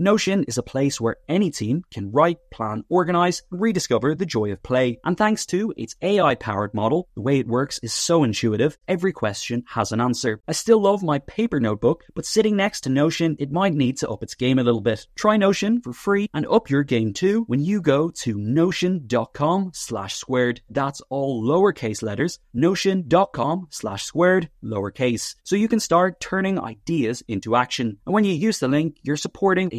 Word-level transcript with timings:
Notion 0.00 0.44
is 0.44 0.56
a 0.58 0.62
place 0.62 1.00
where 1.00 1.16
any 1.28 1.50
team 1.50 1.82
can 1.90 2.12
write, 2.12 2.38
plan, 2.52 2.84
organize, 2.88 3.42
and 3.50 3.60
rediscover 3.60 4.14
the 4.14 4.24
joy 4.24 4.52
of 4.52 4.62
play. 4.62 5.00
And 5.04 5.18
thanks 5.18 5.44
to 5.46 5.74
its 5.76 5.96
AI 6.00 6.36
powered 6.36 6.72
model, 6.72 7.08
the 7.16 7.20
way 7.20 7.40
it 7.40 7.48
works 7.48 7.80
is 7.82 7.92
so 7.92 8.22
intuitive, 8.22 8.78
every 8.86 9.12
question 9.12 9.64
has 9.70 9.90
an 9.90 10.00
answer. 10.00 10.40
I 10.46 10.52
still 10.52 10.80
love 10.80 11.02
my 11.02 11.18
paper 11.18 11.58
notebook, 11.58 12.04
but 12.14 12.26
sitting 12.26 12.54
next 12.54 12.82
to 12.82 12.90
Notion, 12.90 13.34
it 13.40 13.50
might 13.50 13.74
need 13.74 13.96
to 13.96 14.08
up 14.08 14.22
its 14.22 14.36
game 14.36 14.60
a 14.60 14.62
little 14.62 14.80
bit. 14.80 15.08
Try 15.16 15.36
Notion 15.36 15.80
for 15.80 15.92
free 15.92 16.30
and 16.32 16.46
up 16.46 16.70
your 16.70 16.84
game 16.84 17.12
too 17.12 17.42
when 17.48 17.58
you 17.58 17.80
go 17.80 18.10
to 18.10 18.38
notion.com 18.38 19.72
slash 19.74 20.14
squared. 20.14 20.60
That's 20.70 21.02
all 21.10 21.42
lowercase 21.42 22.04
letters, 22.04 22.38
notion.com 22.54 23.66
slash 23.70 24.04
squared, 24.04 24.48
lowercase. 24.62 25.34
So 25.42 25.56
you 25.56 25.66
can 25.66 25.80
start 25.80 26.20
turning 26.20 26.60
ideas 26.60 27.24
into 27.26 27.56
action. 27.56 27.98
And 28.06 28.14
when 28.14 28.22
you 28.22 28.34
use 28.34 28.60
the 28.60 28.68
link, 28.68 28.98
you're 29.02 29.16
supporting 29.16 29.72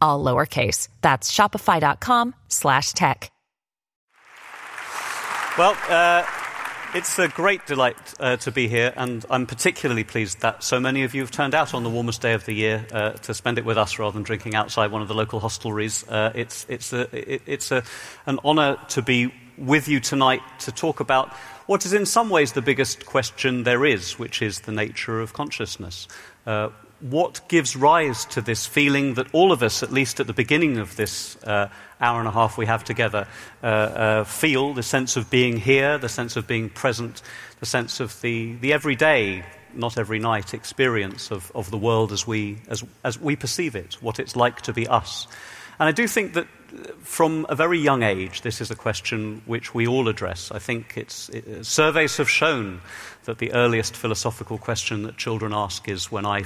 all 0.00 0.22
lowercase. 0.24 0.88
That's 1.00 1.32
shopify.com 1.32 2.34
slash 2.48 2.92
tech. 2.92 3.30
Well, 5.58 5.76
uh, 5.88 6.24
it's 6.94 7.18
a 7.18 7.28
great 7.28 7.66
delight 7.66 8.14
uh, 8.20 8.36
to 8.38 8.52
be 8.52 8.68
here, 8.68 8.92
and 8.96 9.24
I'm 9.28 9.44
particularly 9.44 10.04
pleased 10.04 10.40
that 10.40 10.62
so 10.62 10.78
many 10.78 11.02
of 11.02 11.14
you 11.14 11.20
have 11.22 11.30
turned 11.30 11.54
out 11.54 11.74
on 11.74 11.82
the 11.82 11.90
warmest 11.90 12.22
day 12.22 12.32
of 12.32 12.44
the 12.44 12.52
year 12.52 12.86
uh, 12.92 13.10
to 13.10 13.34
spend 13.34 13.58
it 13.58 13.64
with 13.64 13.76
us 13.76 13.98
rather 13.98 14.14
than 14.14 14.22
drinking 14.22 14.54
outside 14.54 14.90
one 14.90 15.02
of 15.02 15.08
the 15.08 15.14
local 15.14 15.40
hostelries. 15.40 16.04
Uh, 16.08 16.32
it's 16.34 16.64
it's, 16.68 16.92
a, 16.92 17.34
it, 17.34 17.42
it's 17.44 17.72
a, 17.72 17.82
an 18.26 18.38
honour 18.44 18.78
to 18.90 19.02
be 19.02 19.34
with 19.58 19.88
you 19.88 20.00
tonight 20.00 20.40
to 20.60 20.72
talk 20.72 21.00
about 21.00 21.34
what 21.66 21.84
is 21.84 21.92
in 21.92 22.06
some 22.06 22.30
ways 22.30 22.52
the 22.52 22.62
biggest 22.62 23.04
question 23.04 23.64
there 23.64 23.84
is, 23.84 24.18
which 24.18 24.40
is 24.40 24.60
the 24.60 24.72
nature 24.72 25.20
of 25.20 25.32
consciousness. 25.32 26.08
Uh, 26.98 27.06
what 27.10 27.40
gives 27.48 27.76
rise 27.76 28.24
to 28.26 28.40
this 28.40 28.66
feeling 28.66 29.14
that 29.14 29.26
all 29.32 29.52
of 29.52 29.62
us, 29.62 29.82
at 29.82 29.92
least 29.92 30.20
at 30.20 30.26
the 30.26 30.32
beginning 30.32 30.78
of 30.78 30.96
this 30.96 31.36
uh, 31.44 31.68
hour 32.00 32.18
and 32.18 32.28
a 32.28 32.32
half 32.32 32.58
we 32.58 32.66
have 32.66 32.84
together, 32.84 33.26
uh, 33.62 33.66
uh, 33.66 34.24
feel 34.24 34.74
the 34.74 34.82
sense 34.82 35.16
of 35.16 35.30
being 35.30 35.56
here, 35.56 35.98
the 35.98 36.08
sense 36.08 36.36
of 36.36 36.46
being 36.46 36.68
present, 36.70 37.22
the 37.60 37.66
sense 37.66 38.00
of 38.00 38.20
the, 38.20 38.54
the 38.56 38.72
everyday, 38.72 39.44
not 39.74 39.98
every 39.98 40.18
night 40.18 40.54
experience 40.54 41.30
of, 41.30 41.52
of 41.54 41.70
the 41.70 41.78
world 41.78 42.12
as 42.12 42.26
we, 42.26 42.58
as, 42.68 42.84
as 43.04 43.20
we 43.20 43.36
perceive 43.36 43.76
it, 43.76 43.94
what 44.00 44.18
it's 44.18 44.36
like 44.36 44.62
to 44.62 44.72
be 44.72 44.86
us. 44.86 45.26
And 45.80 45.88
I 45.88 45.92
do 45.92 46.08
think 46.08 46.34
that 46.34 46.48
from 47.00 47.46
a 47.48 47.54
very 47.54 47.78
young 47.78 48.02
age, 48.02 48.42
this 48.42 48.60
is 48.60 48.70
a 48.70 48.76
question 48.76 49.42
which 49.46 49.74
we 49.74 49.86
all 49.86 50.08
address. 50.08 50.50
I 50.50 50.58
think 50.58 50.96
it's, 50.96 51.28
it, 51.30 51.64
surveys 51.64 52.16
have 52.16 52.28
shown 52.28 52.80
that 53.24 53.38
the 53.38 53.52
earliest 53.52 53.96
philosophical 53.96 54.58
question 54.58 55.04
that 55.04 55.16
children 55.16 55.52
ask 55.54 55.88
is 55.88 56.10
when 56.10 56.26
I 56.26 56.44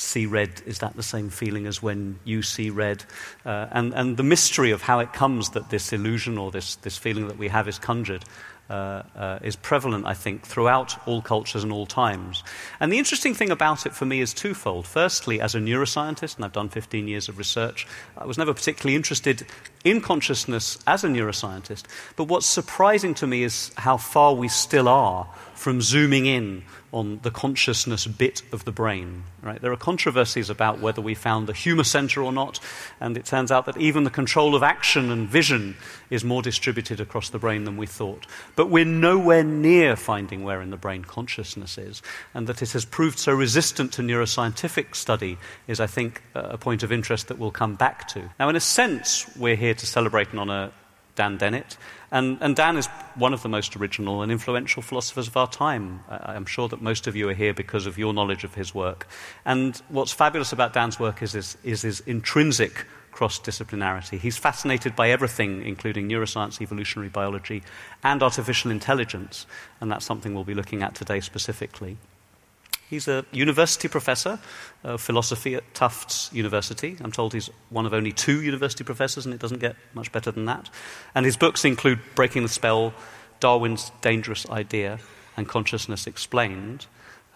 see 0.00 0.26
red, 0.26 0.62
is 0.66 0.78
that 0.78 0.96
the 0.96 1.02
same 1.02 1.28
feeling 1.28 1.66
as 1.66 1.82
when 1.82 2.18
you 2.24 2.42
see 2.42 2.70
red? 2.70 3.04
Uh, 3.44 3.66
and, 3.70 3.92
and 3.94 4.16
the 4.16 4.22
mystery 4.22 4.70
of 4.70 4.82
how 4.82 4.98
it 5.00 5.12
comes 5.12 5.50
that 5.50 5.70
this 5.70 5.92
illusion 5.92 6.38
or 6.38 6.50
this, 6.50 6.76
this 6.76 6.96
feeling 6.96 7.28
that 7.28 7.38
we 7.38 7.48
have 7.48 7.68
is 7.68 7.78
conjured. 7.78 8.24
Uh, 8.68 9.02
uh, 9.16 9.38
is 9.42 9.56
prevalent, 9.56 10.06
I 10.06 10.14
think, 10.14 10.46
throughout 10.46 10.96
all 11.04 11.20
cultures 11.20 11.64
and 11.64 11.72
all 11.72 11.86
times. 11.86 12.44
And 12.78 12.92
the 12.92 12.98
interesting 12.98 13.34
thing 13.34 13.50
about 13.50 13.84
it 13.84 13.92
for 13.92 14.04
me 14.06 14.20
is 14.20 14.32
twofold. 14.32 14.86
Firstly, 14.86 15.40
as 15.40 15.56
a 15.56 15.58
neuroscientist, 15.58 16.36
and 16.36 16.44
I've 16.44 16.52
done 16.52 16.68
15 16.68 17.08
years 17.08 17.28
of 17.28 17.36
research, 17.36 17.88
I 18.16 18.26
was 18.26 18.38
never 18.38 18.54
particularly 18.54 18.94
interested 18.94 19.44
in 19.82 20.00
consciousness 20.00 20.78
as 20.86 21.02
a 21.02 21.08
neuroscientist. 21.08 21.86
But 22.14 22.28
what's 22.28 22.46
surprising 22.46 23.12
to 23.14 23.26
me 23.26 23.42
is 23.42 23.72
how 23.76 23.96
far 23.96 24.36
we 24.36 24.46
still 24.46 24.86
are 24.86 25.26
from 25.54 25.82
zooming 25.82 26.26
in 26.26 26.62
on 26.92 27.20
the 27.22 27.30
consciousness 27.30 28.06
bit 28.06 28.42
of 28.52 28.64
the 28.64 28.72
brain. 28.72 29.22
Right? 29.42 29.60
There 29.60 29.72
are 29.72 29.76
controversies 29.76 30.50
about 30.50 30.80
whether 30.80 31.00
we 31.00 31.14
found 31.14 31.46
the 31.46 31.52
humor 31.52 31.84
center 31.84 32.22
or 32.22 32.32
not, 32.32 32.58
and 33.00 33.16
it 33.16 33.24
turns 33.24 33.52
out 33.52 33.66
that 33.66 33.76
even 33.76 34.04
the 34.04 34.10
control 34.10 34.54
of 34.54 34.62
action 34.62 35.10
and 35.10 35.28
vision 35.28 35.76
is 36.10 36.24
more 36.24 36.42
distributed 36.42 37.00
across 37.00 37.30
the 37.30 37.38
brain 37.38 37.64
than 37.64 37.76
we 37.76 37.86
thought. 37.86 38.26
But 38.56 38.70
we're 38.70 38.84
nowhere 38.84 39.44
near 39.44 39.94
finding 39.96 40.42
where 40.42 40.60
in 40.60 40.70
the 40.70 40.76
brain 40.76 41.04
consciousness 41.04 41.78
is, 41.78 42.02
and 42.34 42.46
that 42.46 42.62
it 42.62 42.72
has 42.72 42.84
proved 42.84 43.18
so 43.18 43.32
resistant 43.32 43.92
to 43.92 44.02
neuroscientific 44.02 44.96
study 44.96 45.38
is, 45.68 45.80
I 45.80 45.86
think, 45.86 46.22
a 46.34 46.58
point 46.58 46.82
of 46.82 46.90
interest 46.90 47.28
that 47.28 47.38
we'll 47.38 47.50
come 47.50 47.76
back 47.76 48.08
to. 48.08 48.30
Now, 48.38 48.48
in 48.48 48.56
a 48.56 48.60
sense, 48.60 49.26
we're 49.36 49.56
here 49.56 49.74
to 49.74 49.86
celebrate 49.86 50.30
and 50.30 50.40
honor 50.40 50.72
Dan 51.14 51.36
Dennett. 51.36 51.76
And, 52.12 52.38
and, 52.40 52.56
Dan 52.56 52.76
is 52.76 52.86
one 53.14 53.32
of 53.32 53.42
the 53.42 53.48
most 53.48 53.76
original 53.76 54.22
and 54.22 54.32
influential 54.32 54.82
philosophers 54.82 55.28
of 55.28 55.36
our 55.36 55.48
time. 55.48 56.02
I, 56.08 56.34
am 56.34 56.44
sure 56.44 56.66
that 56.68 56.82
most 56.82 57.06
of 57.06 57.14
you 57.14 57.28
are 57.28 57.34
here 57.34 57.54
because 57.54 57.86
of 57.86 57.98
your 57.98 58.12
knowledge 58.12 58.42
of 58.42 58.54
his 58.54 58.74
work. 58.74 59.06
And 59.44 59.80
what's 59.88 60.10
fabulous 60.10 60.52
about 60.52 60.72
Dan's 60.72 60.98
work 60.98 61.22
is 61.22 61.32
his, 61.32 61.56
is 61.62 61.82
his 61.82 62.00
intrinsic 62.00 62.84
cross 63.12 63.38
disciplinarity. 63.38 64.18
He's 64.18 64.36
fascinated 64.36 64.96
by 64.96 65.10
everything, 65.10 65.64
including 65.64 66.08
neuroscience, 66.08 66.60
evolutionary 66.60 67.10
biology, 67.10 67.62
and 68.02 68.22
artificial 68.22 68.70
intelligence. 68.70 69.46
And 69.80 69.90
that's 69.90 70.04
something 70.04 70.34
we'll 70.34 70.44
be 70.44 70.54
looking 70.54 70.82
at 70.82 70.94
today 70.94 71.20
specifically. 71.20 71.96
He's 72.90 73.06
a 73.06 73.24
university 73.30 73.86
professor 73.86 74.40
of 74.82 75.00
philosophy 75.00 75.54
at 75.54 75.74
Tufts 75.74 76.28
University. 76.32 76.96
I'm 77.00 77.12
told 77.12 77.32
he's 77.32 77.48
one 77.68 77.86
of 77.86 77.94
only 77.94 78.10
two 78.10 78.42
university 78.42 78.82
professors, 78.82 79.24
and 79.24 79.32
it 79.32 79.40
doesn't 79.40 79.60
get 79.60 79.76
much 79.94 80.10
better 80.10 80.32
than 80.32 80.46
that. 80.46 80.68
And 81.14 81.24
his 81.24 81.36
books 81.36 81.64
include 81.64 82.00
Breaking 82.16 82.42
the 82.42 82.48
Spell, 82.48 82.92
Darwin's 83.38 83.92
Dangerous 84.00 84.44
Idea, 84.50 84.98
and 85.36 85.48
Consciousness 85.48 86.08
Explained, 86.08 86.86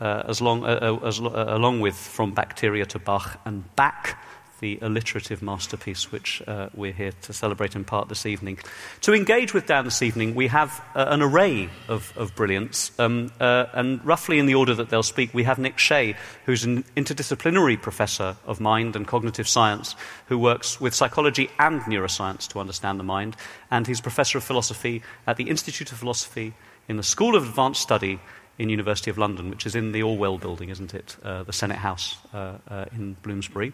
uh, 0.01 0.25
as 0.27 0.43
long, 0.43 0.65
uh, 0.65 0.99
uh 1.01 1.07
as, 1.07 1.21
uh, 1.21 1.45
along 1.47 1.81
with 1.81 1.95
From 1.95 2.33
Bacteria 2.33 2.85
to 2.87 2.99
Bach 2.99 3.41
and 3.45 3.77
Back 3.77 4.19
the 4.61 4.79
alliterative 4.83 5.43
masterpiece 5.43 6.11
which 6.13 6.43
uh, 6.47 6.69
we're 6.75 6.93
here 6.93 7.13
to 7.23 7.33
celebrate 7.33 7.75
in 7.75 7.85
part 7.85 8.09
this 8.09 8.27
evening. 8.27 8.59
To 9.03 9.15
engage 9.15 9.53
with 9.53 9.67
Dan 9.67 9.85
this 9.85 10.03
evening, 10.03 10.35
we 10.35 10.47
have 10.49 10.83
uh, 10.95 11.07
an 11.09 11.23
array 11.23 11.69
of, 11.89 12.13
of 12.17 12.35
brilliance, 12.35 12.93
um, 12.99 13.31
uh, 13.41 13.67
and 13.73 14.05
roughly 14.05 14.39
in 14.39 14.47
the 14.47 14.55
order 14.55 14.75
that 14.75 14.89
they'll 14.89 15.03
speak, 15.03 15.35
we 15.35 15.45
have 15.45 15.59
Nick 15.59 15.79
Shea, 15.79 16.17
who's 16.47 16.65
an 16.65 16.85
interdisciplinary 16.97 17.81
professor 17.81 18.37
of 18.47 18.61
mind 18.61 18.97
and 18.97 19.07
cognitive 19.07 19.49
science 19.49 19.97
who 20.27 20.39
works 20.39 20.81
with 20.81 20.95
psychology 20.95 21.51
and 21.59 21.81
neuroscience 21.83 22.49
to 22.49 22.61
understand 22.61 22.99
the 22.99 23.05
mind, 23.05 23.37
and 23.71 23.87
he's 23.87 24.01
professor 24.01 24.39
of 24.39 24.45
philosophy 24.45 25.03
at 25.27 25.37
the 25.37 25.51
Institute 25.51 25.93
of 25.93 25.99
Philosophy 25.99 26.55
in 26.89 26.97
the 26.97 27.03
School 27.03 27.35
of 27.35 27.45
Advanced 27.49 27.81
Study 27.81 28.21
in 28.59 28.69
University 28.69 29.11
of 29.11 29.19
London, 29.19 29.51
which 29.51 29.67
is 29.67 29.75
in 29.75 29.93
the 29.93 30.03
Orwell 30.03 30.39
building, 30.39 30.69
isn't 30.69 30.95
it? 30.95 31.17
Uh, 31.23 31.43
the 31.43 31.53
Senate 31.53 31.79
House 31.79 32.19
uh, 32.33 32.55
uh, 32.69 32.85
in 32.93 33.17
Bloomsbury. 33.23 33.73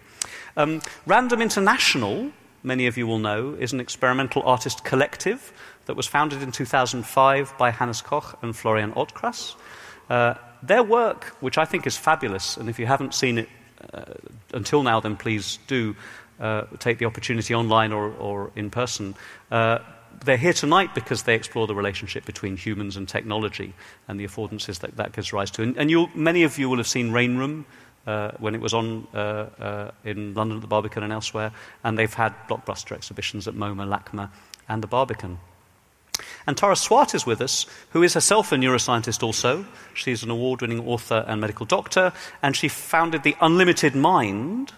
Um, 0.56 0.80
Random 1.06 1.42
International, 1.42 2.30
many 2.62 2.86
of 2.86 2.96
you 2.96 3.06
will 3.06 3.18
know, 3.18 3.54
is 3.58 3.72
an 3.72 3.80
experimental 3.80 4.42
artist 4.42 4.84
collective 4.84 5.52
that 5.86 5.96
was 5.96 6.06
founded 6.06 6.42
in 6.42 6.52
2005 6.52 7.58
by 7.58 7.70
Hannes 7.70 8.00
Koch 8.02 8.38
and 8.42 8.56
Florian 8.56 8.92
Ortkrass. 8.92 9.54
Uh, 10.08 10.34
their 10.62 10.82
work, 10.82 11.24
which 11.40 11.58
I 11.58 11.64
think 11.64 11.86
is 11.86 11.96
fabulous, 11.96 12.56
and 12.56 12.68
if 12.68 12.78
you 12.78 12.86
haven't 12.86 13.14
seen 13.14 13.38
it 13.38 13.48
uh, 13.92 14.04
until 14.52 14.82
now, 14.82 15.00
then 15.00 15.16
please 15.16 15.58
do 15.66 15.94
uh, 16.38 16.64
take 16.78 16.98
the 16.98 17.04
opportunity 17.04 17.54
online 17.54 17.92
or, 17.92 18.12
or 18.12 18.50
in 18.56 18.70
person 18.70 19.14
they're 20.24 20.36
here 20.36 20.52
tonight 20.52 20.94
because 20.94 21.22
they 21.22 21.34
explore 21.34 21.66
the 21.66 21.74
relationship 21.74 22.24
between 22.24 22.56
humans 22.56 22.96
and 22.96 23.08
technology 23.08 23.74
and 24.08 24.18
the 24.20 24.26
affordances 24.26 24.80
that 24.80 24.96
that 24.96 25.12
gives 25.12 25.32
rise 25.32 25.50
to. 25.52 25.62
And, 25.62 25.76
and 25.76 26.14
many 26.14 26.42
of 26.42 26.58
you 26.58 26.68
will 26.68 26.76
have 26.76 26.86
seen 26.86 27.12
Rain 27.12 27.36
Room 27.36 27.66
uh, 28.06 28.32
when 28.38 28.54
it 28.54 28.60
was 28.60 28.74
on 28.74 29.06
uh, 29.14 29.18
uh, 29.18 29.90
in 30.04 30.34
London 30.34 30.58
at 30.58 30.62
the 30.62 30.66
Barbican 30.66 31.02
and 31.02 31.12
elsewhere, 31.12 31.52
and 31.84 31.98
they've 31.98 32.12
had 32.12 32.34
blockbuster 32.48 32.92
exhibitions 32.92 33.46
at 33.46 33.54
MoMA, 33.54 33.86
LACMA, 33.86 34.30
and 34.68 34.82
the 34.82 34.86
Barbican. 34.86 35.38
And 36.46 36.56
Tara 36.56 36.76
Swart 36.76 37.14
is 37.14 37.26
with 37.26 37.40
us, 37.40 37.66
who 37.90 38.02
is 38.02 38.14
herself 38.14 38.52
a 38.52 38.56
neuroscientist 38.56 39.22
also. 39.22 39.64
She's 39.94 40.22
an 40.22 40.30
award 40.30 40.60
winning 40.60 40.86
author 40.86 41.24
and 41.26 41.40
medical 41.40 41.66
doctor, 41.66 42.12
and 42.42 42.56
she 42.56 42.68
founded 42.68 43.22
the 43.22 43.36
Unlimited 43.40 43.94
Mind, 43.94 44.72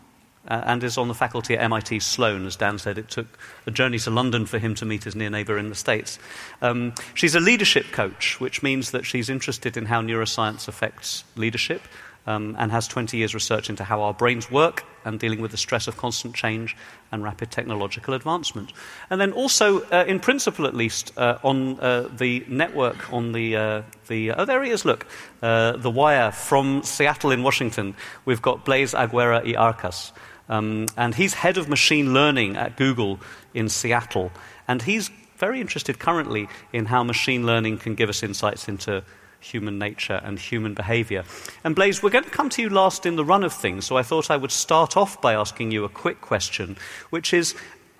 uh, 0.48 0.62
and 0.64 0.82
is 0.82 0.98
on 0.98 1.08
the 1.08 1.14
faculty 1.14 1.54
at 1.54 1.62
MIT 1.62 2.00
Sloan. 2.00 2.46
As 2.46 2.56
Dan 2.56 2.78
said, 2.78 2.98
it 2.98 3.08
took 3.08 3.26
a 3.66 3.70
journey 3.70 3.98
to 4.00 4.10
London 4.10 4.46
for 4.46 4.58
him 4.58 4.74
to 4.76 4.84
meet 4.84 5.04
his 5.04 5.14
near 5.14 5.30
neighbor 5.30 5.58
in 5.58 5.68
the 5.68 5.74
States. 5.74 6.18
Um, 6.60 6.94
she's 7.14 7.34
a 7.34 7.40
leadership 7.40 7.86
coach, 7.92 8.40
which 8.40 8.62
means 8.62 8.90
that 8.90 9.06
she's 9.06 9.28
interested 9.28 9.76
in 9.76 9.86
how 9.86 10.02
neuroscience 10.02 10.68
affects 10.68 11.24
leadership. 11.36 11.82
Um, 12.24 12.54
and 12.56 12.70
has 12.70 12.86
20 12.86 13.16
years 13.16 13.34
research 13.34 13.68
into 13.68 13.82
how 13.82 14.02
our 14.02 14.14
brains 14.14 14.48
work 14.48 14.84
and 15.04 15.18
dealing 15.18 15.40
with 15.40 15.50
the 15.50 15.56
stress 15.56 15.88
of 15.88 15.96
constant 15.96 16.36
change 16.36 16.76
and 17.10 17.24
rapid 17.24 17.50
technological 17.50 18.14
advancement. 18.14 18.72
And 19.10 19.20
then 19.20 19.32
also, 19.32 19.80
uh, 19.90 20.04
in 20.06 20.20
principle 20.20 20.68
at 20.68 20.74
least, 20.74 21.12
uh, 21.18 21.38
on 21.42 21.80
uh, 21.80 22.08
the 22.16 22.44
network, 22.46 23.12
on 23.12 23.32
the, 23.32 23.56
uh, 23.56 23.82
the 24.06 24.30
oh, 24.30 24.44
there 24.44 24.62
he 24.62 24.70
is, 24.70 24.84
look, 24.84 25.04
uh, 25.42 25.72
the 25.72 25.90
wire 25.90 26.30
from 26.30 26.84
Seattle 26.84 27.32
in 27.32 27.42
Washington, 27.42 27.96
we've 28.24 28.42
got 28.42 28.64
Blaise 28.64 28.94
Aguera 28.94 29.44
y 29.44 29.54
Arcas. 29.54 30.12
Um, 30.52 30.86
and 30.98 31.14
he's 31.14 31.32
head 31.32 31.56
of 31.56 31.66
machine 31.66 32.12
learning 32.12 32.58
at 32.58 32.76
Google 32.76 33.18
in 33.54 33.70
Seattle. 33.70 34.30
And 34.68 34.82
he's 34.82 35.10
very 35.38 35.62
interested 35.62 35.98
currently 35.98 36.46
in 36.74 36.84
how 36.86 37.02
machine 37.02 37.46
learning 37.46 37.78
can 37.78 37.94
give 37.94 38.10
us 38.10 38.22
insights 38.22 38.68
into 38.68 39.02
human 39.40 39.78
nature 39.78 40.20
and 40.22 40.38
human 40.38 40.74
behavior. 40.74 41.24
And 41.64 41.74
Blaise, 41.74 42.02
we're 42.02 42.10
going 42.10 42.24
to 42.24 42.30
come 42.30 42.50
to 42.50 42.60
you 42.60 42.68
last 42.68 43.06
in 43.06 43.16
the 43.16 43.24
run 43.24 43.44
of 43.44 43.52
things, 43.54 43.86
so 43.86 43.96
I 43.96 44.02
thought 44.02 44.30
I 44.30 44.36
would 44.36 44.52
start 44.52 44.94
off 44.94 45.22
by 45.22 45.32
asking 45.32 45.70
you 45.70 45.84
a 45.84 45.88
quick 45.88 46.20
question, 46.20 46.76
which 47.08 47.32
is 47.32 47.54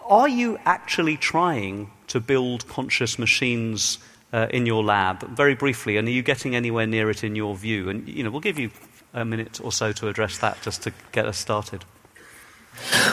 Are 0.07 0.29
you 0.29 0.59
actually 0.67 1.17
trying 1.17 1.91
to 2.09 2.21
build 2.21 2.69
conscious 2.69 3.19
machines 3.19 3.99
uh, 4.31 4.49
in 4.51 4.67
your 4.67 4.85
lab? 4.85 5.27
Very 5.37 5.55
briefly, 5.55 5.97
and 5.97 6.07
are 6.07 6.13
you 6.13 6.23
getting 6.23 6.55
anywhere 6.55 6.87
near 6.87 7.09
it 7.09 7.25
in 7.25 7.35
your 7.35 7.57
view? 7.57 7.89
And 7.89 8.07
you 8.07 8.23
know, 8.23 8.31
we'll 8.31 8.41
give 8.41 8.59
you 8.59 8.71
a 9.15 9.25
minute 9.25 9.59
or 9.65 9.73
so 9.73 9.91
to 9.93 10.09
address 10.09 10.37
that 10.39 10.61
just 10.61 10.83
to 10.83 10.93
get 11.13 11.25
us 11.25 11.39
started. 11.39 11.87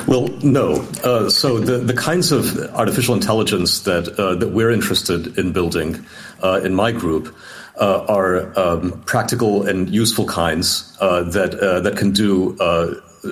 Well, 0.08 0.28
no. 0.42 0.82
Uh, 1.04 1.30
so 1.30 1.60
the, 1.60 1.78
the 1.78 1.94
kinds 1.94 2.32
of 2.32 2.58
artificial 2.74 3.14
intelligence 3.14 3.82
that 3.82 4.08
uh, 4.18 4.36
that 4.36 4.50
we're 4.50 4.72
interested 4.72 5.38
in 5.38 5.52
building 5.52 6.06
uh, 6.42 6.62
in 6.64 6.74
my 6.74 6.92
group 6.92 7.36
uh, 7.80 8.06
are 8.08 8.58
um, 8.58 9.02
practical 9.06 9.68
and 9.68 9.90
useful 9.90 10.26
kinds 10.26 10.98
uh, 11.00 11.24
that 11.24 11.54
uh, 11.56 11.80
that 11.82 11.98
can 11.98 12.12
do 12.12 12.58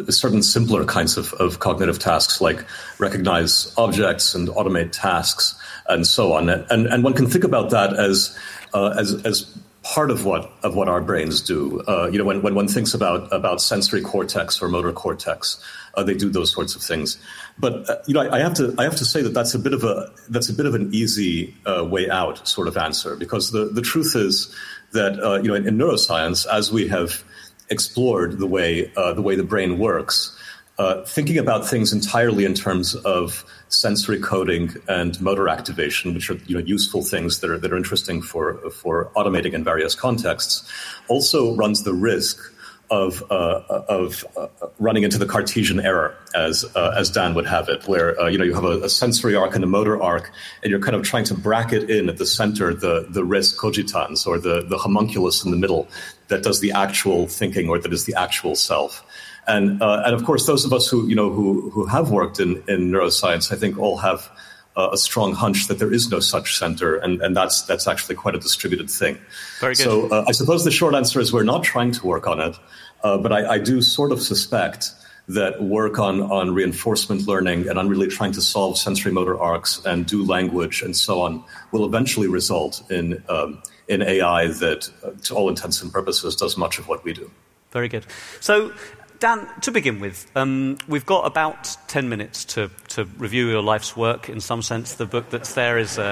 certain 0.09 0.43
simpler 0.43 0.83
kinds 0.83 1.17
of, 1.17 1.33
of 1.33 1.59
cognitive 1.59 1.97
tasks 1.97 2.41
like 2.41 2.65
recognize 2.99 3.73
objects 3.77 4.35
and 4.35 4.49
automate 4.49 4.91
tasks 4.91 5.55
and 5.87 6.05
so 6.05 6.33
on. 6.33 6.49
And 6.49 6.87
and 6.87 7.03
one 7.03 7.13
can 7.13 7.27
think 7.27 7.43
about 7.43 7.69
that 7.69 7.93
as 7.93 8.37
as 8.73 9.13
as 9.25 9.57
part 9.93 10.11
of 10.11 10.25
what 10.25 10.51
of 10.63 10.75
what 10.75 10.89
our 10.89 11.01
brains 11.01 11.41
do. 11.41 11.81
Uh, 11.87 12.09
you 12.11 12.17
know, 12.17 12.25
when, 12.25 12.41
when 12.41 12.55
one 12.55 12.67
thinks 12.67 12.93
about 12.93 13.31
about 13.31 13.61
sensory 13.61 14.01
cortex 14.01 14.61
or 14.61 14.67
motor 14.67 14.91
cortex, 14.91 15.63
uh, 15.95 16.03
they 16.03 16.13
do 16.13 16.29
those 16.29 16.51
sorts 16.51 16.75
of 16.75 16.81
things. 16.81 17.17
But 17.57 17.89
uh, 17.89 17.95
you 18.05 18.13
know, 18.13 18.21
I, 18.21 18.37
I, 18.37 18.39
have 18.39 18.53
to 18.55 18.75
I 18.77 18.83
have 18.83 18.97
to 18.97 19.05
say 19.05 19.21
that 19.21 19.33
that's 19.33 19.53
a 19.53 19.59
bit 19.59 19.73
of 19.73 19.83
a 19.83 20.11
that's 20.29 20.49
a 20.49 20.53
bit 20.53 20.65
of 20.65 20.75
an 20.75 20.93
easy 20.93 21.55
uh, 21.65 21.85
way 21.85 22.09
out 22.09 22.47
sort 22.47 22.67
of 22.67 22.75
answer 22.75 23.15
because 23.15 23.51
the 23.51 23.65
the 23.65 23.81
truth 23.81 24.15
is 24.15 24.53
that 24.91 25.19
uh, 25.23 25.35
you 25.41 25.47
know 25.47 25.55
in, 25.55 25.67
in, 25.67 25.77
neuroscience, 25.77 26.45
as 26.51 26.71
we 26.71 26.87
have 26.89 27.23
explored 27.69 28.39
the 28.39 28.47
way 28.47 28.91
uh, 28.97 29.13
the 29.13 29.21
way 29.21 29.35
the 29.35 29.43
brain 29.43 29.79
works. 29.79 30.36
Uh, 30.79 31.03
thinking 31.05 31.39
about 31.39 31.67
things 31.67 31.91
entirely 31.91 32.45
in 32.45 32.53
terms 32.53 32.93
of 32.97 33.43
sensory 33.69 34.19
coding 34.19 34.69
and 34.87 35.19
motor 35.19 35.49
activation, 35.49 36.13
which 36.13 36.29
are 36.29 36.37
you 36.45 36.55
know, 36.55 36.63
useful 36.63 37.01
things 37.01 37.39
that 37.39 37.49
are, 37.49 37.57
that 37.57 37.73
are 37.73 37.77
interesting 37.77 38.21
for, 38.21 38.57
for 38.69 39.09
automating 39.15 39.53
in 39.53 39.63
various 39.63 39.95
contexts, 39.95 40.69
also 41.07 41.55
runs 41.55 41.83
the 41.83 41.93
risk 41.93 42.53
of, 42.89 43.23
uh, 43.29 43.61
of 43.89 44.23
uh, 44.37 44.47
running 44.79 45.03
into 45.03 45.17
the 45.17 45.25
Cartesian 45.25 45.79
error, 45.79 46.15
as, 46.35 46.63
uh, 46.75 46.93
as 46.95 47.09
Dan 47.09 47.33
would 47.33 47.45
have 47.45 47.67
it, 47.69 47.87
where 47.87 48.19
uh, 48.19 48.27
you, 48.27 48.37
know, 48.37 48.45
you 48.45 48.53
have 48.53 48.63
a, 48.63 48.83
a, 48.83 48.89
sensory 48.89 49.35
arc 49.35 49.55
and 49.55 49.63
a 49.63 49.67
motor 49.67 50.01
arc, 50.01 50.31
and 50.63 50.69
you're 50.69 50.79
kind 50.79 50.95
of 50.95 51.03
trying 51.03 51.25
to 51.25 51.33
bracket 51.33 51.89
in 51.89 52.07
at 52.07 52.17
the 52.17 52.25
center 52.25 52.73
the, 52.73 53.07
the 53.09 53.25
res 53.25 53.51
cogitans, 53.51 54.25
or 54.25 54.37
the, 54.39 54.63
the 54.63 54.77
homunculus 54.77 55.43
in 55.43 55.51
the 55.51 55.57
middle 55.57 55.87
that 56.29 56.43
does 56.43 56.59
the 56.59 56.71
actual 56.71 57.27
thinking 57.27 57.67
or 57.69 57.79
that 57.79 57.91
is 57.91 58.05
the 58.05 58.13
actual 58.15 58.55
self. 58.55 59.03
And 59.47 59.81
uh, 59.81 60.03
and 60.05 60.13
of 60.13 60.25
course, 60.25 60.45
those 60.45 60.65
of 60.65 60.73
us 60.73 60.87
who 60.87 61.07
you 61.07 61.15
know 61.15 61.31
who 61.31 61.69
who 61.69 61.85
have 61.85 62.11
worked 62.11 62.39
in 62.39 62.63
in 62.67 62.91
neuroscience, 62.91 63.51
I 63.51 63.55
think 63.55 63.77
all 63.79 63.97
have 63.97 64.29
uh, 64.75 64.89
a 64.91 64.97
strong 64.97 65.33
hunch 65.33 65.67
that 65.67 65.79
there 65.79 65.91
is 65.91 66.11
no 66.11 66.19
such 66.19 66.57
center, 66.57 66.97
and, 66.97 67.21
and 67.21 67.35
that's 67.35 67.63
that's 67.63 67.87
actually 67.87 68.15
quite 68.15 68.35
a 68.35 68.39
distributed 68.39 68.89
thing. 68.89 69.17
Very 69.59 69.73
good. 69.73 69.83
So 69.83 70.09
uh, 70.09 70.25
I 70.27 70.31
suppose 70.33 70.63
the 70.63 70.71
short 70.71 70.93
answer 70.93 71.19
is 71.19 71.31
we're 71.33 71.43
not 71.43 71.63
trying 71.63 71.91
to 71.93 72.05
work 72.05 72.27
on 72.27 72.39
it, 72.39 72.55
uh, 73.03 73.17
but 73.17 73.31
I, 73.31 73.53
I, 73.53 73.57
do 73.57 73.81
sort 73.81 74.11
of 74.11 74.21
suspect 74.21 74.91
that 75.29 75.61
work 75.61 75.97
on 75.97 76.21
on 76.21 76.53
reinforcement 76.53 77.27
learning 77.27 77.67
and 77.67 77.79
on 77.79 77.89
really 77.89 78.07
trying 78.07 78.33
to 78.33 78.41
solve 78.41 78.77
sensory 78.77 79.11
motor 79.11 79.37
arcs 79.39 79.83
and 79.85 80.05
do 80.05 80.23
language 80.23 80.81
and 80.81 80.95
so 80.95 81.21
on 81.21 81.43
will 81.71 81.85
eventually 81.85 82.27
result 82.27 82.83
in 82.91 83.23
um, 83.29 83.61
in 83.87 84.01
AI 84.01 84.47
that, 84.47 84.89
uh, 85.03 85.11
to 85.23 85.33
all 85.33 85.49
intents 85.49 85.81
and 85.81 85.91
purposes, 85.91 86.35
does 86.35 86.57
much 86.57 86.77
of 86.77 86.87
what 86.87 87.03
we 87.03 87.13
do. 87.13 87.31
Very 87.71 87.87
good. 87.87 88.05
So 88.39 88.73
Dan, 89.19 89.47
to 89.61 89.71
begin 89.71 89.99
with, 89.99 90.29
um, 90.35 90.77
we've 90.87 91.05
got 91.05 91.25
about 91.25 91.75
10 91.87 92.07
minutes 92.07 92.45
to, 92.45 92.69
to 92.89 93.05
review 93.17 93.49
your 93.49 93.63
life's 93.63 93.97
work. 93.97 94.29
In 94.29 94.39
some 94.39 94.61
sense, 94.61 94.93
the 94.93 95.07
book 95.07 95.31
that's 95.31 95.55
there 95.55 95.79
is 95.79 95.97
a, 95.97 96.03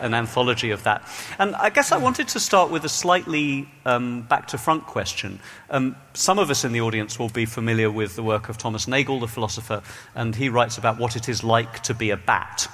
a, 0.00 0.04
an 0.04 0.12
anthology 0.12 0.72
of 0.72 0.82
that. 0.82 1.06
And 1.38 1.54
I 1.54 1.70
guess 1.70 1.92
I 1.92 1.98
wanted 1.98 2.26
to 2.28 2.40
start 2.40 2.72
with 2.72 2.84
a 2.84 2.88
slightly 2.88 3.68
um, 3.84 4.22
back 4.22 4.48
to 4.48 4.58
front 4.58 4.86
question. 4.86 5.38
Um, 5.70 5.94
some 6.14 6.40
of 6.40 6.50
us 6.50 6.64
in 6.64 6.72
the 6.72 6.80
audience 6.80 7.16
will 7.16 7.28
be 7.28 7.44
familiar 7.44 7.92
with 7.92 8.16
the 8.16 8.24
work 8.24 8.48
of 8.48 8.58
Thomas 8.58 8.88
Nagel, 8.88 9.20
the 9.20 9.28
philosopher, 9.28 9.80
and 10.16 10.34
he 10.34 10.48
writes 10.48 10.78
about 10.78 10.98
what 10.98 11.14
it 11.14 11.28
is 11.28 11.44
like 11.44 11.84
to 11.84 11.94
be 11.94 12.10
a 12.10 12.16
bat. 12.16 12.66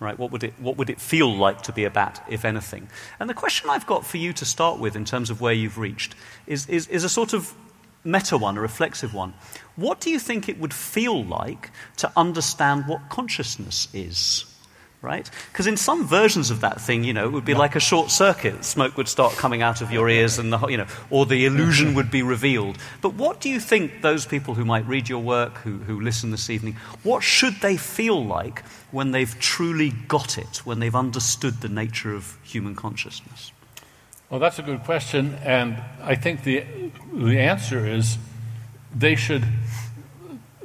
Right, 0.00 0.18
what 0.18 0.30
would, 0.30 0.44
it, 0.44 0.54
what 0.60 0.76
would 0.76 0.90
it 0.90 1.00
feel 1.00 1.34
like 1.34 1.62
to 1.62 1.72
be 1.72 1.82
a 1.84 1.90
bat, 1.90 2.24
if 2.28 2.44
anything? 2.44 2.88
And 3.18 3.28
the 3.28 3.34
question 3.34 3.68
I've 3.68 3.86
got 3.86 4.06
for 4.06 4.18
you 4.18 4.32
to 4.34 4.44
start 4.44 4.78
with, 4.78 4.94
in 4.94 5.04
terms 5.04 5.28
of 5.30 5.40
where 5.40 5.52
you've 5.52 5.76
reached, 5.76 6.14
is, 6.46 6.68
is, 6.68 6.86
is 6.86 7.02
a 7.02 7.08
sort 7.08 7.32
of 7.32 7.52
meta 8.04 8.38
one, 8.38 8.56
a 8.56 8.60
reflexive 8.60 9.14
one. 9.14 9.34
What 9.76 10.00
do 10.00 10.10
you 10.10 10.18
think 10.18 10.48
it 10.48 10.58
would 10.58 10.74
feel 10.74 11.24
like 11.24 11.70
to 11.98 12.10
understand 12.16 12.86
what 12.86 13.08
consciousness 13.08 13.88
is? 13.92 14.44
Right? 15.00 15.30
Because 15.52 15.68
in 15.68 15.76
some 15.76 16.08
versions 16.08 16.50
of 16.50 16.62
that 16.62 16.80
thing, 16.80 17.04
you 17.04 17.12
know, 17.12 17.24
it 17.26 17.30
would 17.30 17.44
be 17.44 17.54
like 17.54 17.76
a 17.76 17.80
short 17.80 18.10
circuit. 18.10 18.64
Smoke 18.64 18.96
would 18.96 19.06
start 19.06 19.32
coming 19.34 19.62
out 19.62 19.80
of 19.80 19.92
your 19.92 20.08
ears, 20.08 20.40
and 20.40 20.52
the, 20.52 20.66
you 20.66 20.76
know, 20.76 20.88
or 21.08 21.24
the 21.24 21.46
illusion 21.46 21.94
would 21.94 22.10
be 22.10 22.22
revealed. 22.22 22.78
But 23.00 23.14
what 23.14 23.40
do 23.40 23.48
you 23.48 23.60
think 23.60 24.02
those 24.02 24.26
people 24.26 24.54
who 24.54 24.64
might 24.64 24.84
read 24.88 25.08
your 25.08 25.22
work, 25.22 25.58
who, 25.58 25.78
who 25.78 26.00
listen 26.00 26.32
this 26.32 26.50
evening, 26.50 26.74
what 27.04 27.22
should 27.22 27.60
they 27.60 27.76
feel 27.76 28.24
like 28.24 28.64
when 28.90 29.12
they've 29.12 29.38
truly 29.38 29.90
got 29.90 30.36
it, 30.36 30.66
when 30.66 30.80
they've 30.80 30.96
understood 30.96 31.60
the 31.60 31.68
nature 31.68 32.12
of 32.12 32.36
human 32.42 32.74
consciousness? 32.74 33.52
Well, 34.30 34.40
that's 34.40 34.58
a 34.58 34.62
good 34.62 34.84
question, 34.84 35.38
and 35.42 35.82
I 36.02 36.14
think 36.14 36.44
the, 36.44 36.62
the 37.14 37.38
answer 37.40 37.86
is 37.86 38.18
they 38.94 39.14
should 39.14 39.42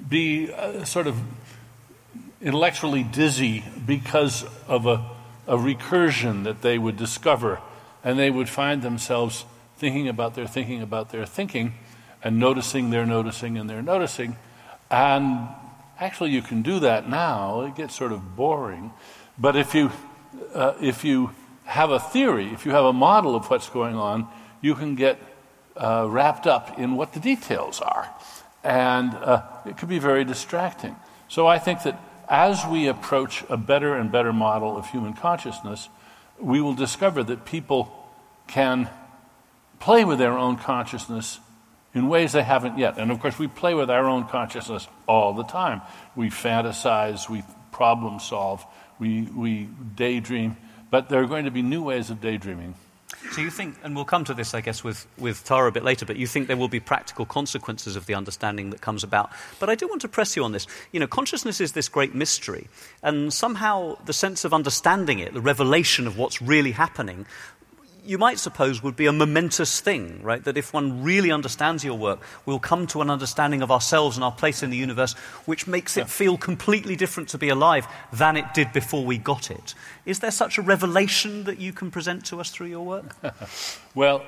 be 0.10 0.52
uh, 0.52 0.84
sort 0.84 1.08
of 1.08 1.18
intellectually 2.42 3.04
dizzy 3.04 3.64
because 3.86 4.44
of 4.68 4.86
a, 4.86 5.06
a 5.48 5.56
recursion 5.56 6.44
that 6.44 6.62
they 6.62 6.78
would 6.78 6.98
discover, 6.98 7.62
and 8.04 8.20
they 8.20 8.30
would 8.30 8.50
find 8.50 8.82
themselves 8.82 9.46
thinking 9.78 10.10
about 10.10 10.36
their 10.36 10.46
thinking 10.46 10.82
about 10.82 11.12
their 11.12 11.26
thinking, 11.26 11.76
and 12.22 12.38
noticing 12.38 12.90
their 12.90 13.06
noticing 13.06 13.58
and 13.58 13.70
their 13.70 13.82
noticing. 13.82 14.36
And 14.92 15.48
actually, 16.02 16.32
you 16.32 16.42
can 16.42 16.64
do 16.64 16.80
that 16.80 17.08
now. 17.08 17.62
It 17.62 17.76
gets 17.76 17.96
sort 17.96 18.12
of 18.12 18.36
boring. 18.36 18.92
But 19.38 19.56
if 19.56 19.74
you, 19.74 19.90
uh, 20.54 20.74
if 20.82 21.06
you 21.06 21.32
have 21.66 21.92
a 21.92 22.00
theory, 22.00 22.48
if 22.54 22.66
you 22.66 22.72
have 22.72 22.86
a 22.86 22.94
model 22.94 23.36
of 23.36 23.50
what's 23.50 23.70
going 23.70 23.96
on, 23.96 24.28
you 24.62 24.76
can 24.76 24.96
get 24.96 25.20
uh, 25.76 26.08
wrapped 26.10 26.48
up 26.48 26.78
in 26.78 26.96
what 26.96 27.14
the 27.14 27.20
details 27.20 27.82
are. 27.82 28.10
And 28.64 29.14
uh, 29.14 29.44
it 29.66 29.78
can 29.78 29.90
be 29.90 30.00
very 30.00 30.24
distracting. 30.24 30.96
So 31.28 31.48
I 31.48 31.60
think 31.60 31.84
that 31.84 32.00
as 32.30 32.66
we 32.66 32.88
approach 32.88 33.44
a 33.50 33.58
better 33.58 33.96
and 33.96 34.12
better 34.12 34.32
model 34.32 34.78
of 34.78 34.90
human 34.90 35.14
consciousness, 35.14 35.90
we 36.40 36.62
will 36.62 36.74
discover 36.74 37.24
that 37.24 37.46
people 37.46 37.92
can 38.48 38.90
play 39.80 40.06
with 40.06 40.20
their 40.20 40.38
own 40.38 40.58
consciousness 40.58 41.40
in 41.94 42.08
ways 42.08 42.32
they 42.32 42.44
haven't 42.44 42.78
yet. 42.78 42.98
And 42.98 43.12
of 43.12 43.20
course, 43.20 43.38
we 43.38 43.48
play 43.48 43.74
with 43.74 43.90
our 43.90 44.06
own 44.06 44.28
consciousness 44.28 44.88
all 45.08 45.34
the 45.34 45.44
time. 45.44 45.82
We 46.16 46.30
fantasize, 46.30 47.30
we 47.30 47.44
problem 47.72 48.20
solve, 48.20 48.66
we, 49.00 49.24
we 49.24 49.70
daydream. 49.96 50.58
But 50.94 51.10
there 51.10 51.20
are 51.24 51.26
going 51.26 51.46
to 51.46 51.50
be 51.50 51.64
new 51.64 51.82
ways 51.82 52.12
of 52.12 52.22
daydreaming. 52.22 52.76
So 53.32 53.42
you 53.42 53.50
think, 53.50 53.78
and 53.84 53.96
we'll 53.96 54.06
come 54.06 54.26
to 54.26 54.34
this, 54.36 54.54
I 54.54 54.62
guess, 54.62 54.84
with, 54.84 55.08
with 55.18 55.44
Tara 55.44 55.70
a 55.70 55.72
bit 55.72 55.84
later, 55.84 56.06
but 56.06 56.18
you 56.18 56.28
think 56.28 56.48
there 56.48 56.56
will 56.56 56.68
be 56.68 56.80
practical 56.80 57.26
consequences 57.26 57.96
of 57.96 58.06
the 58.06 58.14
understanding 58.14 58.70
that 58.70 58.82
comes 58.82 59.04
about. 59.04 59.32
But 59.60 59.72
I 59.72 59.74
do 59.74 59.88
want 59.88 60.02
to 60.02 60.08
press 60.08 60.36
you 60.36 60.44
on 60.44 60.52
this. 60.52 60.68
You 60.92 61.00
know, 61.00 61.08
consciousness 61.08 61.60
is 61.60 61.72
this 61.72 61.90
great 61.90 62.14
mystery, 62.14 62.68
and 63.02 63.34
somehow 63.34 63.98
the 64.06 64.14
sense 64.14 64.46
of 64.46 64.54
understanding 64.54 65.18
it, 65.18 65.34
the 65.34 65.42
revelation 65.42 66.06
of 66.06 66.20
what's 66.20 66.44
really 66.44 66.74
happening, 66.74 67.26
you 68.06 68.18
might 68.18 68.40
suppose 68.40 68.84
would 68.84 68.96
be 68.96 69.06
a 69.06 69.12
momentous 69.12 69.80
thing, 69.80 70.22
right? 70.22 70.44
That 70.44 70.58
if 70.58 70.74
one 70.74 71.04
really 71.04 71.32
understands 71.32 71.84
your 71.84 71.98
work, 71.98 72.20
we'll 72.46 72.60
come 72.60 72.86
to 72.88 73.02
an 73.02 73.10
understanding 73.10 73.62
of 73.62 73.72
ourselves 73.72 74.18
and 74.18 74.24
our 74.24 74.32
place 74.32 74.62
in 74.62 74.70
the 74.70 74.78
universe, 74.78 75.14
which 75.46 75.68
makes 75.68 75.96
it 75.96 76.10
feel 76.10 76.38
completely 76.38 76.96
different 76.96 77.30
to 77.30 77.38
be 77.38 77.50
alive 77.50 77.88
than 78.12 78.36
it 78.36 78.46
did 78.54 78.74
before 78.74 79.06
we 79.06 79.18
got 79.18 79.50
it. 79.50 79.74
Is 80.06 80.20
there 80.20 80.32
such 80.32 80.58
a 80.58 80.62
revelation 80.62 81.46
that 81.46 81.60
you 81.60 81.72
can 81.72 81.92
present 81.92 82.26
to 82.26 82.40
us 82.40 82.50
through 82.50 82.68
your 82.68 82.86
work? 82.86 83.16
well, 83.96 84.24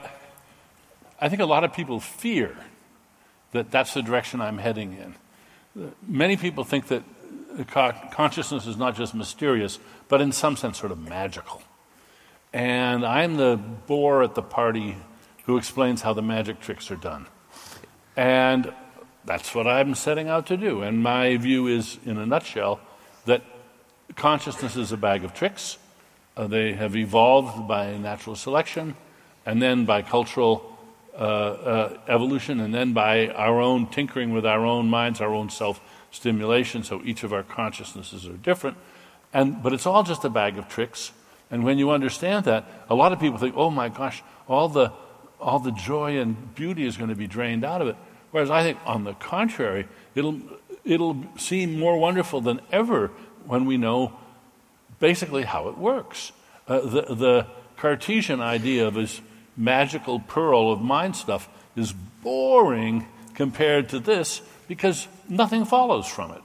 I 1.19 1.29
think 1.29 1.41
a 1.41 1.45
lot 1.45 1.63
of 1.63 1.73
people 1.73 1.99
fear 1.99 2.55
that 3.51 3.71
that's 3.71 3.93
the 3.93 4.01
direction 4.01 4.41
I'm 4.41 4.57
heading 4.57 4.93
in. 4.93 5.93
Many 6.07 6.37
people 6.37 6.63
think 6.63 6.87
that 6.87 7.03
consciousness 8.11 8.67
is 8.67 8.77
not 8.77 8.95
just 8.95 9.13
mysterious, 9.13 9.79
but 10.07 10.21
in 10.21 10.31
some 10.31 10.55
sense 10.55 10.77
sort 10.77 10.91
of 10.91 10.99
magical. 10.99 11.61
And 12.55 13.05
I'm 13.05 13.35
the 13.35 13.57
bore 13.57 14.23
at 14.23 14.33
the 14.33 14.41
party 14.41 14.95
who 15.43 15.57
explains 15.57 16.01
how 16.01 16.13
the 16.13 16.21
magic 16.21 16.61
tricks 16.61 16.89
are 16.89 16.95
done. 16.95 17.27
And 18.15 18.73
that's 19.25 19.53
what 19.53 19.67
I'm 19.67 19.93
setting 19.93 20.29
out 20.29 20.47
to 20.47 20.55
do. 20.55 20.81
And 20.81 21.03
my 21.03 21.35
view 21.35 21.67
is, 21.67 21.99
in 22.05 22.17
a 22.17 22.25
nutshell, 22.25 22.79
that 23.25 23.41
consciousness 24.15 24.77
is 24.77 24.93
a 24.93 24.97
bag 24.97 25.25
of 25.25 25.33
tricks. 25.33 25.77
Uh, 26.37 26.47
they 26.47 26.71
have 26.71 26.95
evolved 26.95 27.67
by 27.67 27.97
natural 27.97 28.37
selection, 28.37 28.95
and 29.45 29.61
then 29.61 29.83
by 29.83 30.01
cultural 30.01 30.77
uh, 31.13 31.17
uh, 31.17 31.99
evolution, 32.07 32.61
and 32.61 32.73
then 32.73 32.93
by 32.93 33.27
our 33.31 33.59
own 33.59 33.85
tinkering 33.87 34.31
with 34.31 34.45
our 34.45 34.65
own 34.65 34.89
minds, 34.89 35.19
our 35.19 35.33
own 35.33 35.49
self 35.49 35.81
stimulation. 36.09 36.83
So 36.83 37.01
each 37.03 37.25
of 37.25 37.33
our 37.33 37.43
consciousnesses 37.43 38.25
are 38.25 38.37
different. 38.37 38.77
And, 39.33 39.61
but 39.61 39.73
it's 39.73 39.85
all 39.85 40.03
just 40.03 40.23
a 40.23 40.29
bag 40.29 40.57
of 40.57 40.69
tricks. 40.69 41.11
And 41.51 41.63
when 41.63 41.77
you 41.77 41.91
understand 41.91 42.45
that, 42.45 42.65
a 42.89 42.95
lot 42.95 43.13
of 43.13 43.19
people 43.19 43.37
think, 43.37 43.55
oh 43.57 43.69
my 43.69 43.89
gosh, 43.89 44.23
all 44.47 44.67
the, 44.67 44.91
all 45.39 45.59
the 45.59 45.71
joy 45.71 46.19
and 46.19 46.55
beauty 46.55 46.85
is 46.85 46.97
going 46.97 47.09
to 47.09 47.15
be 47.15 47.27
drained 47.27 47.63
out 47.63 47.81
of 47.81 47.87
it. 47.87 47.95
Whereas 48.31 48.49
I 48.49 48.63
think, 48.63 48.79
on 48.85 49.03
the 49.03 49.13
contrary, 49.13 49.87
it'll, 50.15 50.39
it'll 50.83 51.23
seem 51.37 51.79
more 51.79 51.97
wonderful 51.97 52.41
than 52.41 52.61
ever 52.71 53.11
when 53.45 53.65
we 53.65 53.77
know 53.77 54.13
basically 54.99 55.43
how 55.43 55.69
it 55.69 55.77
works. 55.77 56.31
Uh, 56.67 56.81
the, 56.81 57.01
the 57.15 57.47
Cartesian 57.77 58.41
idea 58.41 58.87
of 58.87 58.95
this 58.95 59.21
magical 59.55 60.19
pearl 60.19 60.71
of 60.71 60.81
mind 60.81 61.15
stuff 61.15 61.47
is 61.75 61.93
boring 62.23 63.07
compared 63.35 63.89
to 63.89 63.99
this 63.99 64.41
because 64.67 65.07
nothing 65.29 65.65
follows 65.65 66.07
from 66.07 66.31
it. 66.31 66.41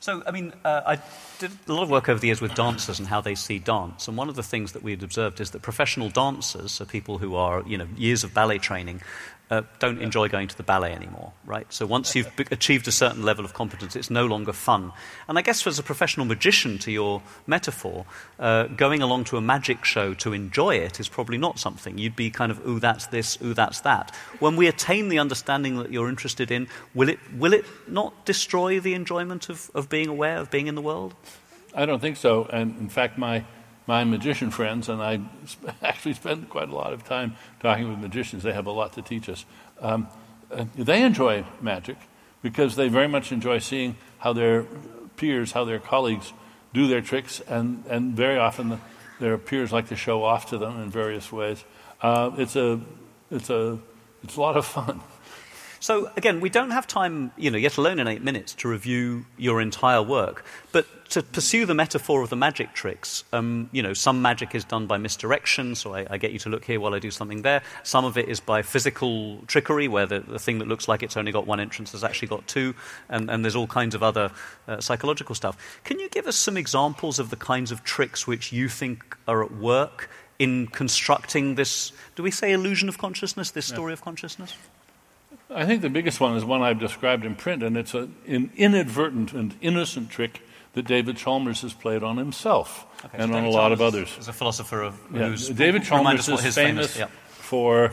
So, 0.00 0.22
I 0.26 0.30
mean, 0.30 0.52
uh, 0.64 0.82
I 0.86 0.96
did 1.40 1.50
a 1.68 1.72
lot 1.72 1.82
of 1.82 1.90
work 1.90 2.08
over 2.08 2.20
the 2.20 2.28
years 2.28 2.40
with 2.40 2.54
dancers 2.54 2.98
and 2.98 3.08
how 3.08 3.20
they 3.20 3.34
see 3.34 3.58
dance. 3.58 4.06
And 4.06 4.16
one 4.16 4.28
of 4.28 4.36
the 4.36 4.42
things 4.42 4.72
that 4.72 4.82
we 4.82 4.92
had 4.92 5.02
observed 5.02 5.40
is 5.40 5.50
that 5.50 5.62
professional 5.62 6.10
dancers, 6.10 6.70
so 6.70 6.84
people 6.84 7.18
who 7.18 7.34
are, 7.34 7.62
you 7.66 7.78
know, 7.78 7.88
years 7.96 8.22
of 8.22 8.34
ballet 8.34 8.58
training, 8.58 9.00
uh, 9.50 9.62
don't 9.78 10.00
enjoy 10.00 10.28
going 10.28 10.48
to 10.48 10.56
the 10.56 10.62
ballet 10.62 10.92
anymore, 10.92 11.32
right? 11.44 11.66
So 11.72 11.84
once 11.86 12.14
you've 12.14 12.30
achieved 12.50 12.86
a 12.86 12.92
certain 12.92 13.22
level 13.22 13.44
of 13.44 13.52
competence, 13.52 13.96
it's 13.96 14.10
no 14.10 14.26
longer 14.26 14.52
fun. 14.52 14.92
And 15.28 15.38
I 15.38 15.42
guess 15.42 15.66
as 15.66 15.78
a 15.78 15.82
professional 15.82 16.26
magician, 16.26 16.78
to 16.78 16.92
your 16.92 17.22
metaphor, 17.46 18.06
uh, 18.38 18.64
going 18.64 19.02
along 19.02 19.24
to 19.24 19.36
a 19.36 19.40
magic 19.40 19.84
show 19.84 20.14
to 20.14 20.32
enjoy 20.32 20.76
it 20.76 21.00
is 21.00 21.08
probably 21.08 21.38
not 21.38 21.58
something. 21.58 21.98
You'd 21.98 22.16
be 22.16 22.30
kind 22.30 22.52
of, 22.52 22.64
ooh, 22.66 22.78
that's 22.78 23.06
this, 23.08 23.38
ooh, 23.42 23.54
that's 23.54 23.80
that. 23.80 24.14
When 24.38 24.56
we 24.56 24.68
attain 24.68 25.08
the 25.08 25.18
understanding 25.18 25.76
that 25.78 25.92
you're 25.92 26.08
interested 26.08 26.50
in, 26.50 26.68
will 26.94 27.08
it, 27.08 27.18
will 27.36 27.52
it 27.52 27.64
not 27.88 28.24
destroy 28.24 28.78
the 28.78 28.94
enjoyment 28.94 29.48
of, 29.48 29.70
of 29.74 29.88
being 29.88 30.08
aware, 30.08 30.38
of 30.38 30.50
being 30.50 30.68
in 30.68 30.74
the 30.76 30.82
world? 30.82 31.14
I 31.74 31.86
don't 31.86 32.00
think 32.00 32.16
so. 32.16 32.44
And 32.44 32.78
in 32.78 32.88
fact, 32.88 33.18
my 33.18 33.44
my 33.90 34.04
magician 34.04 34.52
friends, 34.52 34.88
and 34.88 35.02
I 35.02 35.18
actually 35.82 36.14
spend 36.14 36.48
quite 36.48 36.68
a 36.68 36.74
lot 36.76 36.92
of 36.92 37.04
time 37.04 37.34
talking 37.58 37.88
with 37.88 37.98
magicians, 37.98 38.44
they 38.44 38.52
have 38.52 38.66
a 38.66 38.70
lot 38.70 38.92
to 38.92 39.02
teach 39.02 39.28
us. 39.28 39.44
Um, 39.80 40.06
uh, 40.48 40.66
they 40.76 41.02
enjoy 41.02 41.44
magic 41.60 41.96
because 42.40 42.76
they 42.76 42.86
very 42.86 43.08
much 43.08 43.32
enjoy 43.32 43.58
seeing 43.58 43.96
how 44.18 44.32
their 44.32 44.64
peers, 45.16 45.50
how 45.50 45.64
their 45.64 45.80
colleagues 45.80 46.32
do 46.72 46.86
their 46.86 47.00
tricks, 47.00 47.40
and, 47.48 47.84
and 47.88 48.14
very 48.14 48.38
often 48.38 48.68
the, 48.68 48.78
their 49.18 49.36
peers 49.36 49.72
like 49.72 49.88
to 49.88 49.96
show 49.96 50.22
off 50.22 50.46
to 50.50 50.56
them 50.56 50.80
in 50.80 50.88
various 50.88 51.32
ways. 51.32 51.64
Uh, 52.00 52.30
it's, 52.38 52.54
a, 52.54 52.80
it's, 53.28 53.50
a, 53.50 53.76
it's 54.22 54.36
a 54.36 54.40
lot 54.40 54.56
of 54.56 54.64
fun. 54.64 55.00
So 55.82 56.10
again, 56.14 56.40
we 56.40 56.50
don't 56.50 56.72
have 56.72 56.86
time, 56.86 57.32
you 57.38 57.50
know, 57.50 57.56
yet 57.56 57.78
alone 57.78 57.98
in 58.00 58.06
eight 58.06 58.22
minutes, 58.22 58.52
to 58.56 58.68
review 58.68 59.24
your 59.38 59.62
entire 59.62 60.02
work. 60.02 60.44
But 60.72 60.86
to 61.10 61.22
pursue 61.22 61.66
the 61.66 61.74
metaphor 61.74 62.22
of 62.22 62.30
the 62.30 62.36
magic 62.36 62.72
tricks, 62.72 63.24
um, 63.32 63.68
you 63.72 63.82
know, 63.82 63.92
some 63.92 64.22
magic 64.22 64.54
is 64.54 64.64
done 64.64 64.86
by 64.86 64.96
misdirection, 64.96 65.74
so 65.74 65.94
I, 65.94 66.06
I, 66.08 66.18
get 66.18 66.32
you 66.32 66.38
to 66.40 66.48
look 66.48 66.64
here 66.64 66.78
while 66.78 66.94
I 66.94 67.00
do 67.00 67.10
something 67.10 67.42
there. 67.42 67.62
Some 67.82 68.04
of 68.04 68.16
it 68.16 68.28
is 68.28 68.38
by 68.38 68.62
physical 68.62 69.38
trickery, 69.48 69.88
where 69.88 70.06
the, 70.06 70.20
the 70.20 70.38
thing 70.38 70.58
that 70.60 70.68
looks 70.68 70.86
like 70.86 71.02
it's 71.02 71.16
only 71.16 71.32
got 71.32 71.46
one 71.46 71.58
entrance 71.58 71.92
has 71.92 72.04
actually 72.04 72.28
got 72.28 72.46
two, 72.46 72.74
and, 73.08 73.28
and 73.28 73.44
there's 73.44 73.56
all 73.56 73.66
kinds 73.66 73.96
of 73.96 74.04
other 74.04 74.30
uh, 74.68 74.80
psychological 74.80 75.34
stuff. 75.34 75.80
Can 75.82 75.98
you 75.98 76.08
give 76.08 76.28
us 76.28 76.36
some 76.36 76.56
examples 76.56 77.18
of 77.18 77.30
the 77.30 77.36
kinds 77.36 77.72
of 77.72 77.82
tricks 77.82 78.28
which 78.28 78.52
you 78.52 78.68
think 78.68 79.16
are 79.26 79.42
at 79.42 79.52
work 79.52 80.08
in 80.38 80.68
constructing 80.68 81.56
this, 81.56 81.92
do 82.14 82.22
we 82.22 82.30
say 82.30 82.52
illusion 82.52 82.88
of 82.88 82.98
consciousness, 82.98 83.50
this 83.50 83.66
story 83.66 83.90
yeah. 83.90 83.94
of 83.94 84.02
consciousness? 84.02 84.56
I 85.50 85.66
think 85.66 85.82
the 85.82 85.90
biggest 85.90 86.20
one 86.20 86.36
is 86.36 86.44
one 86.44 86.62
I've 86.62 86.78
described 86.78 87.24
in 87.24 87.34
print, 87.34 87.64
and 87.64 87.76
it's 87.76 87.94
a, 87.94 88.08
an 88.28 88.52
inadvertent 88.56 89.32
and 89.32 89.56
innocent 89.60 90.08
trick 90.08 90.40
that 90.72 90.86
David 90.86 91.16
Chalmers 91.16 91.62
has 91.62 91.72
played 91.72 92.02
on 92.02 92.16
himself 92.16 92.86
okay, 93.04 93.18
and 93.18 93.32
so 93.32 93.36
on 93.36 93.42
David 93.42 93.48
a 93.48 93.50
lot 93.50 93.60
Chalmers 93.60 93.80
of 93.80 93.82
others. 93.82 94.16
As 94.18 94.28
a 94.28 94.32
philosopher 94.32 94.82
of 94.82 95.00
yeah, 95.12 95.36
David 95.54 95.84
Chalmers 95.84 96.28
is 96.28 96.40
famous, 96.40 96.54
famous 96.54 96.98
yeah. 96.98 97.06
for 97.30 97.92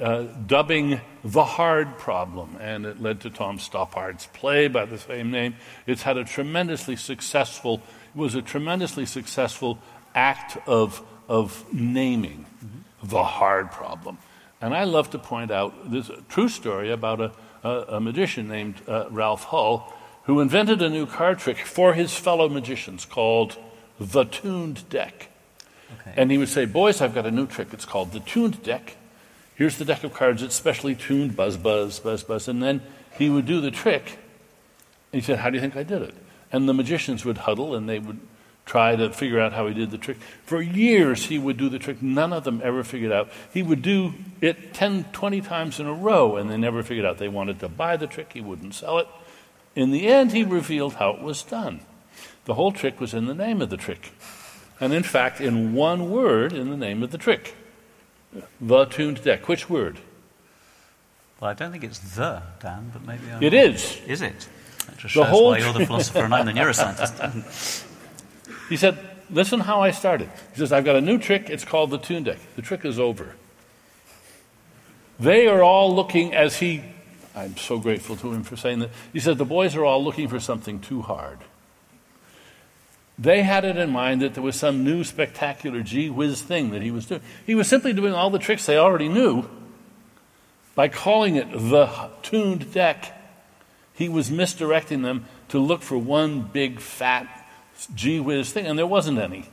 uh, 0.00 0.24
dubbing 0.46 1.00
the 1.24 1.44
hard 1.44 1.98
problem, 1.98 2.56
and 2.60 2.86
it 2.86 3.00
led 3.00 3.20
to 3.20 3.30
Tom 3.30 3.58
Stoppard's 3.58 4.26
play 4.26 4.68
by 4.68 4.84
the 4.84 4.98
same 4.98 5.30
name. 5.30 5.56
It's 5.86 6.02
had 6.02 6.16
a 6.16 6.24
tremendously 6.24 6.96
successful, 6.96 7.82
it 8.14 8.18
was 8.18 8.34
a 8.34 8.42
tremendously 8.42 9.06
successful 9.06 9.78
act 10.14 10.56
of, 10.66 11.02
of 11.28 11.64
naming 11.72 12.46
mm-hmm. 12.64 13.08
the 13.08 13.22
hard 13.22 13.70
problem. 13.70 14.18
And 14.60 14.74
I 14.74 14.84
love 14.84 15.10
to 15.10 15.18
point 15.18 15.50
out 15.50 15.90
this 15.90 16.10
true 16.28 16.48
story 16.48 16.90
about 16.90 17.20
a, 17.20 17.32
a, 17.62 17.70
a 17.96 18.00
magician 18.00 18.48
named 18.48 18.76
uh, 18.88 19.06
Ralph 19.10 19.44
Hull 19.44 19.92
who 20.28 20.40
invented 20.40 20.82
a 20.82 20.90
new 20.90 21.06
card 21.06 21.38
trick 21.38 21.56
for 21.56 21.94
his 21.94 22.14
fellow 22.14 22.50
magicians 22.50 23.06
called 23.06 23.56
the 23.98 24.24
tuned 24.24 24.86
deck. 24.90 25.30
Okay. 26.00 26.12
And 26.18 26.30
he 26.30 26.36
would 26.36 26.50
say, 26.50 26.66
Boys, 26.66 27.00
I've 27.00 27.14
got 27.14 27.24
a 27.24 27.30
new 27.30 27.46
trick. 27.46 27.68
It's 27.72 27.86
called 27.86 28.12
the 28.12 28.20
tuned 28.20 28.62
deck. 28.62 28.96
Here's 29.54 29.78
the 29.78 29.86
deck 29.86 30.04
of 30.04 30.12
cards. 30.12 30.42
It's 30.42 30.54
specially 30.54 30.94
tuned, 30.94 31.34
buzz, 31.34 31.56
buzz, 31.56 31.98
buzz, 31.98 32.22
buzz. 32.22 32.46
And 32.46 32.62
then 32.62 32.82
he 33.16 33.30
would 33.30 33.46
do 33.46 33.62
the 33.62 33.70
trick. 33.70 34.18
And 35.12 35.22
he 35.22 35.26
said, 35.26 35.38
How 35.38 35.48
do 35.48 35.56
you 35.56 35.62
think 35.62 35.76
I 35.76 35.82
did 35.82 36.02
it? 36.02 36.14
And 36.52 36.68
the 36.68 36.74
magicians 36.74 37.24
would 37.24 37.38
huddle 37.38 37.74
and 37.74 37.88
they 37.88 37.98
would 37.98 38.20
try 38.66 38.94
to 38.96 39.10
figure 39.10 39.40
out 39.40 39.54
how 39.54 39.66
he 39.66 39.72
did 39.72 39.90
the 39.90 39.96
trick. 39.96 40.18
For 40.44 40.60
years, 40.60 41.24
he 41.24 41.38
would 41.38 41.56
do 41.56 41.70
the 41.70 41.78
trick. 41.78 42.02
None 42.02 42.34
of 42.34 42.44
them 42.44 42.60
ever 42.62 42.84
figured 42.84 43.12
out. 43.12 43.30
He 43.50 43.62
would 43.62 43.80
do 43.80 44.12
it 44.42 44.74
10, 44.74 45.04
20 45.04 45.40
times 45.40 45.80
in 45.80 45.86
a 45.86 45.94
row, 45.94 46.36
and 46.36 46.50
they 46.50 46.58
never 46.58 46.82
figured 46.82 47.06
out. 47.06 47.16
They 47.16 47.28
wanted 47.28 47.60
to 47.60 47.68
buy 47.70 47.96
the 47.96 48.06
trick, 48.06 48.34
he 48.34 48.42
wouldn't 48.42 48.74
sell 48.74 48.98
it. 48.98 49.08
In 49.78 49.92
the 49.92 50.08
end, 50.08 50.32
he 50.32 50.42
revealed 50.42 50.94
how 50.94 51.10
it 51.10 51.22
was 51.22 51.44
done. 51.44 51.82
The 52.46 52.54
whole 52.54 52.72
trick 52.72 53.00
was 53.00 53.14
in 53.14 53.26
the 53.26 53.34
name 53.34 53.62
of 53.62 53.70
the 53.70 53.76
trick. 53.76 54.10
And 54.80 54.92
in 54.92 55.04
fact, 55.04 55.40
in 55.40 55.72
one 55.72 56.10
word 56.10 56.52
in 56.52 56.68
the 56.68 56.76
name 56.76 57.04
of 57.04 57.12
the 57.12 57.18
trick 57.18 57.54
the 58.60 58.84
tuned 58.86 59.22
deck. 59.22 59.46
Which 59.46 59.70
word? 59.70 60.00
Well, 61.38 61.52
I 61.52 61.54
don't 61.54 61.70
think 61.70 61.84
it's 61.84 62.00
the, 62.16 62.42
Dan, 62.58 62.90
but 62.92 63.06
maybe 63.06 63.30
I'm 63.30 63.40
It 63.40 63.54
is. 63.54 64.00
Is 64.04 64.20
it? 64.20 64.48
That 64.86 64.98
just 64.98 65.14
the 65.14 65.24
shows 65.24 65.42
why 65.42 65.58
you're 65.58 65.72
the 65.72 65.86
philosopher 65.86 66.24
and 66.24 66.34
I'm 66.34 66.46
the 66.46 66.52
neuroscientist. 66.52 67.84
He 68.68 68.76
said, 68.76 68.98
Listen 69.30 69.60
how 69.60 69.80
I 69.80 69.92
started. 69.92 70.28
He 70.52 70.58
says, 70.58 70.72
I've 70.72 70.84
got 70.84 70.96
a 70.96 71.00
new 71.00 71.18
trick. 71.18 71.48
It's 71.50 71.64
called 71.64 71.90
the 71.90 71.98
tune 71.98 72.24
deck. 72.24 72.38
The 72.56 72.62
trick 72.62 72.84
is 72.84 72.98
over. 72.98 73.36
They 75.20 75.46
are 75.46 75.62
all 75.62 75.94
looking 75.94 76.34
as 76.34 76.56
he, 76.56 76.82
I'm 77.38 77.56
so 77.56 77.78
grateful 77.78 78.16
to 78.16 78.32
him 78.32 78.42
for 78.42 78.56
saying 78.56 78.80
that. 78.80 78.90
He 79.12 79.20
said, 79.20 79.38
The 79.38 79.44
boys 79.44 79.76
are 79.76 79.84
all 79.84 80.02
looking 80.02 80.26
for 80.26 80.40
something 80.40 80.80
too 80.80 81.02
hard. 81.02 81.38
They 83.16 83.42
had 83.42 83.64
it 83.64 83.76
in 83.76 83.90
mind 83.90 84.22
that 84.22 84.34
there 84.34 84.42
was 84.42 84.56
some 84.56 84.84
new 84.84 85.04
spectacular 85.04 85.82
gee 85.82 86.10
whiz 86.10 86.42
thing 86.42 86.70
that 86.70 86.82
he 86.82 86.90
was 86.90 87.06
doing. 87.06 87.20
He 87.46 87.54
was 87.54 87.68
simply 87.68 87.92
doing 87.92 88.12
all 88.12 88.30
the 88.30 88.38
tricks 88.38 88.66
they 88.66 88.76
already 88.76 89.08
knew 89.08 89.48
by 90.74 90.88
calling 90.88 91.36
it 91.36 91.50
the 91.52 92.10
tuned 92.22 92.72
deck. 92.72 93.14
He 93.94 94.08
was 94.08 94.30
misdirecting 94.30 95.02
them 95.02 95.26
to 95.48 95.58
look 95.58 95.82
for 95.82 95.98
one 95.98 96.42
big 96.42 96.80
fat 96.80 97.28
gee 97.94 98.20
whiz 98.20 98.52
thing, 98.52 98.66
and 98.66 98.78
there 98.78 98.86
wasn't 98.86 99.18
any. 99.18 99.46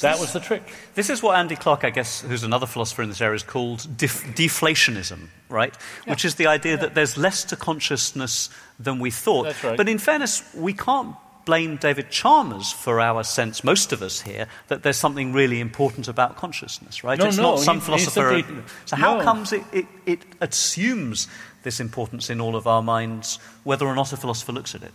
That 0.00 0.20
was 0.20 0.32
the 0.32 0.40
trick. 0.40 0.62
This 0.94 1.08
is 1.10 1.22
what 1.22 1.36
Andy 1.36 1.56
Clark, 1.56 1.84
I 1.84 1.90
guess, 1.90 2.20
who's 2.20 2.42
another 2.42 2.66
philosopher 2.66 3.02
in 3.02 3.08
this 3.08 3.20
area, 3.20 3.36
is 3.36 3.42
called 3.42 3.86
def- 3.96 4.24
deflationism, 4.34 5.28
right? 5.48 5.74
Yeah. 6.04 6.12
Which 6.12 6.24
is 6.24 6.34
the 6.34 6.46
idea 6.46 6.74
yeah. 6.74 6.80
that 6.82 6.94
there's 6.94 7.16
less 7.16 7.44
to 7.44 7.56
consciousness 7.56 8.50
than 8.78 8.98
we 8.98 9.10
thought. 9.10 9.44
That's 9.44 9.64
right. 9.64 9.76
But 9.76 9.88
in 9.88 9.98
fairness, 9.98 10.42
we 10.54 10.74
can't 10.74 11.16
blame 11.46 11.76
David 11.76 12.10
Chalmers 12.10 12.72
for 12.72 13.00
our 13.00 13.24
sense, 13.24 13.64
most 13.64 13.92
of 13.92 14.02
us 14.02 14.20
here, 14.20 14.48
that 14.68 14.82
there's 14.82 14.96
something 14.96 15.32
really 15.32 15.60
important 15.60 16.08
about 16.08 16.36
consciousness, 16.36 17.02
right? 17.02 17.18
No, 17.18 17.26
it's 17.26 17.36
no, 17.38 17.52
not 17.52 17.60
some 17.60 17.76
he, 17.76 17.84
philosopher. 17.84 18.42
Simply, 18.42 18.62
so 18.84 18.96
how 18.96 19.18
no. 19.18 19.24
comes 19.24 19.52
it, 19.52 19.64
it, 19.72 19.86
it 20.04 20.18
assumes 20.40 21.28
this 21.62 21.80
importance 21.80 22.28
in 22.28 22.40
all 22.40 22.56
of 22.56 22.66
our 22.66 22.82
minds, 22.82 23.38
whether 23.64 23.86
or 23.86 23.94
not 23.94 24.12
a 24.12 24.16
philosopher 24.16 24.52
looks 24.52 24.74
at 24.74 24.82
it? 24.82 24.92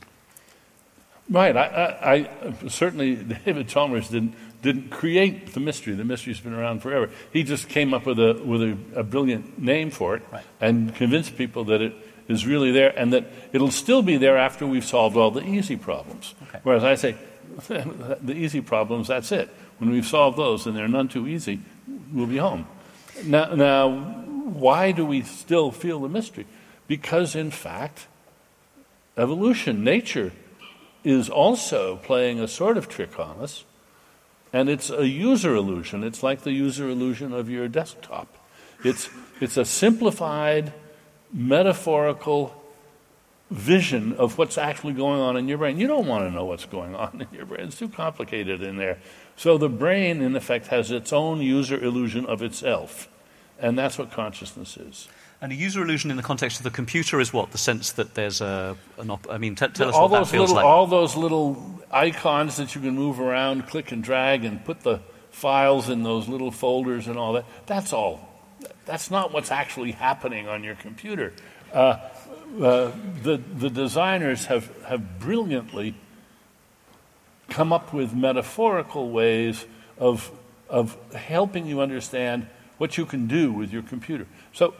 Right. 1.29 1.55
I, 1.55 1.65
I, 1.65 2.13
I, 2.13 2.67
certainly 2.67 3.15
David 3.46 3.70
Chalmers 3.70 4.10
didn't 4.10 4.36
didn't 4.62 4.89
create 4.89 5.53
the 5.53 5.60
mystery. 5.60 5.94
The 5.94 6.03
mystery's 6.03 6.39
been 6.39 6.53
around 6.53 6.82
forever. 6.82 7.10
He 7.34 7.44
just 7.44 7.70
came 7.70 7.94
up 7.94 8.06
with 8.06 8.20
a 8.20 8.34
with 8.34 8.62
a, 8.62 8.77
a 8.96 9.03
brilliant 9.03 9.60
name 9.60 9.91
for 9.91 10.15
it 10.15 10.24
right. 10.32 10.44
and 10.60 10.94
convinced 10.96 11.38
people 11.38 11.63
that 11.65 11.82
it 11.82 11.94
is 12.27 12.46
really 12.46 12.72
there 12.72 12.98
and 12.98 13.13
that 13.13 13.25
it'll 13.53 13.72
still 13.72 14.01
be 14.01 14.18
there 14.18 14.38
after 14.38 14.65
we've 14.65 14.86
solved 14.86 15.18
all 15.18 15.32
the 15.32 15.44
easy 15.44 15.75
problems. 15.75 16.36
Okay. 16.50 16.60
Whereas 16.63 16.84
I 16.84 16.96
say, 16.96 17.15
the 17.68 18.34
easy 18.34 18.62
problems, 18.62 19.08
that's 19.08 19.32
it. 19.32 19.50
When 19.77 19.89
we've 19.89 20.06
solved 20.06 20.38
those, 20.38 20.68
and 20.68 20.75
they're 20.75 20.88
none 20.88 21.08
too 21.08 21.27
easy, 21.27 21.60
we'll 22.13 22.27
be 22.27 22.38
home. 22.38 22.68
Now, 23.25 23.56
now 23.56 23.89
why 23.89 24.91
do 24.91 25.06
we 25.06 25.24
still 25.24 25.72
feel 25.72 26.00
the 26.00 26.10
mystery? 26.10 26.46
Because, 26.88 27.36
in 27.36 27.51
fact, 27.51 28.08
evolution, 29.18 29.84
nature, 29.84 30.32
is 31.03 31.30
also 31.30 31.98
playing 31.98 32.39
a 32.39 32.48
sort 32.48 32.77
of 32.77 32.88
trick 32.88 33.20
on 33.20 33.39
us, 33.39 33.63
and 34.53 34.70
it's 34.70 34.89
a 34.89 35.08
user 35.08 35.55
illusion. 35.55 36.03
It's 36.03 36.24
like 36.24 36.41
the 36.41 36.51
user 36.51 36.89
illusion 36.89 37.34
of 37.34 37.50
your 37.50 37.67
desktop. 37.67 38.27
It's, 38.84 39.10
it's 39.39 39.58
a 39.58 39.65
simplified 39.65 40.74
metaphorical 41.31 42.55
vision 43.50 44.13
of 44.13 44.38
what's 44.38 44.58
actually 44.58 44.93
going 44.93 45.20
on 45.20 45.38
in 45.38 45.48
your 45.48 45.58
brain. 45.58 45.77
You 45.77 45.88
don't 45.88 46.08
want 46.08 46.25
to 46.25 46.31
know 46.31 46.46
what's 46.46 46.65
going 46.65 46.96
on 46.96 47.22
in 47.29 47.38
your 47.38 47.46
brain, 47.46 47.67
it's 47.67 47.77
too 47.77 47.89
complicated 47.89 48.62
in 48.62 48.77
there. 48.77 49.00
So 49.36 49.58
the 49.58 49.70
brain, 49.70 50.22
in 50.22 50.36
effect, 50.36 50.67
has 50.67 50.91
its 50.91 51.12
own 51.12 51.41
user 51.41 51.81
illusion 51.81 52.25
of 52.25 52.41
itself. 52.41 53.10
And 53.60 53.77
that's 53.77 53.98
what 53.98 54.12
consciousness 54.12 54.77
is. 54.77 55.08
And 55.42 55.52
a 55.52 55.56
user 55.56 55.82
illusion 55.82 56.12
in 56.12 56.18
the 56.18 56.24
context 56.24 56.60
of 56.60 56.64
the 56.64 56.70
computer 56.70 57.20
is 57.20 57.34
what? 57.34 57.52
The 57.52 57.58
sense 57.58 57.94
that 57.94 58.14
there's 58.14 58.42
a, 58.42 58.78
an 59.00 59.10
op- 59.10 59.28
I 59.30 59.40
mean, 59.40 59.56
t- 59.56 59.68
tell 59.70 59.90
us 59.90 59.96
all 59.96 60.08
what 60.08 60.20
those 60.20 60.28
that 60.28 60.32
feels 60.32 60.50
little, 60.52 60.56
like. 60.56 60.66
All 60.66 60.86
those 60.86 61.16
little 61.16 61.82
icons 61.92 62.58
that 62.58 62.76
you 62.76 62.82
can 62.82 62.96
move 62.96 63.20
around, 63.20 63.68
click 63.68 63.92
and 63.92 64.04
drag, 64.04 64.46
and 64.46 64.64
put 64.64 64.82
the 64.82 65.00
files 65.32 65.90
in 65.90 66.04
those 66.04 66.28
little 66.28 66.52
folders 66.52 67.08
and 67.08 67.18
all 67.18 67.34
that, 67.34 67.46
that's 67.66 67.92
all 67.92 68.32
that's 68.86 69.12
not 69.12 69.32
what's 69.32 69.52
actually 69.52 69.92
happening 69.92 70.48
on 70.48 70.64
your 70.64 70.76
computer. 70.76 71.34
Uh, 71.74 71.98
uh, 72.62 72.92
the, 73.24 73.38
the 73.38 73.70
designers 73.70 74.46
have, 74.46 74.70
have 74.86 75.20
brilliantly 75.20 75.96
come 77.50 77.72
up 77.72 77.94
with 77.94 78.14
metaphorical 78.14 79.10
ways 79.10 79.66
of, 79.98 80.32
of 80.70 80.98
helping 81.14 81.66
you 81.66 81.82
understand 81.82 82.48
what 82.78 82.98
you 82.98 83.06
can 83.06 83.28
do 83.28 83.52
with 83.52 83.72
your 83.72 83.84
computer. 83.84 84.26
So 84.54 84.74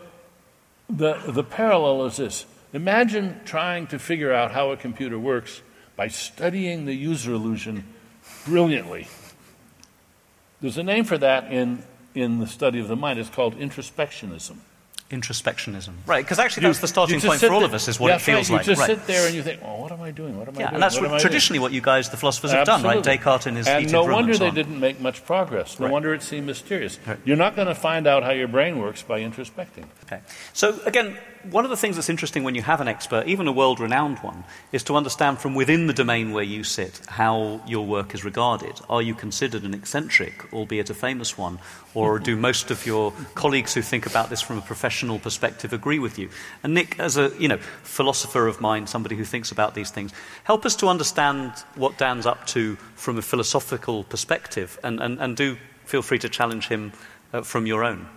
the, 0.92 1.14
the 1.28 1.44
parallel 1.44 2.06
is 2.06 2.18
this 2.18 2.46
imagine 2.74 3.40
trying 3.46 3.88
to 3.88 4.00
figure 4.00 4.34
out 4.34 4.52
how 4.52 4.72
a 4.72 4.78
computer 4.78 5.18
works 5.18 5.62
by 5.96 6.08
studying 6.08 6.86
the 6.86 6.94
user 6.94 7.34
illusion 7.34 7.86
brilliantly. 8.46 9.08
There's 10.62 10.78
a 10.78 10.84
name 10.84 11.06
for 11.06 11.18
that 11.18 11.52
in 11.52 11.84
in 12.14 12.40
the 12.40 12.48
study 12.48 12.80
of 12.80 12.88
the 12.88 12.96
mind 12.96 13.20
it's 13.20 13.30
called 13.30 13.58
introspectionism. 13.58 14.58
Introspectionism. 15.12 15.94
Right, 16.06 16.24
because 16.24 16.40
actually 16.40 16.64
that's 16.64 16.80
the 16.80 16.88
starting 16.88 17.22
point 17.22 17.40
for 17.40 17.52
all 17.52 17.64
of 17.64 17.74
us, 17.74 17.88
is 17.88 18.00
what 18.00 18.10
yeah, 18.10 18.16
it 18.16 18.22
feels 18.22 18.50
right. 18.50 18.58
like. 18.58 18.68
You 18.68 18.74
just 18.74 18.88
right. 18.88 18.98
sit 18.98 19.08
there 19.08 19.28
and 19.28 19.36
you 19.36 19.44
think, 19.44 19.62
oh, 19.64 19.82
what 19.82 19.92
am 19.92 20.02
I 20.02 20.12
doing? 20.12 20.38
What 20.38 20.48
am 20.48 20.56
yeah, 20.56 20.62
I 20.62 20.64
doing? 20.66 20.74
and 20.76 20.84
that's 20.84 21.00
what 21.00 21.22
traditionally 21.22 21.58
doing? 21.58 21.64
what 21.64 21.72
you 21.74 21.82
guys, 21.82 22.10
the 22.10 22.18
philosophers, 22.18 22.52
have 22.52 22.68
Absolutely. 22.68 22.90
done, 22.90 22.96
right? 22.96 23.04
Descartes 23.04 23.48
in 23.48 23.56
his 23.56 23.68
and 23.68 23.82
heated 23.82 23.94
no 23.94 24.06
room 24.06 24.16
wonder 24.16 24.32
and 24.32 24.38
so 24.38 24.44
they 24.44 24.50
on. 24.50 24.56
didn't 24.56 24.80
make 24.80 25.00
much 25.00 25.24
progress. 25.26 25.80
No 25.80 25.86
right. 25.86 25.92
wonder 25.92 26.14
it 26.14 26.24
seemed 26.24 26.48
mysterious. 26.48 27.00
Right. 27.06 27.20
You're 27.26 27.38
not 27.38 27.56
going 27.56 27.68
to 27.68 27.76
find 27.76 28.08
out 28.08 28.24
how 28.24 28.32
your 28.32 28.48
brain 28.48 28.80
works 28.80 29.02
by 29.02 29.22
introspecting. 29.22 29.86
Okay. 30.06 30.22
So 30.54 30.80
again, 30.86 31.18
one 31.50 31.64
of 31.64 31.70
the 31.70 31.78
things 31.78 31.96
that's 31.96 32.10
interesting 32.10 32.44
when 32.44 32.56
you 32.56 32.62
have 32.62 32.82
an 32.82 32.88
expert, 32.88 33.28
even 33.28 33.48
a 33.48 33.52
world 33.52 33.80
renowned 33.80 34.20
one, 34.20 34.44
is 34.72 34.84
to 34.84 34.96
understand 34.96 35.40
from 35.40 35.56
within 35.56 35.88
the 35.88 35.94
domain 35.94 36.32
where 36.32 36.44
you 36.44 36.64
sit 36.64 37.02
how 37.08 37.62
your 37.68 37.86
work 37.86 38.14
is 38.14 38.24
regarded. 38.24 38.80
Are 38.90 39.02
you 39.02 39.16
considered 39.16 39.64
an 39.64 39.74
eccentric, 39.74 40.52
albeit 40.54 40.90
a 40.90 40.94
famous 40.94 41.38
one? 41.38 41.60
Or 41.94 42.20
do 42.20 42.36
most 42.36 42.72
of 42.72 42.86
your 42.86 43.14
colleagues 43.36 43.74
who 43.74 43.82
think 43.82 44.06
about 44.06 44.30
this 44.30 44.42
from 44.42 44.58
a 44.58 44.62
professional 44.62 45.20
perspective 45.20 45.74
agree 45.74 46.00
with 46.00 46.20
you? 46.20 46.30
And 46.64 46.74
Nick, 46.74 47.00
as 47.00 47.18
a 47.18 47.32
you 47.40 47.48
know, 47.48 47.58
philosopher 47.58 48.48
of 48.48 48.62
mind, 48.62 48.90
somebody 48.90 49.16
who 49.16 49.26
thinks 49.26 49.52
about 49.52 49.76
these 49.76 49.92
things, 49.92 50.14
help 50.44 50.66
us 50.66 50.76
to 50.78 50.88
understand 50.88 51.52
what 51.76 51.98
Dan's 51.98 52.26
up 52.26 52.46
to 52.48 52.76
from 52.96 53.18
a 53.18 53.22
philosophical 53.22 54.04
perspective, 54.04 54.80
and, 54.84 55.00
and, 55.00 55.20
and 55.20 55.36
do 55.36 55.58
feel 55.86 56.02
free 56.02 56.20
to 56.20 56.30
challenge 56.30 56.68
him 56.68 56.94
uh, 57.34 57.42
from 57.42 57.66
your 57.66 57.84
own. 57.84 58.08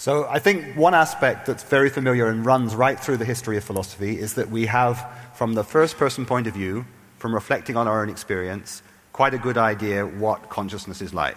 So 0.00 0.26
I 0.30 0.38
think 0.38 0.76
one 0.76 0.94
aspect 0.94 1.44
that's 1.44 1.62
very 1.62 1.90
familiar 1.90 2.28
and 2.28 2.46
runs 2.46 2.74
right 2.74 2.98
through 2.98 3.18
the 3.18 3.26
history 3.26 3.58
of 3.58 3.64
philosophy 3.64 4.18
is 4.18 4.32
that 4.32 4.48
we 4.48 4.64
have, 4.64 5.06
from 5.34 5.52
the 5.52 5.62
first 5.62 5.98
person 5.98 6.24
point 6.24 6.46
of 6.46 6.54
view, 6.54 6.86
from 7.18 7.34
reflecting 7.34 7.76
on 7.76 7.86
our 7.86 8.00
own 8.00 8.08
experience, 8.08 8.82
quite 9.12 9.34
a 9.34 9.38
good 9.38 9.58
idea 9.58 10.06
what 10.06 10.48
consciousness 10.48 11.02
is 11.02 11.12
like. 11.12 11.36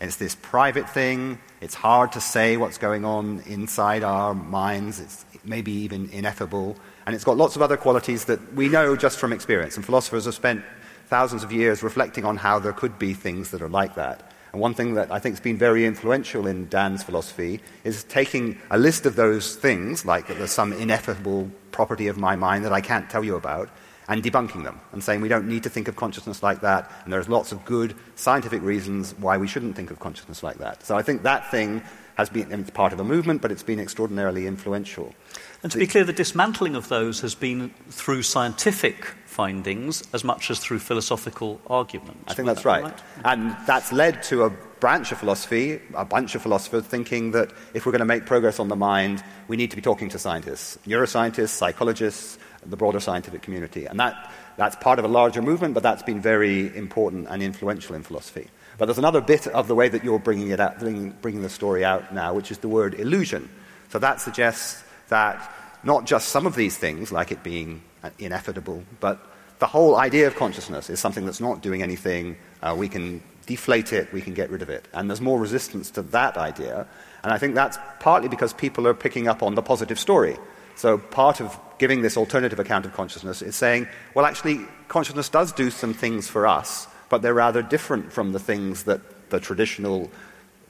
It's 0.00 0.16
this 0.16 0.34
private 0.34 0.88
thing. 0.88 1.40
It's 1.60 1.74
hard 1.74 2.12
to 2.12 2.22
say 2.22 2.56
what's 2.56 2.78
going 2.78 3.04
on 3.04 3.40
inside 3.40 4.02
our 4.02 4.32
minds. 4.32 4.98
It's 4.98 5.26
maybe 5.44 5.72
even 5.72 6.08
ineffable. 6.08 6.78
And 7.04 7.14
it's 7.14 7.24
got 7.24 7.36
lots 7.36 7.54
of 7.54 7.60
other 7.60 7.76
qualities 7.76 8.24
that 8.24 8.54
we 8.54 8.70
know 8.70 8.96
just 8.96 9.18
from 9.18 9.30
experience. 9.30 9.76
And 9.76 9.84
philosophers 9.84 10.24
have 10.24 10.34
spent 10.34 10.64
thousands 11.08 11.42
of 11.42 11.52
years 11.52 11.82
reflecting 11.82 12.24
on 12.24 12.38
how 12.38 12.60
there 12.60 12.72
could 12.72 12.98
be 12.98 13.12
things 13.12 13.50
that 13.50 13.60
are 13.60 13.68
like 13.68 13.96
that. 13.96 14.29
And 14.52 14.60
one 14.60 14.74
thing 14.74 14.94
that 14.94 15.12
I 15.12 15.18
think 15.18 15.34
has 15.34 15.40
been 15.40 15.56
very 15.56 15.86
influential 15.86 16.46
in 16.46 16.68
Dan's 16.68 17.02
philosophy 17.02 17.60
is 17.84 18.04
taking 18.04 18.58
a 18.70 18.78
list 18.78 19.06
of 19.06 19.16
those 19.16 19.54
things, 19.56 20.04
like 20.04 20.26
that 20.26 20.38
there's 20.38 20.50
some 20.50 20.72
ineffable 20.72 21.50
property 21.70 22.08
of 22.08 22.18
my 22.18 22.34
mind 22.36 22.64
that 22.64 22.72
I 22.72 22.80
can't 22.80 23.08
tell 23.08 23.24
you 23.24 23.36
about, 23.36 23.70
and 24.08 24.24
debunking 24.24 24.64
them 24.64 24.80
and 24.92 25.04
saying 25.04 25.20
we 25.20 25.28
don't 25.28 25.46
need 25.46 25.62
to 25.62 25.70
think 25.70 25.86
of 25.86 25.94
consciousness 25.94 26.42
like 26.42 26.62
that, 26.62 26.90
and 27.04 27.12
there's 27.12 27.28
lots 27.28 27.52
of 27.52 27.64
good 27.64 27.94
scientific 28.16 28.60
reasons 28.60 29.14
why 29.18 29.36
we 29.36 29.46
shouldn't 29.46 29.76
think 29.76 29.92
of 29.92 30.00
consciousness 30.00 30.42
like 30.42 30.58
that. 30.58 30.84
So 30.84 30.96
I 30.96 31.02
think 31.02 31.22
that 31.22 31.48
thing 31.52 31.80
has 32.20 32.28
been, 32.28 32.52
it's 32.52 32.70
part 32.70 32.92
of 32.92 33.00
a 33.00 33.04
movement, 33.04 33.42
but 33.42 33.50
it's 33.50 33.62
been 33.62 33.80
extraordinarily 33.80 34.46
influential. 34.46 35.14
And 35.62 35.72
to 35.72 35.78
be 35.78 35.86
clear, 35.86 36.04
the 36.04 36.12
dismantling 36.12 36.74
of 36.74 36.88
those 36.88 37.20
has 37.20 37.34
been 37.34 37.70
through 37.90 38.22
scientific 38.22 39.04
findings 39.26 40.02
as 40.12 40.22
much 40.24 40.50
as 40.50 40.58
through 40.58 40.78
philosophical 40.78 41.60
argument. 41.66 42.24
I 42.28 42.34
think 42.34 42.46
that's 42.46 42.64
right. 42.64 42.84
right. 42.84 43.02
And 43.24 43.56
that's 43.66 43.92
led 43.92 44.22
to 44.24 44.44
a 44.44 44.50
branch 44.80 45.12
of 45.12 45.18
philosophy, 45.18 45.80
a 45.94 46.04
bunch 46.04 46.34
of 46.34 46.42
philosophers 46.42 46.84
thinking 46.84 47.32
that 47.32 47.52
if 47.74 47.84
we're 47.84 47.92
going 47.92 48.00
to 48.00 48.06
make 48.06 48.26
progress 48.26 48.58
on 48.58 48.68
the 48.68 48.76
mind, 48.76 49.22
we 49.48 49.56
need 49.56 49.70
to 49.70 49.76
be 49.76 49.82
talking 49.82 50.08
to 50.10 50.18
scientists, 50.18 50.78
neuroscientists, 50.86 51.50
psychologists, 51.50 52.38
the 52.64 52.76
broader 52.76 53.00
scientific 53.00 53.42
community. 53.42 53.86
And 53.86 53.98
that, 54.00 54.30
that's 54.56 54.76
part 54.76 54.98
of 54.98 55.04
a 55.04 55.08
larger 55.08 55.42
movement, 55.42 55.74
but 55.74 55.82
that's 55.82 56.02
been 56.02 56.20
very 56.20 56.74
important 56.76 57.28
and 57.28 57.42
influential 57.42 57.94
in 57.94 58.02
philosophy. 58.02 58.48
But 58.80 58.86
there's 58.86 58.96
another 58.96 59.20
bit 59.20 59.46
of 59.46 59.68
the 59.68 59.74
way 59.74 59.90
that 59.90 60.02
you're 60.02 60.18
bringing, 60.18 60.48
it 60.48 60.58
out, 60.58 60.78
bringing, 60.78 61.10
bringing 61.20 61.42
the 61.42 61.50
story 61.50 61.84
out 61.84 62.14
now, 62.14 62.32
which 62.32 62.50
is 62.50 62.56
the 62.58 62.68
word 62.68 62.94
illusion. 62.94 63.50
So 63.90 63.98
that 63.98 64.22
suggests 64.22 64.82
that 65.10 65.54
not 65.84 66.06
just 66.06 66.30
some 66.30 66.46
of 66.46 66.54
these 66.54 66.78
things, 66.78 67.12
like 67.12 67.30
it 67.30 67.42
being 67.42 67.82
ineffable, 68.18 68.82
but 68.98 69.20
the 69.58 69.66
whole 69.66 69.96
idea 69.96 70.26
of 70.26 70.34
consciousness 70.34 70.88
is 70.88 70.98
something 70.98 71.26
that's 71.26 71.42
not 71.42 71.60
doing 71.60 71.82
anything. 71.82 72.38
Uh, 72.62 72.74
we 72.74 72.88
can 72.88 73.22
deflate 73.44 73.92
it, 73.92 74.10
we 74.14 74.22
can 74.22 74.32
get 74.32 74.48
rid 74.48 74.62
of 74.62 74.70
it. 74.70 74.88
And 74.94 75.10
there's 75.10 75.20
more 75.20 75.38
resistance 75.38 75.90
to 75.90 76.02
that 76.16 76.38
idea. 76.38 76.86
And 77.22 77.34
I 77.34 77.36
think 77.36 77.54
that's 77.54 77.76
partly 77.98 78.30
because 78.30 78.54
people 78.54 78.88
are 78.88 78.94
picking 78.94 79.28
up 79.28 79.42
on 79.42 79.56
the 79.56 79.62
positive 79.62 79.98
story. 79.98 80.38
So 80.76 80.96
part 80.96 81.42
of 81.42 81.60
giving 81.76 82.00
this 82.00 82.16
alternative 82.16 82.58
account 82.58 82.86
of 82.86 82.94
consciousness 82.94 83.42
is 83.42 83.56
saying, 83.56 83.88
well, 84.14 84.24
actually, 84.24 84.60
consciousness 84.88 85.28
does 85.28 85.52
do 85.52 85.70
some 85.70 85.92
things 85.92 86.28
for 86.28 86.46
us, 86.46 86.86
but 87.10 87.20
they're 87.20 87.34
rather 87.34 87.60
different 87.60 88.10
from 88.10 88.32
the 88.32 88.38
things 88.38 88.84
that 88.84 89.02
the 89.28 89.38
traditional 89.38 90.10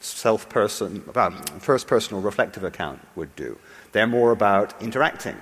self 0.01 0.49
person, 0.49 1.05
um, 1.15 1.37
first 1.61 1.87
personal 1.87 2.21
reflective 2.21 2.65
account 2.65 3.01
would 3.15 3.35
do. 3.37 3.57
They're 3.93 4.09
more 4.09 4.33
about 4.33 4.81
interacting. 4.83 5.37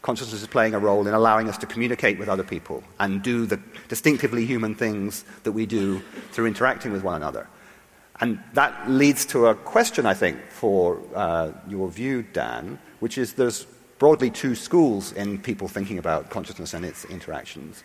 Consciousness 0.00 0.40
is 0.40 0.46
playing 0.46 0.74
a 0.74 0.78
role 0.78 1.06
in 1.06 1.12
allowing 1.12 1.48
us 1.48 1.58
to 1.58 1.66
communicate 1.66 2.18
with 2.18 2.28
other 2.28 2.44
people 2.44 2.84
and 3.00 3.22
do 3.22 3.44
the 3.44 3.60
distinctively 3.88 4.46
human 4.46 4.74
things 4.74 5.24
that 5.42 5.52
we 5.52 5.66
do 5.66 6.00
through 6.30 6.46
interacting 6.46 6.92
with 6.92 7.02
one 7.02 7.16
another. 7.16 7.48
And 8.20 8.40
that 8.54 8.88
leads 8.88 9.26
to 9.26 9.48
a 9.48 9.54
question, 9.54 10.06
I 10.06 10.14
think, 10.14 10.38
for 10.48 11.02
uh, 11.14 11.52
your 11.68 11.88
view, 11.88 12.22
Dan, 12.22 12.78
which 13.00 13.18
is 13.18 13.34
there's 13.34 13.66
broadly 13.98 14.30
two 14.30 14.54
schools 14.54 15.12
in 15.12 15.38
people 15.38 15.68
thinking 15.68 15.98
about 15.98 16.30
consciousness 16.30 16.74
and 16.74 16.84
its 16.84 17.04
interactions. 17.06 17.82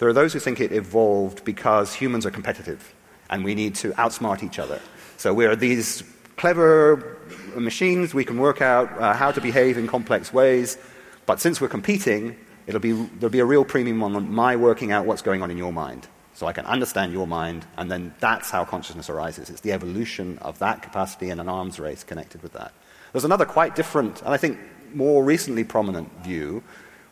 There 0.00 0.08
are 0.08 0.14
those 0.14 0.32
who 0.32 0.40
think 0.40 0.60
it 0.60 0.72
evolved 0.72 1.44
because 1.44 1.92
humans 1.92 2.24
are 2.24 2.30
competitive 2.30 2.94
and 3.28 3.44
we 3.44 3.54
need 3.54 3.74
to 3.76 3.92
outsmart 3.92 4.42
each 4.42 4.58
other. 4.58 4.80
So 5.18 5.34
we're 5.34 5.54
these 5.54 6.02
clever 6.36 7.18
machines, 7.54 8.14
we 8.14 8.24
can 8.24 8.38
work 8.38 8.62
out 8.62 8.90
uh, 8.98 9.12
how 9.12 9.30
to 9.30 9.42
behave 9.42 9.76
in 9.76 9.86
complex 9.86 10.32
ways, 10.32 10.78
but 11.26 11.38
since 11.38 11.60
we're 11.60 11.68
competing, 11.68 12.34
it'll 12.66 12.80
be, 12.80 12.92
there'll 12.92 13.28
be 13.28 13.40
a 13.40 13.44
real 13.44 13.62
premium 13.62 14.02
on 14.02 14.32
my 14.32 14.56
working 14.56 14.90
out 14.90 15.04
what's 15.04 15.20
going 15.20 15.42
on 15.42 15.50
in 15.50 15.58
your 15.58 15.72
mind. 15.72 16.08
So 16.32 16.46
I 16.46 16.54
can 16.54 16.64
understand 16.64 17.12
your 17.12 17.26
mind, 17.26 17.66
and 17.76 17.90
then 17.90 18.14
that's 18.20 18.50
how 18.50 18.64
consciousness 18.64 19.10
arises. 19.10 19.50
It's 19.50 19.60
the 19.60 19.72
evolution 19.72 20.38
of 20.38 20.58
that 20.60 20.80
capacity 20.80 21.28
and 21.28 21.42
an 21.42 21.50
arms 21.50 21.78
race 21.78 22.04
connected 22.04 22.42
with 22.42 22.54
that. 22.54 22.72
There's 23.12 23.26
another 23.26 23.44
quite 23.44 23.76
different, 23.76 24.22
and 24.22 24.32
I 24.32 24.38
think 24.38 24.58
more 24.94 25.22
recently 25.22 25.62
prominent 25.62 26.10
view, 26.24 26.62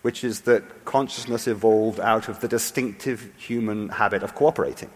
which 0.08 0.24
is 0.24 0.40
that 0.40 0.62
consciousness 0.86 1.46
evolved 1.46 2.00
out 2.00 2.30
of 2.30 2.40
the 2.40 2.48
distinctive 2.48 3.30
human 3.36 3.90
habit 3.90 4.22
of 4.22 4.34
cooperating. 4.34 4.88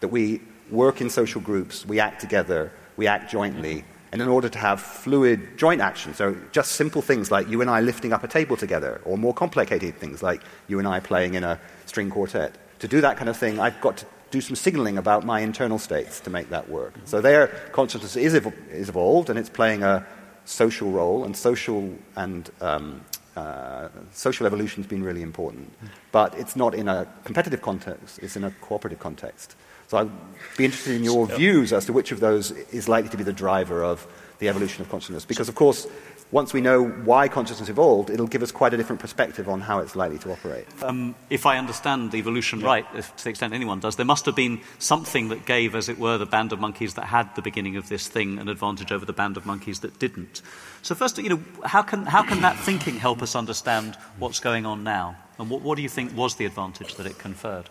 That 0.00 0.08
we 0.08 0.40
work 0.68 1.00
in 1.00 1.10
social 1.10 1.40
groups, 1.40 1.86
we 1.86 2.00
act 2.00 2.20
together, 2.20 2.72
we 2.96 3.06
act 3.06 3.30
jointly, 3.30 3.84
and 4.10 4.20
in 4.20 4.26
order 4.26 4.48
to 4.48 4.58
have 4.58 4.80
fluid 4.80 5.56
joint 5.56 5.80
action, 5.80 6.12
so 6.12 6.36
just 6.50 6.72
simple 6.72 7.02
things 7.02 7.30
like 7.30 7.46
you 7.48 7.60
and 7.60 7.70
I 7.70 7.82
lifting 7.82 8.12
up 8.12 8.24
a 8.24 8.26
table 8.26 8.56
together, 8.56 9.00
or 9.04 9.16
more 9.16 9.32
complicated 9.32 9.94
things 10.00 10.24
like 10.24 10.42
you 10.66 10.80
and 10.80 10.88
I 10.88 10.98
playing 10.98 11.34
in 11.34 11.44
a 11.44 11.60
string 11.86 12.10
quartet, 12.10 12.50
to 12.80 12.88
do 12.88 13.00
that 13.00 13.16
kind 13.16 13.28
of 13.28 13.36
thing, 13.36 13.60
I've 13.60 13.80
got 13.80 13.98
to 13.98 14.06
do 14.32 14.40
some 14.40 14.56
signaling 14.56 14.98
about 14.98 15.24
my 15.24 15.38
internal 15.38 15.78
states 15.78 16.18
to 16.22 16.30
make 16.30 16.50
that 16.50 16.68
work. 16.68 16.94
So 17.04 17.20
there, 17.20 17.46
consciousness 17.70 18.16
is, 18.16 18.34
is 18.34 18.88
evolved, 18.88 19.30
and 19.30 19.38
it's 19.38 19.50
playing 19.50 19.84
a 19.84 20.04
social 20.46 20.90
role, 20.90 21.22
and 21.22 21.36
social 21.36 21.96
and 22.16 22.50
um, 22.60 23.02
uh, 23.38 23.88
social 24.12 24.46
evolution 24.46 24.82
has 24.82 24.90
been 24.90 25.02
really 25.02 25.22
important. 25.22 25.72
But 26.12 26.34
it's 26.38 26.56
not 26.56 26.74
in 26.74 26.88
a 26.88 27.06
competitive 27.24 27.62
context; 27.62 28.18
it's 28.22 28.36
in 28.36 28.44
a 28.44 28.50
cooperative 28.60 28.98
context. 28.98 29.56
So 29.88 29.96
I'd 29.96 30.10
be 30.56 30.64
interested 30.66 30.96
in 30.96 31.04
your 31.04 31.26
views 31.26 31.72
as 31.72 31.86
to 31.86 31.92
which 31.92 32.12
of 32.12 32.20
those 32.20 32.50
is 32.50 32.88
likely 32.88 33.10
to 33.10 33.16
be 33.16 33.24
the 33.24 33.32
driver 33.32 33.82
of 33.82 34.06
the 34.38 34.48
evolution 34.48 34.82
of 34.82 34.90
consciousness. 34.90 35.24
Because, 35.24 35.48
of 35.48 35.54
course, 35.54 35.86
once 36.30 36.52
we 36.52 36.60
know 36.60 36.84
why 36.84 37.26
consciousness 37.26 37.70
evolved, 37.70 38.10
it'll 38.10 38.26
give 38.26 38.42
us 38.42 38.52
quite 38.52 38.74
a 38.74 38.76
different 38.76 39.00
perspective 39.00 39.48
on 39.48 39.62
how 39.62 39.78
it's 39.78 39.96
likely 39.96 40.18
to 40.18 40.30
operate. 40.30 40.66
Um, 40.82 41.14
if 41.30 41.46
I 41.46 41.56
understand 41.56 42.14
evolution 42.14 42.60
yeah. 42.60 42.66
right, 42.66 42.86
if, 42.94 43.16
to 43.16 43.24
the 43.24 43.30
extent 43.30 43.54
anyone 43.54 43.80
does, 43.80 43.96
there 43.96 44.04
must 44.04 44.26
have 44.26 44.36
been 44.36 44.60
something 44.78 45.28
that 45.28 45.46
gave, 45.46 45.74
as 45.74 45.88
it 45.88 45.98
were, 45.98 46.18
the 46.18 46.26
band 46.26 46.52
of 46.52 46.60
monkeys 46.60 46.94
that 46.94 47.06
had 47.06 47.34
the 47.34 47.40
beginning 47.40 47.76
of 47.76 47.88
this 47.88 48.08
thing 48.08 48.38
an 48.38 48.48
advantage 48.48 48.92
over 48.92 49.06
the 49.06 49.12
band 49.12 49.38
of 49.38 49.46
monkeys 49.46 49.80
that 49.80 49.98
didn't. 49.98 50.42
So, 50.82 50.94
first, 50.94 51.16
you 51.16 51.30
know, 51.30 51.40
how 51.64 51.82
can, 51.82 52.04
how 52.04 52.22
can 52.22 52.42
that 52.42 52.58
thinking 52.58 52.96
help 52.96 53.22
us 53.22 53.34
understand 53.34 53.96
what's 54.18 54.40
going 54.40 54.66
on 54.66 54.84
now? 54.84 55.16
And 55.38 55.48
what, 55.48 55.62
what 55.62 55.76
do 55.76 55.82
you 55.82 55.88
think 55.88 56.14
was 56.14 56.36
the 56.36 56.44
advantage 56.44 56.96
that 56.96 57.06
it 57.06 57.18
conferred? 57.18 57.70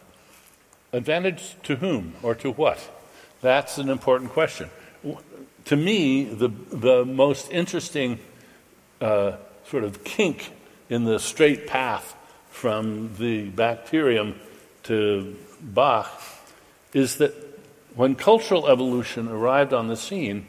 Advantage 0.94 1.58
to 1.64 1.76
whom 1.76 2.16
or 2.24 2.34
to 2.36 2.52
what? 2.52 2.80
That's 3.42 3.78
an 3.78 3.90
important 3.90 4.32
question. 4.32 4.72
To 5.66 5.76
me, 5.76 6.24
the, 6.24 6.48
the 6.48 7.06
most 7.06 7.52
interesting 7.52 8.20
uh, 9.02 9.34
sort 9.70 9.84
of 9.84 10.04
kink 10.04 10.52
in 10.90 11.04
the 11.04 11.20
straight 11.20 11.68
path 11.68 12.16
from 12.50 13.16
the 13.18 13.50
bacterium 13.50 14.40
to 14.84 15.36
Bach 15.62 16.10
is 16.94 17.18
that 17.18 17.34
when 17.96 18.16
cultural 18.16 18.68
evolution 18.68 19.28
arrived 19.28 19.74
on 19.74 19.88
the 19.88 19.98
scene, 19.98 20.48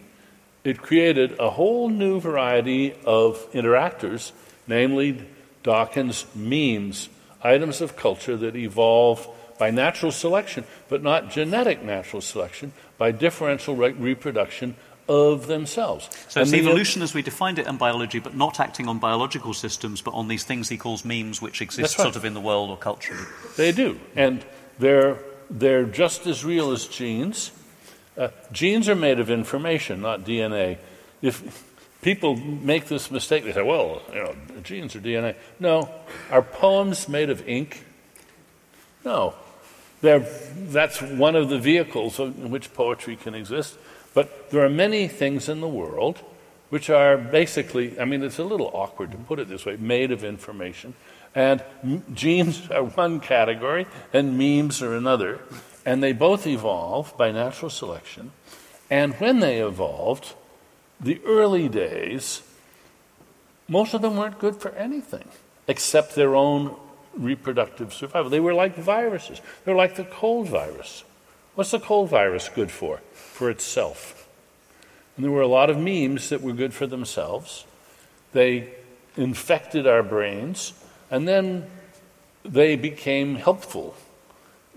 it 0.64 0.78
created 0.78 1.38
a 1.38 1.50
whole 1.50 1.88
new 1.88 2.20
variety 2.20 2.94
of 3.04 3.50
interactors, 3.52 4.32
namely 4.66 5.26
Dawkins' 5.62 6.26
memes, 6.34 7.08
items 7.42 7.80
of 7.80 7.96
culture 7.96 8.36
that 8.36 8.56
evolve 8.56 9.26
by 9.58 9.70
natural 9.70 10.12
selection, 10.12 10.64
but 10.88 11.02
not 11.02 11.30
genetic 11.30 11.82
natural 11.82 12.22
selection, 12.22 12.72
by 12.96 13.10
differential 13.10 13.74
re- 13.74 13.92
reproduction 13.92 14.76
of 15.08 15.46
themselves. 15.46 16.08
So 16.28 16.42
it's 16.42 16.52
evolution 16.52 17.02
as 17.02 17.14
we 17.14 17.22
defined 17.22 17.58
it 17.58 17.66
in 17.66 17.76
biology, 17.76 18.18
but 18.18 18.34
not 18.36 18.60
acting 18.60 18.88
on 18.88 18.98
biological 18.98 19.54
systems, 19.54 20.00
but 20.00 20.12
on 20.12 20.28
these 20.28 20.44
things 20.44 20.68
he 20.68 20.76
calls 20.76 21.04
memes, 21.04 21.40
which 21.40 21.62
exist 21.62 21.98
right. 21.98 22.02
sort 22.02 22.16
of 22.16 22.24
in 22.24 22.34
the 22.34 22.40
world 22.40 22.70
or 22.70 22.76
culturally. 22.76 23.24
They 23.56 23.72
do, 23.72 23.98
and 24.14 24.44
they're 24.78 25.18
they're 25.50 25.84
just 25.84 26.26
as 26.26 26.44
real 26.44 26.72
as 26.72 26.86
genes. 26.86 27.50
Uh, 28.16 28.28
genes 28.52 28.88
are 28.88 28.96
made 28.96 29.18
of 29.20 29.30
information, 29.30 30.02
not 30.02 30.24
DNA. 30.24 30.78
If 31.22 31.64
people 32.02 32.36
make 32.36 32.86
this 32.86 33.10
mistake, 33.10 33.44
they 33.44 33.52
say, 33.52 33.62
"Well, 33.62 34.02
you 34.12 34.22
know, 34.22 34.34
genes 34.62 34.94
are 34.94 35.00
DNA." 35.00 35.36
No, 35.58 35.88
are 36.30 36.42
poems 36.42 37.08
made 37.08 37.30
of 37.30 37.48
ink? 37.48 37.84
No, 39.04 39.34
they're, 40.00 40.20
that's 40.54 41.00
one 41.00 41.34
of 41.34 41.48
the 41.48 41.58
vehicles 41.58 42.18
in 42.20 42.50
which 42.50 42.72
poetry 42.74 43.16
can 43.16 43.34
exist. 43.34 43.78
But 44.18 44.50
there 44.50 44.64
are 44.64 44.68
many 44.68 45.06
things 45.06 45.48
in 45.48 45.60
the 45.60 45.68
world 45.68 46.18
which 46.70 46.90
are 46.90 47.16
basically, 47.16 48.00
I 48.00 48.04
mean, 48.04 48.24
it's 48.24 48.40
a 48.40 48.42
little 48.42 48.68
awkward 48.74 49.12
to 49.12 49.16
put 49.16 49.38
it 49.38 49.48
this 49.48 49.64
way, 49.64 49.76
made 49.76 50.10
of 50.10 50.24
information. 50.24 50.94
And 51.36 51.62
genes 52.12 52.68
are 52.68 52.82
one 53.04 53.20
category, 53.20 53.86
and 54.12 54.36
memes 54.36 54.82
are 54.82 54.96
another. 54.96 55.38
And 55.86 56.02
they 56.02 56.12
both 56.12 56.48
evolve 56.48 57.16
by 57.16 57.30
natural 57.30 57.70
selection. 57.70 58.32
And 58.90 59.14
when 59.20 59.38
they 59.38 59.60
evolved, 59.60 60.34
the 60.98 61.20
early 61.24 61.68
days, 61.68 62.42
most 63.68 63.94
of 63.94 64.02
them 64.02 64.16
weren't 64.16 64.40
good 64.40 64.56
for 64.56 64.70
anything 64.70 65.28
except 65.68 66.16
their 66.16 66.34
own 66.34 66.74
reproductive 67.14 67.94
survival. 67.94 68.30
They 68.30 68.40
were 68.40 68.54
like 68.54 68.74
viruses. 68.74 69.40
They're 69.64 69.76
like 69.76 69.94
the 69.94 70.06
cold 70.06 70.48
virus. 70.48 71.04
What's 71.58 71.72
the 71.72 71.80
cold 71.80 72.08
virus 72.08 72.48
good 72.48 72.70
for? 72.70 73.00
For 73.14 73.50
itself. 73.50 74.28
And 75.16 75.24
there 75.24 75.32
were 75.32 75.42
a 75.42 75.48
lot 75.48 75.70
of 75.70 75.76
memes 75.76 76.28
that 76.28 76.40
were 76.40 76.52
good 76.52 76.72
for 76.72 76.86
themselves. 76.86 77.64
They 78.32 78.74
infected 79.16 79.84
our 79.84 80.04
brains, 80.04 80.72
and 81.10 81.26
then 81.26 81.66
they 82.44 82.76
became 82.76 83.34
helpful. 83.34 83.96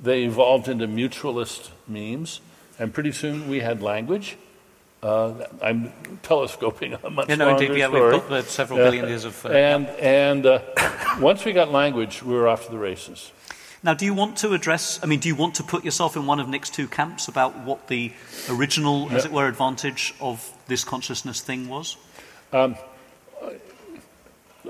They 0.02 0.24
evolved 0.24 0.68
into 0.68 0.88
mutualist 0.88 1.70
memes, 1.88 2.42
and 2.80 2.92
pretty 2.92 3.12
soon 3.12 3.48
we 3.48 3.60
had 3.60 3.84
language. 3.84 4.38
Uh, 5.04 5.46
I'm 5.62 5.94
telescoping 6.24 6.94
a 7.04 7.12
much 7.12 7.30
yeah, 7.30 7.36
no, 7.36 7.50
longer 7.50 7.64
indeed, 7.66 7.78
yeah, 7.78 7.90
story. 7.90 8.14
we've 8.14 8.22
got 8.28 8.32
uh, 8.32 8.42
several 8.42 8.80
billion 8.80 9.08
years 9.08 9.26
of. 9.26 9.46
Uh, 9.46 9.50
and 9.50 9.88
and 10.00 10.46
uh, 10.48 10.62
once 11.20 11.46
we 11.46 11.54
got 11.54 11.72
language, 11.72 12.24
we 12.24 12.34
were 12.34 12.48
off 12.48 12.66
to 12.66 12.72
the 12.72 12.80
races. 12.80 13.32
Now, 13.84 13.94
do 13.96 14.06
you 14.06 14.14
want 14.14 14.38
to 14.38 14.54
address? 14.54 15.00
I 15.02 15.08
mean, 15.08 15.20
do 15.20 15.28
you 15.28 15.36
want 15.36 15.56
to 15.56 15.64
put 15.64 15.84
yourself 15.84 16.16
in 16.16 16.28
one 16.28 16.40
of 16.40 16.48
Nick's 16.48 16.70
two 16.70 16.88
camps 16.88 17.28
about 17.28 17.58
what 17.60 17.88
the 17.88 18.14
original, 18.50 19.10
as 19.12 19.26
it 19.26 19.32
were, 19.32 19.48
advantage 19.48 20.14
of 20.22 20.52
this 20.68 20.84
consciousness 20.84 21.42
thing 21.42 21.68
was? 21.68 21.98
Um, 22.54 22.76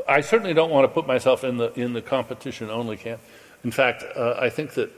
I 0.08 0.22
certainly 0.22 0.54
don't 0.54 0.72
want 0.72 0.86
to 0.86 0.88
put 0.88 1.08
myself 1.08 1.44
in 1.44 1.58
the 1.58 1.74
in 1.74 1.94
the 1.94 2.02
competition 2.02 2.70
only 2.70 2.96
camp. 2.96 3.22
In 3.64 3.72
fact, 3.72 4.04
uh, 4.16 4.36
I 4.40 4.50
think 4.50 4.76
that 4.76 4.92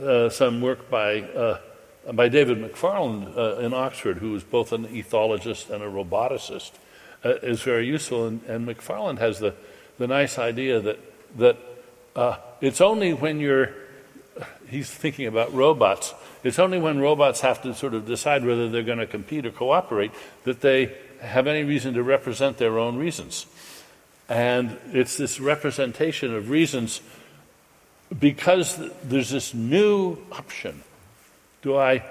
uh, 0.00 0.28
some 0.28 0.60
work 0.60 0.88
by 0.88 1.58
by 2.12 2.28
David 2.28 2.58
McFarland 2.58 3.36
uh, 3.36 3.58
in 3.58 3.74
Oxford, 3.74 4.18
who 4.18 4.34
is 4.34 4.44
both 4.44 4.72
an 4.72 4.86
ethologist 4.86 5.70
and 5.70 5.82
a 5.82 5.86
roboticist, 5.86 6.72
uh, 7.24 7.30
is 7.42 7.62
very 7.62 7.86
useful. 7.86 8.26
And, 8.26 8.42
and, 8.44 8.66
McFarland 8.66 9.18
has 9.18 9.40
the, 9.40 9.54
the 9.98 10.06
nice 10.06 10.38
idea 10.38 10.80
that, 10.80 10.98
that 11.38 11.56
uh, 12.16 12.38
it's 12.60 12.80
only 12.80 13.12
when 13.12 13.38
you're, 13.38 13.70
he's 14.68 14.90
thinking 14.90 15.26
about 15.26 15.54
robots, 15.54 16.14
it's 16.42 16.58
only 16.58 16.78
when 16.78 16.98
robots 16.98 17.42
have 17.42 17.62
to 17.62 17.74
sort 17.74 17.94
of 17.94 18.06
decide 18.06 18.44
whether 18.44 18.68
they're 18.68 18.82
going 18.82 18.98
to 18.98 19.06
compete 19.06 19.46
or 19.46 19.50
cooperate 19.50 20.12
that 20.44 20.60
they 20.60 20.96
have 21.20 21.46
any 21.46 21.62
reason 21.62 21.94
to 21.94 22.02
represent 22.02 22.58
their 22.58 22.78
own 22.78 22.96
reasons. 22.96 23.46
And 24.28 24.78
it's 24.92 25.16
this 25.16 25.38
representation 25.38 26.34
of 26.34 26.50
reasons 26.50 27.00
because 28.18 28.80
there's 29.02 29.30
this 29.30 29.54
new 29.54 30.18
option 30.32 30.82
do 31.62 31.76
I, 31.76 32.04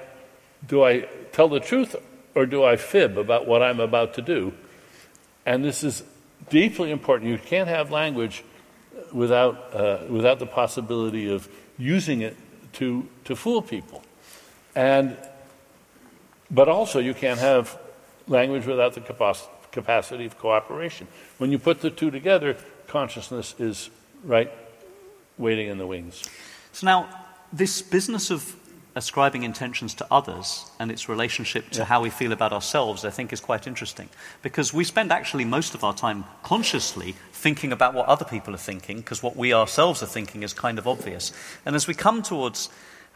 do 0.67 0.83
I 0.83 1.07
tell 1.31 1.47
the 1.47 1.61
truth 1.61 1.95
or 2.35 2.45
do 2.45 2.65
I 2.65 2.75
fib 2.75 3.17
about 3.17 3.47
what 3.47 3.63
I'm 3.63 3.79
about 3.79 4.15
to 4.15 4.21
do? 4.21 4.53
And 5.45 5.63
this 5.63 5.81
is 5.81 6.03
deeply 6.49 6.91
important. 6.91 7.31
You 7.31 7.37
can't 7.37 7.69
have 7.69 7.89
language 7.89 8.43
without, 9.15 9.73
uh, 9.73 9.99
without 10.09 10.39
the 10.39 10.45
possibility 10.45 11.33
of 11.33 11.47
using 11.77 12.21
it 12.21 12.35
to, 12.73 13.07
to 13.23 13.35
fool 13.35 13.61
people. 13.61 14.03
And, 14.75 15.17
but 16.51 16.67
also, 16.67 16.99
you 16.99 17.13
can't 17.13 17.39
have 17.39 17.79
language 18.27 18.65
without 18.65 18.93
the 18.93 19.01
capacity 19.71 20.25
of 20.25 20.37
cooperation. 20.37 21.07
When 21.37 21.51
you 21.51 21.57
put 21.57 21.79
the 21.79 21.89
two 21.89 22.11
together, 22.11 22.57
consciousness 22.87 23.55
is 23.57 23.89
right 24.23 24.51
waiting 25.37 25.69
in 25.69 25.77
the 25.77 25.87
wings. 25.87 26.23
So 26.73 26.85
now, 26.85 27.07
this 27.53 27.81
business 27.81 28.31
of 28.31 28.55
ascribing 28.95 29.43
intentions 29.43 29.93
to 29.93 30.07
others 30.09 30.71
and 30.79 30.89
its 30.89 31.09
relationship 31.09 31.69
to 31.69 31.79
yeah. 31.79 31.85
how 31.85 32.01
we 32.01 32.09
feel 32.09 32.31
about 32.31 32.53
ourselves, 32.53 33.03
I 33.03 33.09
think, 33.09 33.33
is 33.33 33.41
quite 33.41 33.67
interesting. 33.67 34.09
Because 34.41 34.73
we 34.73 34.85
spend 34.85 35.11
actually 35.11 35.43
most 35.43 35.75
of 35.75 35.83
our 35.83 35.93
time 35.93 36.23
consciously 36.43 37.15
thinking 37.33 37.73
about 37.73 37.93
what 37.93 38.07
other 38.07 38.25
people 38.25 38.53
are 38.53 38.57
thinking, 38.57 38.97
because 38.97 39.21
what 39.21 39.35
we 39.35 39.53
ourselves 39.53 40.01
are 40.01 40.07
thinking 40.07 40.43
is 40.43 40.53
kind 40.53 40.79
of 40.79 40.87
obvious. 40.87 41.33
And 41.65 41.75
as 41.75 41.87
we 41.87 41.93
come 41.93 42.23
towards 42.23 42.69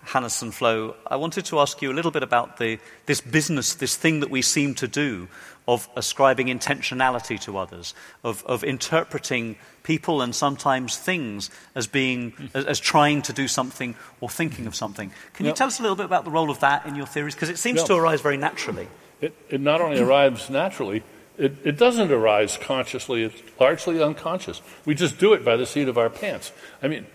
Hannes 0.03 0.41
and 0.41 0.53
Flo, 0.53 0.95
I 1.07 1.15
wanted 1.15 1.45
to 1.45 1.59
ask 1.59 1.81
you 1.81 1.91
a 1.91 1.95
little 1.95 2.11
bit 2.11 2.23
about 2.23 2.57
the, 2.57 2.79
this 3.05 3.21
business, 3.21 3.73
this 3.73 3.95
thing 3.95 4.19
that 4.19 4.29
we 4.29 4.41
seem 4.41 4.75
to 4.75 4.87
do 4.87 5.27
of 5.69 5.87
ascribing 5.95 6.47
intentionality 6.47 7.39
to 7.39 7.55
others, 7.55 7.93
of, 8.23 8.43
of 8.47 8.63
interpreting 8.63 9.55
people 9.83 10.19
and 10.19 10.33
sometimes 10.33 10.97
things 10.97 11.51
as 11.75 11.85
being 11.85 12.33
as, 12.55 12.65
as, 12.65 12.79
trying 12.79 13.21
to 13.21 13.31
do 13.31 13.47
something 13.47 13.93
or 14.19 14.27
thinking 14.27 14.65
of 14.65 14.73
something. 14.73 15.11
Can 15.33 15.45
you 15.45 15.51
tell 15.51 15.67
us 15.67 15.77
a 15.77 15.83
little 15.83 15.95
bit 15.95 16.07
about 16.07 16.25
the 16.25 16.31
role 16.31 16.49
of 16.49 16.59
that 16.61 16.87
in 16.87 16.95
your 16.95 17.05
theories? 17.05 17.35
Because 17.35 17.49
it 17.49 17.59
seems 17.59 17.83
to 17.83 17.93
arise 17.93 18.19
very 18.19 18.35
naturally. 18.35 18.87
It, 19.21 19.35
it 19.47 19.61
not 19.61 19.79
only 19.79 19.99
arrives 19.99 20.49
naturally, 20.49 21.03
it, 21.37 21.55
it 21.63 21.77
doesn't 21.77 22.11
arise 22.11 22.57
consciously, 22.59 23.21
it's 23.21 23.39
largely 23.59 24.01
unconscious. 24.01 24.63
We 24.85 24.95
just 24.95 25.19
do 25.19 25.33
it 25.33 25.45
by 25.45 25.55
the 25.55 25.67
seat 25.67 25.87
of 25.87 25.99
our 25.99 26.09
pants. 26.09 26.51
I 26.81 26.87
mean, 26.87 27.05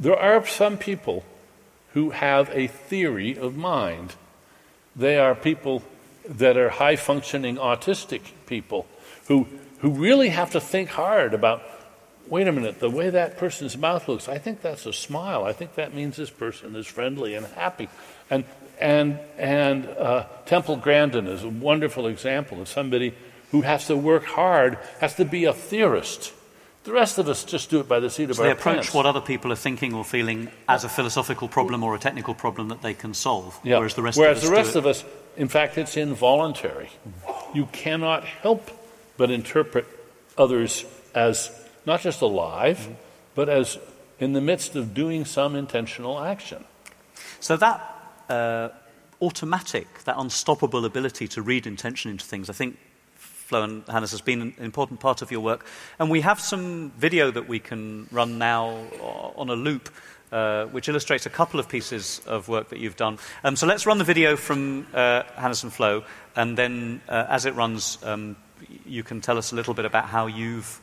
there 0.00 0.18
are 0.18 0.44
some 0.44 0.76
people 0.76 1.24
who 1.92 2.10
have 2.10 2.50
a 2.50 2.66
theory 2.66 3.38
of 3.38 3.56
mind. 3.56 4.16
They 4.96 5.18
are 5.18 5.36
people 5.36 5.84
that 6.28 6.56
are 6.56 6.70
high 6.70 6.96
functioning 6.96 7.56
autistic 7.56 8.22
people 8.46 8.86
who, 9.28 9.46
who 9.78 9.90
really 9.90 10.28
have 10.28 10.50
to 10.52 10.60
think 10.60 10.90
hard 10.90 11.34
about 11.34 11.62
wait 12.28 12.48
a 12.48 12.52
minute, 12.52 12.80
the 12.80 12.88
way 12.88 13.10
that 13.10 13.36
person's 13.36 13.76
mouth 13.76 14.08
looks, 14.08 14.28
I 14.28 14.38
think 14.38 14.62
that's 14.62 14.86
a 14.86 14.92
smile. 14.92 15.44
I 15.44 15.52
think 15.52 15.74
that 15.74 15.94
means 15.94 16.16
this 16.16 16.30
person 16.30 16.74
is 16.76 16.86
friendly 16.86 17.34
and 17.34 17.44
happy. 17.46 17.90
And, 18.30 18.44
and, 18.80 19.18
and 19.36 19.86
uh, 19.86 20.24
Temple 20.46 20.76
Grandin 20.76 21.26
is 21.26 21.44
a 21.44 21.48
wonderful 21.48 22.06
example 22.06 22.60
of 22.62 22.68
somebody 22.68 23.14
who 23.50 23.60
has 23.60 23.86
to 23.88 23.96
work 23.96 24.24
hard, 24.24 24.78
has 25.00 25.14
to 25.16 25.26
be 25.26 25.44
a 25.44 25.52
theorist. 25.52 26.32
The 26.84 26.92
rest 26.92 27.18
of 27.18 27.28
us 27.28 27.44
just 27.44 27.70
do 27.70 27.80
it 27.80 27.88
by 27.88 28.00
the 28.00 28.10
seat 28.10 28.30
of 28.30 28.36
so 28.36 28.42
our 28.42 28.48
they 28.48 28.52
approach 28.52 28.76
pants. 28.76 28.94
what 28.94 29.06
other 29.06 29.20
people 29.20 29.52
are 29.52 29.56
thinking 29.56 29.94
or 29.94 30.04
feeling 30.04 30.50
as 30.68 30.84
a 30.84 30.88
philosophical 30.88 31.48
problem 31.48 31.84
or 31.84 31.94
a 31.94 31.98
technical 31.98 32.34
problem 32.34 32.68
that 32.68 32.82
they 32.82 32.94
can 32.94 33.14
solve. 33.14 33.60
Yeah. 33.62 33.76
Whereas 33.76 33.94
the 33.94 34.02
rest 34.02 34.18
Whereas 34.18 34.38
of 34.38 34.44
us 34.44 34.48
the 34.48 34.56
rest 34.56 34.76
of 34.76 34.86
us, 34.86 35.04
in 35.36 35.48
fact, 35.48 35.78
it's 35.78 35.96
involuntary. 35.96 36.90
You 37.54 37.66
cannot 37.66 38.24
help 38.24 38.70
but 39.16 39.30
interpret 39.30 39.86
others 40.36 40.84
as 41.14 41.50
not 41.86 42.00
just 42.00 42.22
alive, 42.22 42.88
but 43.34 43.48
as 43.48 43.78
in 44.18 44.32
the 44.32 44.40
midst 44.40 44.76
of 44.76 44.94
doing 44.94 45.24
some 45.24 45.56
intentional 45.56 46.18
action. 46.20 46.64
So 47.40 47.56
that 47.56 47.80
uh, 48.28 48.68
automatic, 49.20 50.04
that 50.04 50.16
unstoppable 50.18 50.84
ability 50.84 51.28
to 51.28 51.42
read 51.42 51.66
intention 51.66 52.10
into 52.10 52.24
things, 52.24 52.48
I 52.48 52.52
think 52.52 52.78
Flo 53.52 53.64
and 53.64 53.86
Hannes 53.88 54.12
has 54.12 54.20
been 54.20 54.40
an 54.40 54.54
important 54.58 55.00
part 55.00 55.22
of 55.22 55.30
your 55.30 55.40
work. 55.40 55.66
And 55.98 56.10
we 56.10 56.22
have 56.22 56.40
some 56.40 56.90
video 56.96 57.30
that 57.30 57.48
we 57.48 57.58
can 57.58 58.08
run 58.10 58.38
now 58.38 58.78
on 59.36 59.50
a 59.50 59.54
loop. 59.54 59.90
Uh, 60.32 60.64
which 60.68 60.88
illustrates 60.88 61.26
a 61.26 61.30
couple 61.30 61.60
of 61.60 61.68
pieces 61.68 62.22
of 62.26 62.48
work 62.48 62.70
that 62.70 62.78
you've 62.78 62.96
done. 62.96 63.18
Um, 63.44 63.54
so 63.54 63.66
let's 63.66 63.84
run 63.84 63.98
the 63.98 64.04
video 64.04 64.34
from 64.34 64.86
uh, 64.94 65.24
Hannes 65.36 65.62
and 65.62 65.70
Flo, 65.70 66.04
and 66.34 66.56
then 66.56 67.02
uh, 67.06 67.26
as 67.28 67.44
it 67.44 67.54
runs, 67.54 67.98
um, 68.02 68.36
you 68.86 69.02
can 69.02 69.20
tell 69.20 69.36
us 69.36 69.52
a 69.52 69.54
little 69.54 69.74
bit 69.74 69.84
about 69.84 70.06
how 70.06 70.28
you've 70.28 70.80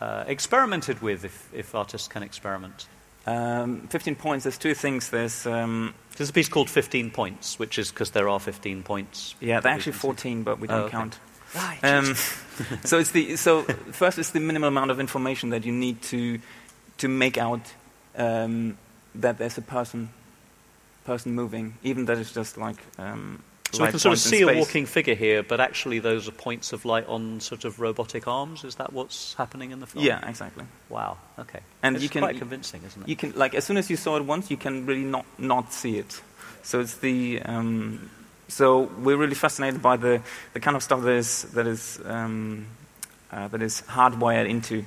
uh, 0.00 0.24
experimented 0.26 1.00
with, 1.00 1.24
if, 1.24 1.48
if, 1.54 1.76
artists 1.76 2.08
can 2.08 2.24
experiment. 2.24 2.88
Um, 3.24 3.86
15 3.86 4.16
points, 4.16 4.42
there's 4.42 4.58
two 4.58 4.74
things. 4.74 5.10
There's, 5.10 5.46
um, 5.46 5.94
there's 6.16 6.30
a 6.30 6.32
piece 6.32 6.48
called 6.48 6.68
15 6.68 7.12
Points, 7.12 7.60
which 7.60 7.78
is 7.78 7.92
because 7.92 8.10
there 8.10 8.28
are 8.28 8.40
15 8.40 8.82
points. 8.82 9.36
Yeah, 9.38 9.60
they're 9.60 9.74
actually 9.74 9.92
14, 9.92 10.42
but 10.42 10.58
we 10.58 10.66
don't 10.66 10.80
oh, 10.80 10.84
okay. 10.86 10.90
count. 10.90 11.20
Right. 11.54 11.78
Um, 11.84 12.16
so 12.84 12.98
it's 12.98 13.12
the 13.12 13.36
so 13.36 13.62
first 13.92 14.18
it's 14.18 14.30
the 14.30 14.40
minimal 14.40 14.68
amount 14.68 14.90
of 14.90 14.98
information 14.98 15.50
that 15.50 15.64
you 15.64 15.70
need 15.70 16.02
to 16.02 16.40
to 16.98 17.08
make 17.08 17.38
out 17.38 17.72
um, 18.16 18.78
that 19.14 19.38
there's 19.38 19.58
a 19.58 19.62
person 19.62 20.10
person 21.04 21.32
moving, 21.34 21.74
even 21.82 22.06
that 22.06 22.18
it's 22.18 22.32
just 22.32 22.56
like. 22.56 22.76
Um, 22.98 23.42
so 23.72 23.84
we 23.84 23.90
can 23.90 23.98
sort 23.98 24.12
of 24.12 24.18
see 24.18 24.42
a 24.42 24.58
walking 24.58 24.84
figure 24.84 25.14
here, 25.14 25.42
but 25.42 25.58
actually 25.58 25.98
those 25.98 26.28
are 26.28 26.32
points 26.32 26.74
of 26.74 26.84
light 26.84 27.06
on 27.06 27.40
sort 27.40 27.64
of 27.64 27.80
robotic 27.80 28.28
arms. 28.28 28.64
Is 28.64 28.74
that 28.74 28.92
what's 28.92 29.32
happening 29.34 29.70
in 29.70 29.80
the 29.80 29.86
film? 29.86 30.04
Yeah, 30.04 30.28
exactly. 30.28 30.66
Wow. 30.90 31.16
Okay. 31.38 31.60
And 31.82 31.96
it's 31.96 32.02
you 32.02 32.10
can 32.10 32.20
quite 32.20 32.36
convincing, 32.36 32.82
isn't 32.86 33.02
it? 33.02 33.08
You 33.08 33.16
can 33.16 33.32
like 33.34 33.54
as 33.54 33.64
soon 33.64 33.78
as 33.78 33.88
you 33.88 33.96
saw 33.96 34.16
it 34.16 34.24
once, 34.26 34.50
you 34.50 34.58
can 34.58 34.84
really 34.84 35.04
not 35.04 35.24
not 35.38 35.72
see 35.72 35.96
it. 35.96 36.20
So 36.62 36.80
it's 36.80 36.98
the 36.98 37.40
um, 37.42 38.10
so 38.52 38.90
we're 38.98 39.16
really 39.16 39.34
fascinated 39.34 39.80
by 39.80 39.96
the, 39.96 40.20
the 40.52 40.60
kind 40.60 40.76
of 40.76 40.82
stuff 40.82 41.00
that 41.02 41.12
is, 41.12 41.44
that 41.54 41.66
is, 41.66 41.98
um, 42.04 42.66
uh, 43.30 43.48
that 43.48 43.62
is 43.62 43.82
hardwired 43.88 44.46
into, 44.46 44.84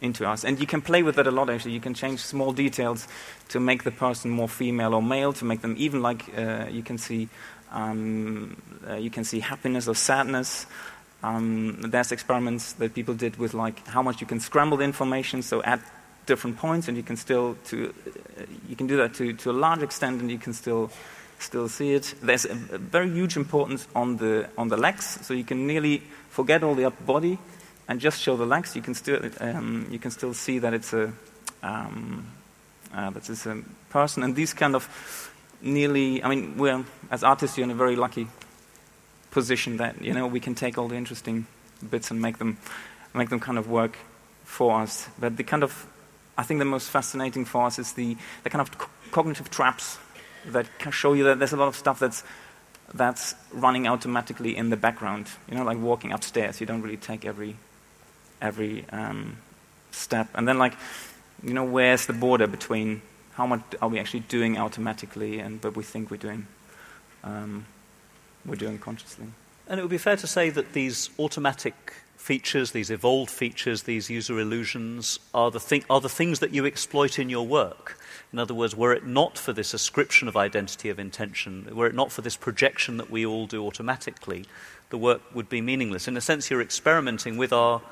into 0.00 0.28
us. 0.28 0.44
And 0.44 0.60
you 0.60 0.66
can 0.66 0.82
play 0.82 1.02
with 1.02 1.16
that 1.16 1.26
a 1.26 1.30
lot, 1.30 1.50
actually. 1.50 1.72
You 1.72 1.80
can 1.80 1.94
change 1.94 2.20
small 2.20 2.52
details 2.52 3.08
to 3.48 3.60
make 3.60 3.84
the 3.84 3.90
person 3.90 4.30
more 4.30 4.48
female 4.48 4.94
or 4.94 5.02
male, 5.02 5.32
to 5.34 5.44
make 5.44 5.60
them 5.60 5.74
even 5.78 6.02
like 6.02 6.24
uh, 6.36 6.66
you 6.70 6.82
can 6.82 6.98
see, 6.98 7.28
um, 7.72 8.56
uh, 8.88 8.94
you 8.94 9.10
can 9.10 9.24
see 9.24 9.40
happiness 9.40 9.88
or 9.88 9.94
sadness. 9.94 10.66
Um, 11.22 11.80
there's 11.80 12.12
experiments 12.12 12.74
that 12.74 12.94
people 12.94 13.14
did 13.14 13.36
with 13.36 13.54
like 13.54 13.86
how 13.86 14.02
much 14.02 14.20
you 14.20 14.26
can 14.26 14.40
scramble 14.40 14.76
the 14.76 14.84
information, 14.84 15.42
so 15.42 15.62
at 15.62 15.80
different 16.26 16.58
points, 16.58 16.88
and 16.88 16.96
you 16.96 17.02
can 17.02 17.16
still 17.16 17.56
to 17.66 17.94
uh, 18.38 18.42
you 18.68 18.76
can 18.76 18.86
do 18.86 18.96
that 18.98 19.14
to, 19.14 19.32
to 19.32 19.50
a 19.50 19.52
large 19.52 19.82
extent, 19.82 20.20
and 20.20 20.30
you 20.30 20.38
can 20.38 20.52
still 20.52 20.90
still 21.38 21.68
see 21.68 21.94
it. 21.94 22.14
There's 22.22 22.44
a, 22.44 22.54
very 22.54 23.10
huge 23.10 23.36
importance 23.36 23.86
on 23.94 24.16
the, 24.16 24.48
on 24.56 24.68
the 24.68 24.76
legs, 24.76 25.18
so 25.22 25.34
you 25.34 25.44
can 25.44 25.66
nearly 25.66 26.02
forget 26.30 26.62
all 26.62 26.74
the 26.74 26.86
upper 26.86 27.04
body 27.04 27.38
and 27.88 28.00
just 28.00 28.20
show 28.20 28.36
the 28.36 28.46
legs. 28.46 28.74
You 28.74 28.82
can 28.82 28.94
still, 28.94 29.20
um, 29.40 29.86
you 29.90 29.98
can 29.98 30.10
still 30.10 30.34
see 30.34 30.58
that 30.58 30.74
it's 30.74 30.92
a, 30.92 31.12
um, 31.62 32.26
uh, 32.94 33.10
that 33.10 33.28
it's 33.28 33.46
a 33.46 33.62
person. 33.90 34.22
And 34.22 34.34
these 34.34 34.52
kind 34.52 34.74
of 34.74 35.30
nearly, 35.60 36.22
I 36.22 36.28
mean, 36.28 36.56
we're, 36.56 36.84
as 37.10 37.22
artists, 37.22 37.56
you're 37.56 37.64
in 37.64 37.70
a 37.70 37.74
very 37.74 37.96
lucky 37.96 38.28
position 39.30 39.76
that, 39.78 40.02
you 40.02 40.12
know, 40.12 40.26
we 40.26 40.40
can 40.40 40.54
take 40.54 40.78
all 40.78 40.88
the 40.88 40.96
interesting 40.96 41.46
bits 41.90 42.10
and 42.10 42.20
make 42.20 42.38
them, 42.38 42.58
make 43.14 43.28
them 43.28 43.40
kind 43.40 43.58
of 43.58 43.68
work 43.68 43.96
for 44.44 44.80
us. 44.80 45.08
But 45.18 45.36
the 45.36 45.44
kind 45.44 45.62
of, 45.62 45.86
I 46.38 46.42
think 46.42 46.58
the 46.58 46.64
most 46.64 46.88
fascinating 46.88 47.44
for 47.44 47.66
us 47.66 47.78
is 47.78 47.92
the, 47.92 48.16
the 48.44 48.50
kind 48.50 48.60
of 48.60 48.76
co- 48.78 48.90
cognitive 49.10 49.50
traps 49.50 49.98
that 50.46 50.66
can 50.78 50.92
show 50.92 51.12
you 51.12 51.24
that 51.24 51.38
there's 51.38 51.52
a 51.52 51.56
lot 51.56 51.68
of 51.68 51.76
stuff 51.76 51.98
that's 51.98 52.22
that's 52.94 53.34
running 53.52 53.88
automatically 53.88 54.56
in 54.56 54.70
the 54.70 54.76
background. 54.76 55.28
You 55.50 55.56
know, 55.56 55.64
like 55.64 55.78
walking 55.78 56.12
upstairs. 56.12 56.60
You 56.60 56.66
don't 56.66 56.82
really 56.82 56.96
take 56.96 57.24
every 57.24 57.56
every 58.40 58.84
um, 58.90 59.36
step, 59.90 60.28
and 60.34 60.46
then 60.46 60.58
like, 60.58 60.74
you 61.42 61.54
know, 61.54 61.64
where's 61.64 62.06
the 62.06 62.12
border 62.12 62.46
between 62.46 63.02
how 63.34 63.46
much 63.46 63.62
are 63.82 63.88
we 63.88 63.98
actually 63.98 64.20
doing 64.20 64.56
automatically 64.56 65.38
and 65.38 65.60
but 65.60 65.76
we 65.76 65.82
think 65.82 66.10
we're 66.10 66.16
doing 66.16 66.46
um, 67.22 67.66
we're 68.46 68.56
doing 68.56 68.78
consciously. 68.78 69.26
And 69.68 69.80
it 69.80 69.82
would 69.82 69.90
be 69.90 69.98
fair 69.98 70.16
to 70.16 70.26
say 70.26 70.50
that 70.50 70.72
these 70.72 71.10
automatic 71.18 71.92
features, 72.16 72.70
these 72.70 72.90
evolved 72.90 73.30
features, 73.30 73.82
these 73.82 74.08
user 74.08 74.38
illusions 74.38 75.18
are 75.34 75.50
the, 75.50 75.60
thi- 75.60 75.84
are 75.90 76.00
the 76.00 76.08
things 76.08 76.38
that 76.40 76.52
you 76.52 76.66
exploit 76.66 77.18
in 77.18 77.28
your 77.28 77.46
work. 77.46 77.98
In 78.32 78.38
other 78.38 78.54
words, 78.54 78.74
were 78.74 78.92
it 78.92 79.06
not 79.06 79.38
for 79.38 79.52
this 79.52 79.74
ascription 79.74 80.28
of 80.28 80.36
identity 80.36 80.88
of 80.88 80.98
intention, 80.98 81.68
were 81.74 81.86
it 81.86 81.94
not 81.94 82.10
for 82.10 82.22
this 82.22 82.36
projection 82.36 82.96
that 82.96 83.10
we 83.10 83.24
all 83.26 83.46
do 83.46 83.64
automatically, 83.64 84.44
the 84.90 84.98
work 84.98 85.22
would 85.34 85.48
be 85.48 85.60
meaningless. 85.60 86.08
In 86.08 86.16
a 86.16 86.20
sense, 86.20 86.50
you're 86.50 86.62
experimenting 86.62 87.36
with 87.36 87.52
our 87.52 87.82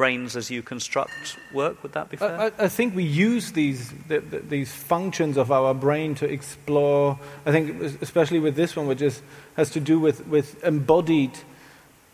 brains 0.00 0.34
as 0.34 0.50
you 0.50 0.62
construct 0.62 1.36
work. 1.52 1.82
Would 1.82 1.92
that 1.92 2.08
be 2.08 2.16
fair? 2.16 2.40
I, 2.40 2.64
I 2.64 2.68
think 2.68 2.96
we 2.96 3.04
use 3.04 3.52
these, 3.52 3.92
the, 4.08 4.20
the, 4.20 4.38
these 4.38 4.72
functions 4.72 5.36
of 5.36 5.52
our 5.52 5.74
brain 5.74 6.14
to 6.14 6.24
explore. 6.24 7.18
I 7.44 7.50
think, 7.52 7.82
especially 8.00 8.38
with 8.38 8.56
this 8.56 8.74
one, 8.76 8.86
which 8.86 9.02
is, 9.02 9.20
has 9.58 9.68
to 9.72 9.80
do 9.80 10.00
with, 10.00 10.26
with 10.26 10.64
embodied. 10.64 11.38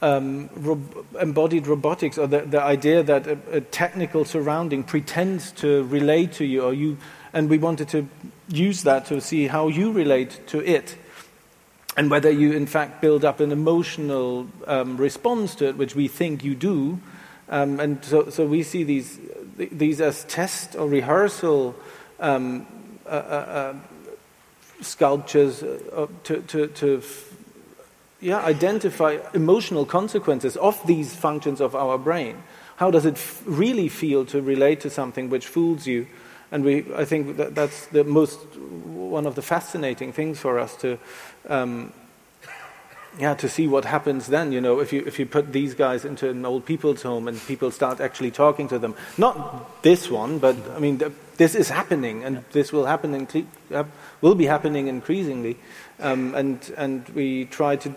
Um, 0.02 0.50
rob- 0.56 1.06
embodied 1.18 1.66
robotics, 1.66 2.18
or 2.18 2.26
the, 2.26 2.40
the 2.40 2.60
idea 2.60 3.02
that 3.02 3.26
a, 3.26 3.38
a, 3.50 3.60
technical 3.62 4.26
surrounding 4.26 4.84
pretends 4.84 5.52
to 5.52 5.84
relate 5.84 6.32
to 6.32 6.44
you, 6.44 6.64
or 6.64 6.74
you 6.74 6.98
and 7.32 7.48
we 7.48 7.56
wanted 7.56 7.88
to 7.88 8.06
use 8.48 8.82
that 8.82 9.06
to 9.06 9.22
see 9.22 9.46
how 9.46 9.68
you 9.68 9.92
relate 9.92 10.46
to 10.48 10.58
it 10.60 10.98
and 11.96 12.10
whether 12.10 12.30
you, 12.30 12.52
in 12.52 12.66
fact, 12.66 13.00
build 13.00 13.24
up 13.24 13.40
an 13.40 13.52
emotional 13.52 14.46
um, 14.66 14.98
response 14.98 15.54
to 15.54 15.68
it, 15.68 15.78
which 15.78 15.96
we 15.96 16.08
think 16.08 16.44
you 16.44 16.54
do. 16.54 17.00
Um, 17.48 17.80
and 17.80 18.04
so, 18.04 18.30
so 18.30 18.46
we 18.46 18.62
see 18.62 18.84
these, 18.84 19.18
these 19.56 20.00
as 20.00 20.24
test 20.24 20.76
or 20.76 20.88
rehearsal 20.88 21.74
um, 22.18 22.66
uh, 23.06 23.08
uh, 23.08 23.12
uh 23.12 23.74
sculptures 24.82 25.62
uh, 25.62 26.06
to, 26.24 26.42
to, 26.42 26.66
to 26.68 27.02
yeah, 28.20 28.38
identify 28.38 29.18
emotional 29.34 29.86
consequences 29.86 30.56
of 30.56 30.84
these 30.86 31.14
functions 31.14 31.60
of 31.60 31.74
our 31.74 31.98
brain. 31.98 32.42
How 32.76 32.90
does 32.90 33.06
it 33.06 33.14
f- 33.14 33.42
really 33.46 33.88
feel 33.88 34.26
to 34.26 34.42
relate 34.42 34.80
to 34.80 34.90
something 34.90 35.30
which 35.30 35.46
fools 35.46 35.86
you? 35.86 36.06
And 36.52 36.64
we, 36.64 36.84
I 36.94 37.04
think 37.04 37.36
that 37.38 37.54
that's 37.54 37.86
the 37.86 38.04
most, 38.04 38.38
one 38.58 39.26
of 39.26 39.34
the 39.34 39.42
fascinating 39.42 40.12
things 40.12 40.38
for 40.38 40.58
us 40.58 40.76
to, 40.76 40.98
um, 41.48 41.92
yeah, 43.18 43.34
to 43.34 43.48
see 43.48 43.66
what 43.66 43.84
happens 43.84 44.26
then. 44.26 44.52
You 44.52 44.60
know, 44.60 44.80
if 44.80 44.92
you 44.92 45.02
if 45.06 45.18
you 45.18 45.26
put 45.26 45.52
these 45.52 45.74
guys 45.74 46.04
into 46.04 46.28
an 46.28 46.44
old 46.44 46.64
people's 46.64 47.02
home 47.02 47.28
and 47.28 47.40
people 47.46 47.70
start 47.70 48.00
actually 48.00 48.30
talking 48.30 48.68
to 48.68 48.78
them, 48.78 48.94
not 49.16 49.82
this 49.82 50.10
one, 50.10 50.38
but 50.38 50.56
I 50.74 50.78
mean, 50.78 50.98
th- 50.98 51.12
this 51.36 51.54
is 51.54 51.68
happening, 51.68 52.24
and 52.24 52.44
this 52.52 52.72
will 52.72 52.86
happen 52.86 53.14
in, 53.14 53.46
uh, 53.72 53.84
will 54.20 54.34
be 54.34 54.46
happening 54.46 54.88
increasingly, 54.88 55.56
um, 56.00 56.34
and 56.34 56.72
and 56.76 57.08
we 57.10 57.46
try 57.46 57.76
to, 57.76 57.94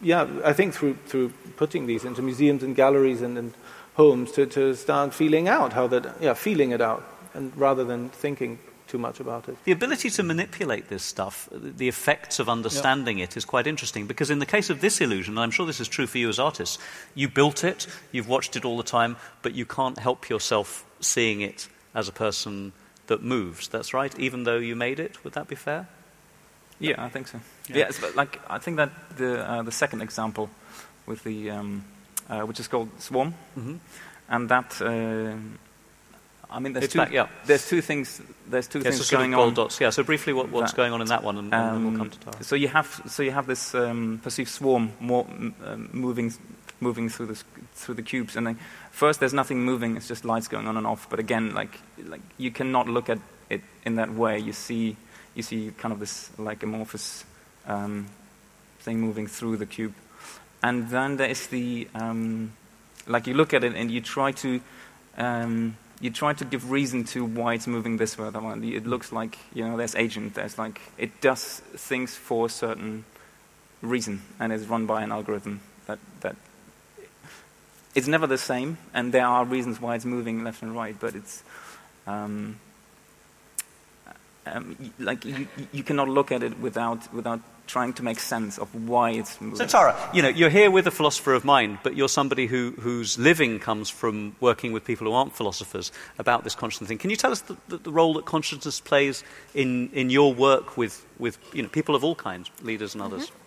yeah, 0.00 0.26
I 0.44 0.52
think 0.52 0.74
through 0.74 0.94
through 1.06 1.32
putting 1.56 1.86
these 1.86 2.04
into 2.04 2.22
museums 2.22 2.62
and 2.62 2.76
galleries 2.76 3.22
and, 3.22 3.38
and 3.38 3.54
homes 3.94 4.32
to 4.32 4.46
to 4.46 4.74
start 4.74 5.14
feeling 5.14 5.48
out 5.48 5.72
how 5.72 5.86
that, 5.88 6.20
yeah, 6.20 6.34
feeling 6.34 6.70
it 6.70 6.80
out, 6.80 7.04
and 7.34 7.56
rather 7.56 7.84
than 7.84 8.10
thinking 8.10 8.58
too 8.94 8.98
much 8.98 9.18
about 9.18 9.48
it. 9.48 9.56
The 9.64 9.72
ability 9.72 10.08
to 10.10 10.22
manipulate 10.22 10.88
this 10.88 11.02
stuff, 11.02 11.48
the 11.50 11.88
effects 11.88 12.38
of 12.38 12.48
understanding 12.48 13.18
it, 13.18 13.36
is 13.36 13.44
quite 13.44 13.66
interesting 13.66 14.06
because, 14.06 14.30
in 14.30 14.38
the 14.38 14.46
case 14.46 14.70
of 14.70 14.80
this 14.80 15.00
illusion, 15.00 15.34
and 15.34 15.40
I'm 15.40 15.50
sure 15.50 15.66
this 15.66 15.80
is 15.80 15.88
true 15.88 16.06
for 16.06 16.18
you 16.18 16.28
as 16.28 16.38
artists, 16.38 16.78
you 17.16 17.28
built 17.28 17.64
it, 17.64 17.88
you've 18.12 18.28
watched 18.28 18.54
it 18.54 18.64
all 18.64 18.76
the 18.76 18.90
time, 18.98 19.16
but 19.42 19.52
you 19.52 19.66
can't 19.66 19.98
help 19.98 20.28
yourself 20.28 20.84
seeing 21.00 21.40
it 21.40 21.68
as 21.92 22.08
a 22.08 22.12
person 22.12 22.72
that 23.08 23.20
moves. 23.20 23.66
That's 23.66 23.92
right, 23.92 24.16
even 24.16 24.44
though 24.44 24.58
you 24.58 24.76
made 24.76 25.00
it. 25.00 25.24
Would 25.24 25.32
that 25.32 25.48
be 25.48 25.56
fair? 25.56 25.88
Yeah, 26.78 27.04
I 27.04 27.08
think 27.08 27.26
so. 27.26 27.40
Yeah, 27.68 27.76
yeah 27.76 27.90
but 28.00 28.14
like 28.14 28.40
I 28.48 28.58
think 28.58 28.76
that 28.76 28.90
the 29.16 29.50
uh, 29.50 29.62
the 29.64 29.72
second 29.72 30.02
example 30.02 30.48
with 31.06 31.24
the 31.24 31.50
um, 31.50 31.84
uh, 32.30 32.46
which 32.46 32.60
is 32.60 32.68
called 32.68 32.90
Swarm, 32.98 33.34
mm-hmm. 33.58 33.76
and 34.28 34.48
that. 34.48 34.80
Uh, 34.80 35.58
I 36.54 36.60
mean, 36.60 36.72
there's 36.72 36.88
two, 36.88 36.98
back, 36.98 37.12
yeah. 37.12 37.26
there's 37.46 37.68
two 37.68 37.80
things. 37.80 38.22
There's 38.48 38.68
two 38.68 38.78
yeah, 38.78 38.90
things 38.90 39.04
so 39.04 39.16
going 39.16 39.34
on. 39.34 39.54
Dots. 39.54 39.80
Yeah. 39.80 39.90
So 39.90 40.04
briefly, 40.04 40.32
what, 40.32 40.50
what's 40.50 40.70
that, 40.70 40.76
going 40.76 40.92
on 40.92 41.02
in 41.02 41.08
that 41.08 41.24
one, 41.24 41.36
and, 41.36 41.52
um, 41.52 41.60
and 41.60 41.76
then 41.76 41.90
we'll 41.90 41.98
come 41.98 42.10
to 42.10 42.18
Tara. 42.20 42.42
So 42.44 42.54
you 42.54 42.68
have 42.68 43.02
so 43.06 43.24
you 43.24 43.32
have 43.32 43.46
this 43.46 43.74
um, 43.74 44.20
perceived 44.22 44.50
swarm 44.50 44.92
more, 45.00 45.26
um, 45.64 45.90
moving 45.92 46.32
moving 46.80 47.08
through 47.08 47.26
the 47.26 47.42
through 47.74 47.96
the 47.96 48.02
cubes, 48.02 48.36
and 48.36 48.46
then 48.46 48.58
first 48.92 49.18
there's 49.18 49.34
nothing 49.34 49.64
moving. 49.64 49.96
It's 49.96 50.06
just 50.06 50.24
lights 50.24 50.46
going 50.46 50.68
on 50.68 50.76
and 50.76 50.86
off. 50.86 51.10
But 51.10 51.18
again, 51.18 51.54
like 51.54 51.80
like 52.04 52.22
you 52.38 52.52
cannot 52.52 52.88
look 52.88 53.08
at 53.08 53.18
it 53.50 53.62
in 53.84 53.96
that 53.96 54.14
way. 54.14 54.38
You 54.38 54.52
see 54.52 54.96
you 55.34 55.42
see 55.42 55.72
kind 55.76 55.92
of 55.92 55.98
this 55.98 56.30
like 56.38 56.62
amorphous 56.62 57.24
um, 57.66 58.06
thing 58.78 59.00
moving 59.00 59.26
through 59.26 59.56
the 59.56 59.66
cube, 59.66 59.94
and 60.62 60.88
then 60.88 61.16
there 61.16 61.28
is 61.28 61.48
the 61.48 61.88
um, 61.96 62.52
like 63.08 63.26
you 63.26 63.34
look 63.34 63.52
at 63.52 63.64
it 63.64 63.74
and 63.74 63.90
you 63.90 64.00
try 64.00 64.30
to 64.32 64.60
um, 65.16 65.76
you 66.00 66.10
try 66.10 66.32
to 66.34 66.44
give 66.44 66.70
reason 66.70 67.04
to 67.04 67.24
why 67.24 67.54
it's 67.54 67.66
moving 67.66 67.96
this 67.96 68.18
way 68.18 68.26
or 68.26 68.30
that 68.30 68.42
way. 68.42 68.68
It 68.68 68.86
looks 68.86 69.12
like 69.12 69.38
you 69.54 69.66
know 69.66 69.76
there's 69.76 69.94
agent. 69.94 70.34
There's 70.34 70.58
like 70.58 70.80
it 70.98 71.20
does 71.20 71.60
things 71.76 72.14
for 72.14 72.46
a 72.46 72.48
certain 72.48 73.04
reason 73.82 74.22
and 74.40 74.52
is 74.52 74.66
run 74.66 74.86
by 74.86 75.02
an 75.02 75.12
algorithm 75.12 75.60
that 75.86 75.98
that 76.20 76.36
it's 77.94 78.08
never 78.08 78.26
the 78.26 78.38
same. 78.38 78.78
And 78.92 79.12
there 79.12 79.26
are 79.26 79.44
reasons 79.44 79.80
why 79.80 79.94
it's 79.94 80.04
moving 80.04 80.44
left 80.44 80.62
and 80.62 80.74
right, 80.74 80.96
but 80.98 81.14
it's 81.14 81.42
um, 82.06 82.58
um, 84.46 84.92
like 84.98 85.24
you, 85.24 85.48
you 85.72 85.82
cannot 85.82 86.08
look 86.08 86.32
at 86.32 86.42
it 86.42 86.58
without 86.58 87.12
without 87.12 87.40
trying 87.66 87.92
to 87.94 88.02
make 88.02 88.20
sense 88.20 88.58
of 88.58 88.88
why 88.88 89.10
it's 89.10 89.40
moving. 89.40 89.56
So, 89.56 89.66
Tara, 89.66 89.96
you 90.12 90.22
know, 90.22 90.28
you're 90.28 90.50
here 90.50 90.70
with 90.70 90.86
a 90.86 90.90
philosopher 90.90 91.34
of 91.34 91.44
mind, 91.44 91.78
but 91.82 91.96
you're 91.96 92.08
somebody 92.08 92.46
who, 92.46 92.74
whose 92.80 93.18
living 93.18 93.58
comes 93.58 93.90
from 93.90 94.36
working 94.40 94.72
with 94.72 94.84
people 94.84 95.06
who 95.06 95.12
aren't 95.12 95.34
philosophers 95.34 95.92
about 96.18 96.44
this 96.44 96.54
consciousness 96.54 96.88
thing. 96.88 96.98
Can 96.98 97.10
you 97.10 97.16
tell 97.16 97.32
us 97.32 97.40
the, 97.42 97.56
the, 97.68 97.78
the 97.78 97.92
role 97.92 98.14
that 98.14 98.24
consciousness 98.24 98.80
plays 98.80 99.24
in, 99.54 99.90
in 99.92 100.10
your 100.10 100.34
work 100.34 100.76
with, 100.76 101.04
with 101.18 101.38
you 101.54 101.62
know, 101.62 101.68
people 101.68 101.94
of 101.94 102.04
all 102.04 102.14
kinds, 102.14 102.50
leaders 102.62 102.94
and 102.94 103.02
others? 103.02 103.26
Mm-hmm. 103.26 103.38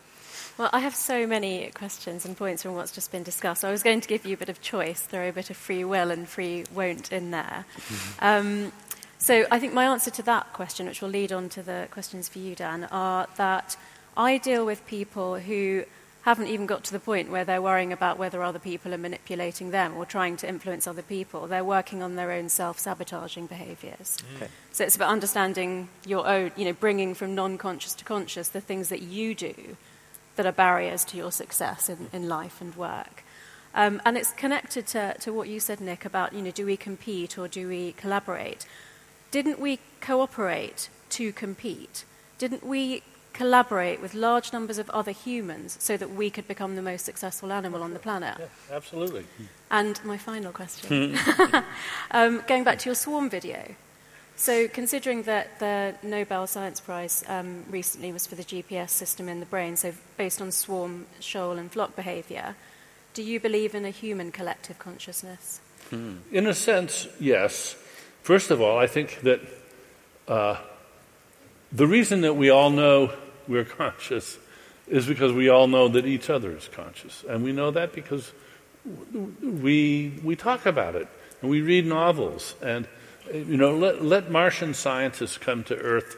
Well, 0.58 0.69
I 0.73 0.80
have 0.80 0.95
so 0.95 1.27
many 1.27 1.69
questions 1.75 2.25
and 2.25 2.36
points 2.36 2.63
from 2.63 2.73
what's 2.73 2.91
just 2.91 3.12
been 3.12 3.21
discussed. 3.21 3.63
I 3.63 3.69
was 3.69 3.84
going 3.84 4.01
to 4.01 4.08
give 4.08 4.25
you 4.25 4.34
a 4.34 4.38
bit 4.38 4.49
of 4.49 4.60
choice, 4.60 4.99
throw 4.99 5.30
a 5.30 5.32
bit 5.32 5.51
of 5.51 5.58
free 5.58 5.84
will 5.84 6.10
and 6.10 6.27
free 6.27 6.65
won't 6.73 7.12
in 7.12 7.30
there. 7.30 7.65
Mm-hmm. 7.75 8.25
Um, 8.25 8.71
so 9.19 9.45
I 9.51 9.60
think 9.60 9.73
my 9.73 9.86
answer 9.86 10.10
to 10.12 10.23
that 10.23 10.53
question, 10.53 10.88
which 10.88 11.01
will 11.01 11.10
lead 11.10 11.32
on 11.32 11.49
to 11.49 11.62
the 11.62 11.88
questions 11.91 12.27
for 12.27 12.39
you, 12.39 12.56
Dan, 12.56 12.86
are 12.86 13.27
that 13.38 13.77
I 14.17 14.39
deal 14.39 14.65
with 14.65 14.86
people 14.88 15.38
who 15.38 15.86
haven't 16.23 16.47
even 16.47 16.65
got 16.65 16.84
to 16.84 16.91
the 16.91 16.99
point 16.99 17.30
where 17.30 17.45
they're 17.45 17.62
worrying 17.62 17.93
about 17.93 18.17
whether 18.17 18.43
other 18.43 18.60
people 18.60 18.93
are 18.93 18.97
manipulating 18.97 19.71
them 19.71 19.95
or 19.95 20.06
trying 20.06 20.36
to 20.38 20.49
influence 20.49 20.86
other 20.86 21.03
people. 21.03 21.47
They're 21.47 21.63
working 21.63 22.03
on 22.03 22.15
their 22.15 22.32
own 22.32 22.49
self 22.49 22.80
sabotaging 22.80 23.47
behaviors. 23.47 24.17
Mm. 24.17 24.36
Okay. 24.36 24.51
So 24.73 24.84
it's 24.84 24.95
about 24.95 25.10
understanding 25.10 25.88
your 26.06 26.27
own, 26.27 26.51
you 26.58 26.65
know, 26.65 26.73
bringing 26.73 27.13
from 27.13 27.36
non 27.36 27.58
conscious 27.58 27.93
to 27.93 28.03
conscious 28.03 28.49
the 28.49 28.60
things 28.60 28.89
that 28.89 29.03
you 29.03 29.36
do 29.36 29.77
that 30.36 30.45
are 30.45 30.51
barriers 30.51 31.06
to 31.06 31.17
your 31.17 31.32
success 31.32 31.88
in, 31.88 32.10
in 32.12 32.27
life 32.27 32.60
and 32.60 32.75
work. 32.75 33.23
Um, 33.73 34.01
and 34.03 34.17
it's 34.17 34.32
connected 34.32 34.88
to, 34.88 35.15
to 35.19 35.32
what 35.32 35.47
you 35.47 35.60
said, 35.60 35.80
Nick, 35.80 36.03
about, 36.03 36.34
you 36.34 36.41
know, 36.41 36.51
do 36.51 36.65
we 36.65 36.75
compete 36.75 37.38
or 37.38 37.47
do 37.47 37.67
we 37.67 37.91
collaborate? 37.93 38.65
Didn't 39.30 39.60
we 39.60 39.80
cooperate 40.01 40.89
to 41.12 41.32
compete? 41.32 42.03
Didn't 42.38 42.65
we 42.65 43.03
collaborate 43.38 44.02
with 44.02 44.15
large 44.15 44.52
numbers 44.52 44.80
of 44.80 44.89
other 44.89 45.12
humans 45.12 45.78
so 45.80 45.95
that 45.95 46.10
we 46.10 46.30
could 46.32 46.47
become 46.47 46.76
the 46.76 46.82
most 46.82 47.06
successful 47.06 47.52
animal 47.52 47.84
on 47.84 47.93
the 47.93 48.00
planet? 48.00 48.36
Yeah, 48.39 48.76
absolutely. 48.76 49.26
And 49.69 50.04
my 50.04 50.17
final 50.17 50.52
question 50.52 51.17
um, 52.12 52.43
going 52.47 52.63
back 52.63 52.80
to 52.80 52.89
your 52.89 52.95
swarm 52.95 53.30
video. 53.30 53.76
So, 54.39 54.67
considering 54.67 55.23
that 55.23 55.60
the 55.60 55.95
Nobel 56.04 56.45
Science 56.45 56.80
Prize 56.80 57.23
um, 57.28 57.63
recently 57.71 58.12
was 58.12 58.28
for 58.28 58.36
the 58.36 58.43
GPS 58.43 58.91
system 58.91 59.28
in 59.30 59.39
the 59.39 59.47
brain, 59.47 59.76
so 59.76 59.93
based 60.15 60.41
on 60.41 60.52
swarm, 60.52 61.08
shoal, 61.19 61.58
and 61.58 61.71
flock 61.71 61.95
behavior, 61.95 62.56
do 63.15 63.23
you 63.23 63.39
believe 63.39 63.73
in 63.73 63.84
a 63.84 63.89
human 63.89 64.32
collective 64.32 64.78
consciousness? 64.78 65.60
Hmm. 65.89 66.17
In 66.32 66.45
a 66.45 66.54
sense, 66.54 67.08
yes. 67.19 67.76
First 68.21 68.52
of 68.52 68.62
all, 68.62 68.78
I 68.78 68.86
think 68.86 69.21
that 69.21 69.41
uh, 70.28 70.58
the 71.71 71.88
reason 71.88 72.21
that 72.21 72.36
we 72.36 72.52
all 72.52 72.69
know 72.69 73.12
we're 73.47 73.65
conscious 73.65 74.38
is 74.88 75.05
because 75.05 75.33
we 75.33 75.49
all 75.49 75.67
know 75.67 75.88
that 75.89 76.05
each 76.05 76.29
other 76.29 76.55
is 76.55 76.69
conscious. 76.69 77.23
And 77.27 77.43
we 77.43 77.51
know 77.51 77.71
that 77.71 77.93
because 77.93 78.31
we, 79.41 80.13
we 80.23 80.36
talk 80.36 80.65
about 80.65 80.95
it 80.95 81.07
and 81.41 81.51
we 81.51 81.62
read 81.62 81.86
novels. 81.86 82.55
And, 82.62 82.88
you 83.33 83.57
know, 83.57 83.75
let, 83.75 84.03
let 84.03 84.31
Martian 84.31 84.73
scientists 84.73 85.38
come 85.38 85.63
to 85.65 85.75
Earth 85.75 86.15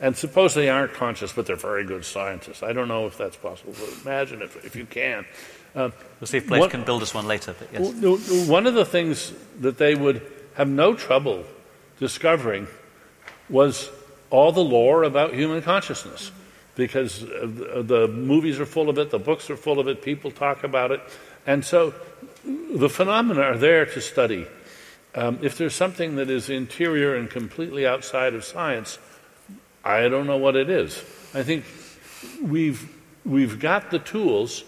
and 0.00 0.16
suppose 0.16 0.54
they 0.54 0.68
aren't 0.68 0.92
conscious, 0.94 1.32
but 1.32 1.46
they're 1.46 1.56
very 1.56 1.84
good 1.84 2.04
scientists. 2.04 2.62
I 2.62 2.72
don't 2.72 2.88
know 2.88 3.06
if 3.06 3.16
that's 3.16 3.36
possible, 3.36 3.74
but 3.78 4.02
imagine 4.02 4.42
if, 4.42 4.64
if 4.64 4.76
you 4.76 4.86
can. 4.86 5.24
Um, 5.74 5.92
we'll 6.20 6.26
see 6.26 6.38
if 6.38 6.46
Blake 6.46 6.70
can 6.70 6.84
build 6.84 7.02
us 7.02 7.12
one 7.12 7.26
later. 7.26 7.54
But 7.58 7.68
yes. 7.72 8.48
One 8.48 8.66
of 8.66 8.74
the 8.74 8.84
things 8.84 9.32
that 9.60 9.76
they 9.78 9.94
would 9.94 10.22
have 10.54 10.68
no 10.68 10.94
trouble 10.94 11.44
discovering 11.98 12.66
was 13.48 13.90
all 14.30 14.52
the 14.52 14.64
lore 14.64 15.02
about 15.02 15.34
human 15.34 15.62
consciousness 15.62 16.30
because 16.76 17.20
the 17.20 18.08
movies 18.12 18.60
are 18.60 18.66
full 18.66 18.88
of 18.88 18.98
it, 18.98 19.10
the 19.10 19.18
books 19.18 19.50
are 19.50 19.56
full 19.56 19.80
of 19.80 19.88
it, 19.88 20.02
people 20.02 20.30
talk 20.30 20.62
about 20.62 20.92
it. 20.92 21.00
And 21.46 21.64
so 21.64 21.94
the 22.44 22.88
phenomena 22.88 23.40
are 23.40 23.56
there 23.56 23.86
to 23.86 24.00
study. 24.00 24.46
Um, 25.14 25.38
if 25.42 25.56
there's 25.56 25.74
something 25.74 26.16
that 26.16 26.28
is 26.28 26.50
interior 26.50 27.16
and 27.16 27.30
completely 27.30 27.86
outside 27.86 28.34
of 28.34 28.44
science, 28.44 28.98
I 29.82 30.08
don't 30.08 30.26
know 30.26 30.36
what 30.36 30.54
it 30.54 30.68
is. 30.68 30.98
I 31.32 31.42
think 31.42 31.64
we've, 32.42 32.94
we've 33.24 33.58
got 33.58 33.90
the 33.90 33.98
tools 33.98 34.62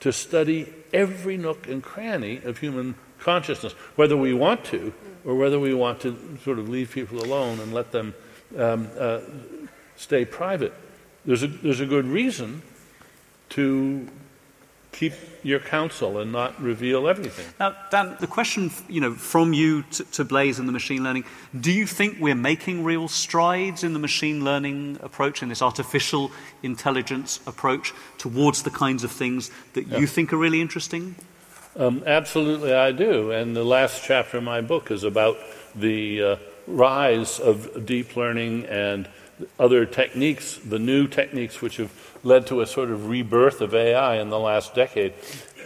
to 0.00 0.12
study 0.12 0.72
every 0.92 1.36
nook 1.36 1.68
and 1.68 1.82
cranny 1.82 2.40
of 2.44 2.58
human 2.58 2.96
consciousness, 3.20 3.72
whether 3.94 4.16
we 4.16 4.34
want 4.34 4.64
to 4.66 4.92
or 5.24 5.36
whether 5.36 5.60
we 5.60 5.72
want 5.72 6.00
to 6.00 6.18
sort 6.42 6.58
of 6.58 6.68
leave 6.68 6.90
people 6.90 7.22
alone 7.22 7.60
and 7.60 7.72
let 7.72 7.92
them 7.92 8.14
um, 8.58 8.88
uh, 8.98 9.20
stay 9.96 10.24
private. 10.24 10.74
There's 11.24 11.42
a, 11.42 11.48
there's 11.48 11.80
a 11.80 11.86
good 11.86 12.06
reason 12.06 12.62
to 13.50 14.08
keep 14.94 15.12
your 15.42 15.58
counsel 15.58 16.18
and 16.18 16.32
not 16.32 16.60
reveal 16.62 17.08
everything. 17.08 17.44
Now, 17.58 17.76
Dan, 17.90 18.16
the 18.20 18.26
question, 18.26 18.70
you 18.88 19.00
know, 19.00 19.12
from 19.12 19.52
you 19.52 19.82
to, 19.82 20.04
to, 20.04 20.24
Blaise 20.24 20.58
and 20.58 20.68
the 20.68 20.72
machine 20.72 21.02
learning, 21.02 21.24
do 21.58 21.72
you 21.72 21.86
think 21.86 22.18
we're 22.20 22.34
making 22.34 22.84
real 22.84 23.08
strides 23.08 23.82
in 23.82 23.92
the 23.92 23.98
machine 23.98 24.44
learning 24.44 24.98
approach, 25.02 25.42
in 25.42 25.48
this 25.48 25.62
artificial 25.62 26.30
intelligence 26.62 27.40
approach, 27.46 27.92
towards 28.18 28.62
the 28.62 28.70
kinds 28.70 29.02
of 29.02 29.10
things 29.10 29.50
that 29.72 29.88
you 29.88 30.06
think 30.06 30.32
are 30.32 30.38
really 30.38 30.60
interesting? 30.60 31.16
Um, 31.76 32.04
absolutely, 32.06 32.72
I 32.72 32.92
do. 32.92 33.32
And 33.32 33.56
the 33.56 33.64
last 33.64 34.04
chapter 34.04 34.38
of 34.38 34.44
my 34.44 34.60
book 34.60 34.92
is 34.92 35.02
about 35.02 35.36
the 35.74 36.22
uh, 36.22 36.36
rise 36.68 37.40
of 37.40 37.84
deep 37.84 38.16
learning 38.16 38.66
and 38.66 39.08
other 39.58 39.84
techniques, 39.84 40.58
the 40.58 40.78
new 40.78 41.06
techniques 41.06 41.60
which 41.60 41.76
have 41.78 41.92
led 42.22 42.46
to 42.46 42.60
a 42.60 42.66
sort 42.66 42.90
of 42.90 43.08
rebirth 43.08 43.60
of 43.60 43.74
AI 43.74 44.16
in 44.16 44.30
the 44.30 44.38
last 44.38 44.74
decade. 44.74 45.14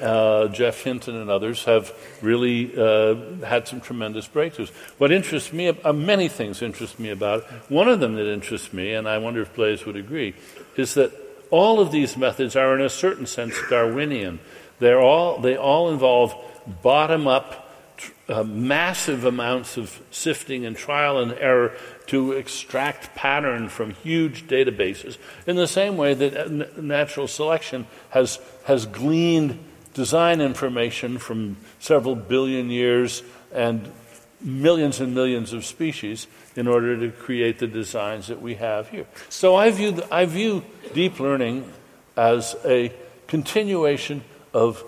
Uh, 0.00 0.48
Geoff 0.48 0.82
Hinton 0.82 1.16
and 1.16 1.28
others 1.28 1.64
have 1.64 1.92
really 2.22 2.72
uh, 2.76 3.14
had 3.44 3.66
some 3.66 3.80
tremendous 3.80 4.28
breakthroughs. 4.28 4.70
What 4.98 5.10
interests 5.10 5.52
me, 5.52 5.68
uh, 5.68 5.92
many 5.92 6.28
things 6.28 6.62
interest 6.62 7.00
me 7.00 7.10
about 7.10 7.40
it. 7.40 7.44
One 7.68 7.88
of 7.88 8.00
them 8.00 8.14
that 8.14 8.32
interests 8.32 8.72
me, 8.72 8.94
and 8.94 9.08
I 9.08 9.18
wonder 9.18 9.42
if 9.42 9.54
Blaise 9.54 9.84
would 9.86 9.96
agree, 9.96 10.34
is 10.76 10.94
that 10.94 11.12
all 11.50 11.80
of 11.80 11.90
these 11.90 12.16
methods 12.16 12.54
are, 12.56 12.74
in 12.74 12.84
a 12.84 12.88
certain 12.88 13.26
sense, 13.26 13.54
Darwinian. 13.68 14.38
They're 14.78 15.00
all, 15.00 15.40
they 15.40 15.56
all 15.56 15.90
involve 15.90 16.34
bottom 16.82 17.26
up, 17.26 17.67
uh, 18.28 18.42
massive 18.44 19.24
amounts 19.24 19.76
of 19.76 20.00
sifting 20.10 20.66
and 20.66 20.76
trial 20.76 21.18
and 21.18 21.32
error 21.32 21.72
to 22.06 22.32
extract 22.32 23.14
pattern 23.14 23.68
from 23.68 23.92
huge 23.92 24.46
databases, 24.46 25.18
in 25.46 25.56
the 25.56 25.66
same 25.66 25.96
way 25.96 26.14
that 26.14 26.36
uh, 26.36 26.80
natural 26.80 27.26
selection 27.26 27.86
has, 28.10 28.38
has 28.64 28.86
gleaned 28.86 29.58
design 29.94 30.40
information 30.40 31.18
from 31.18 31.56
several 31.80 32.14
billion 32.14 32.70
years 32.70 33.22
and 33.52 33.90
millions 34.40 35.00
and 35.00 35.14
millions 35.14 35.52
of 35.52 35.64
species 35.64 36.26
in 36.54 36.68
order 36.68 36.96
to 36.98 37.10
create 37.10 37.58
the 37.58 37.66
designs 37.66 38.28
that 38.28 38.40
we 38.40 38.54
have 38.54 38.88
here. 38.88 39.06
So 39.28 39.56
I 39.56 39.70
view, 39.70 39.92
the, 39.92 40.14
I 40.14 40.26
view 40.26 40.64
deep 40.94 41.18
learning 41.18 41.70
as 42.16 42.56
a 42.64 42.92
continuation 43.26 44.22
of 44.54 44.82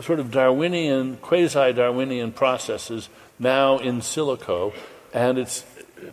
sort 0.00 0.20
of 0.20 0.30
Darwinian, 0.30 1.16
quasi 1.18 1.72
Darwinian 1.72 2.32
processes 2.32 3.08
now 3.38 3.78
in 3.78 4.00
silico, 4.00 4.72
and 5.12 5.38
it's 5.38 5.64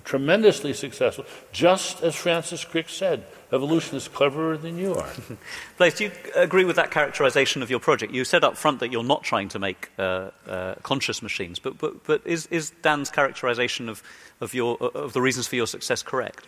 tremendously 0.03 0.73
successful, 0.73 1.25
just 1.51 2.03
as 2.03 2.15
Francis 2.15 2.63
Crick 2.63 2.89
said. 2.89 3.25
Evolution 3.51 3.97
is 3.97 4.07
cleverer 4.07 4.57
than 4.57 4.77
you 4.77 4.93
are. 4.93 5.09
Blaise, 5.77 5.95
do 5.95 6.03
you 6.05 6.11
agree 6.35 6.65
with 6.65 6.75
that 6.75 6.91
characterization 6.91 7.63
of 7.63 7.69
your 7.71 7.79
project? 7.79 8.13
You 8.13 8.23
said 8.23 8.43
up 8.43 8.55
front 8.55 8.79
that 8.79 8.91
you're 8.91 9.03
not 9.03 9.23
trying 9.23 9.49
to 9.49 9.59
make 9.59 9.89
uh, 9.97 10.29
uh, 10.47 10.75
conscious 10.83 11.23
machines, 11.23 11.57
but, 11.57 11.79
but, 11.79 12.03
but 12.05 12.21
is, 12.25 12.45
is 12.47 12.69
Dan's 12.83 13.09
characterization 13.09 13.89
of, 13.89 14.03
of, 14.39 14.53
your, 14.53 14.77
of 14.79 15.13
the 15.13 15.21
reasons 15.21 15.47
for 15.47 15.55
your 15.55 15.65
success 15.65 16.03
correct? 16.03 16.45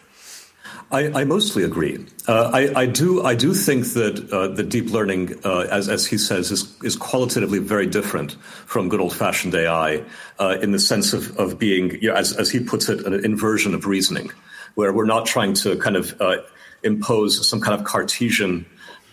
I, 0.91 1.21
I, 1.21 1.23
mostly 1.23 1.63
agree. 1.63 2.05
Uh, 2.27 2.51
I, 2.53 2.81
I, 2.81 2.85
do. 2.85 3.23
I 3.23 3.33
do 3.33 3.53
think 3.53 3.85
that 3.93 4.29
uh, 4.31 4.49
the 4.49 4.63
deep 4.63 4.91
learning, 4.91 5.39
uh, 5.45 5.67
as, 5.71 5.87
as, 5.87 6.05
he 6.05 6.17
says, 6.17 6.51
is, 6.51 6.75
is, 6.83 6.97
qualitatively 6.97 7.59
very 7.59 7.87
different 7.87 8.33
from 8.65 8.89
good 8.89 8.99
old-fashioned 8.99 9.55
AI 9.55 10.03
uh, 10.39 10.57
in 10.61 10.71
the 10.71 10.79
sense 10.79 11.13
of, 11.13 11.37
of 11.37 11.57
being, 11.57 11.91
you 12.01 12.09
know, 12.09 12.15
as, 12.15 12.33
as, 12.33 12.51
he 12.51 12.59
puts 12.59 12.89
it, 12.89 13.05
an 13.05 13.13
inversion 13.23 13.73
of 13.73 13.85
reasoning, 13.85 14.31
where 14.75 14.91
we're 14.91 15.05
not 15.05 15.25
trying 15.25 15.53
to 15.53 15.77
kind 15.77 15.95
of 15.95 16.19
uh, 16.21 16.37
impose 16.83 17.47
some 17.47 17.61
kind 17.61 17.79
of 17.79 17.85
Cartesian 17.85 18.65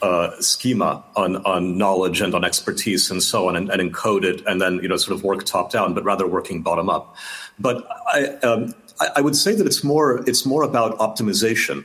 uh, 0.02 0.30
schema 0.40 1.04
on, 1.16 1.36
on 1.44 1.76
knowledge 1.78 2.20
and 2.20 2.34
on 2.34 2.44
expertise 2.44 3.10
and 3.10 3.22
so 3.22 3.48
on, 3.48 3.56
and, 3.56 3.70
and, 3.70 3.80
encode 3.80 4.24
it, 4.24 4.42
and 4.46 4.60
then 4.60 4.80
you 4.82 4.88
know 4.88 4.96
sort 4.96 5.16
of 5.16 5.24
work 5.24 5.44
top 5.44 5.70
down, 5.70 5.94
but 5.94 6.04
rather 6.04 6.26
working 6.26 6.62
bottom 6.62 6.90
up. 6.90 7.16
But 7.58 7.86
I, 8.12 8.26
um, 8.42 8.74
I, 9.00 9.08
I 9.16 9.20
would 9.20 9.36
say 9.36 9.54
that 9.54 9.66
it's 9.66 9.84
more 9.84 10.22
it's 10.28 10.44
more 10.46 10.62
about 10.62 10.98
optimization 10.98 11.84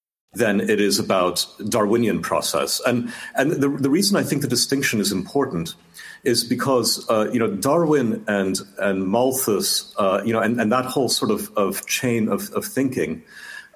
than 0.33 0.61
it 0.61 0.79
is 0.79 0.97
about 0.97 1.45
Darwinian 1.67 2.21
process. 2.21 2.79
And, 2.85 3.11
and 3.35 3.51
the, 3.51 3.67
the 3.67 3.89
reason 3.89 4.15
I 4.15 4.23
think 4.23 4.41
the 4.41 4.47
distinction 4.47 5.01
is 5.01 5.11
important 5.11 5.75
is 6.23 6.45
because, 6.45 7.05
uh, 7.09 7.29
you 7.33 7.39
know, 7.39 7.53
Darwin 7.53 8.23
and, 8.27 8.57
and 8.79 9.07
Malthus, 9.07 9.93
uh, 9.97 10.21
you 10.23 10.31
know, 10.31 10.39
and, 10.39 10.61
and 10.61 10.71
that 10.71 10.85
whole 10.85 11.09
sort 11.09 11.31
of, 11.31 11.51
of 11.57 11.85
chain 11.85 12.29
of, 12.29 12.49
of 12.51 12.63
thinking, 12.63 13.23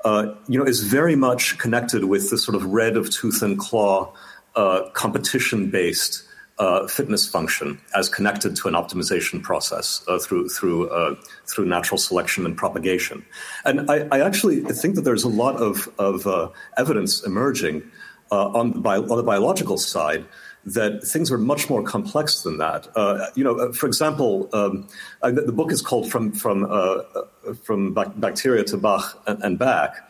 uh, 0.05 0.33
you 0.47 0.57
know, 0.57 0.65
is 0.65 0.83
very 0.83 1.15
much 1.15 1.57
connected 1.57 2.05
with 2.05 2.29
the 2.29 2.37
sort 2.37 2.55
of 2.55 2.63
red 2.65 2.95
of 2.95 3.09
tooth 3.09 3.41
and 3.41 3.59
claw, 3.59 4.13
uh, 4.55 4.89
competition-based 4.93 6.23
uh, 6.57 6.87
fitness 6.87 7.27
function 7.27 7.79
as 7.95 8.07
connected 8.07 8.55
to 8.55 8.67
an 8.67 8.73
optimization 8.73 9.43
process 9.43 10.03
uh, 10.07 10.17
through 10.17 10.47
through 10.47 10.89
uh, 10.89 11.15
through 11.45 11.65
natural 11.65 11.97
selection 11.97 12.45
and 12.45 12.55
propagation. 12.55 13.25
And 13.65 13.89
I, 13.91 14.07
I, 14.11 14.21
actually 14.21 14.61
think 14.61 14.95
that 14.95 15.01
there's 15.01 15.23
a 15.23 15.29
lot 15.29 15.57
of 15.57 15.89
of 15.99 16.25
uh, 16.25 16.49
evidence 16.77 17.23
emerging 17.25 17.83
uh, 18.31 18.47
on 18.49 18.71
the, 18.71 18.79
bio, 18.79 19.01
on 19.01 19.17
the 19.17 19.23
biological 19.23 19.77
side 19.77 20.25
that 20.63 21.03
things 21.03 21.29
are 21.29 21.37
much 21.37 21.69
more 21.69 21.83
complex 21.83 22.41
than 22.41 22.57
that. 22.57 22.87
Uh, 22.95 23.27
you 23.35 23.43
know, 23.43 23.71
for 23.73 23.85
example, 23.85 24.49
um, 24.53 24.87
the 25.21 25.51
book 25.51 25.73
is 25.73 25.81
called 25.81 26.09
"From 26.09 26.31
from 26.31 26.65
from 27.63 27.93
Bacteria 27.93 28.63
to 28.63 28.77
Bach 28.77 29.21
and, 29.27 29.59
Back." 29.59 30.09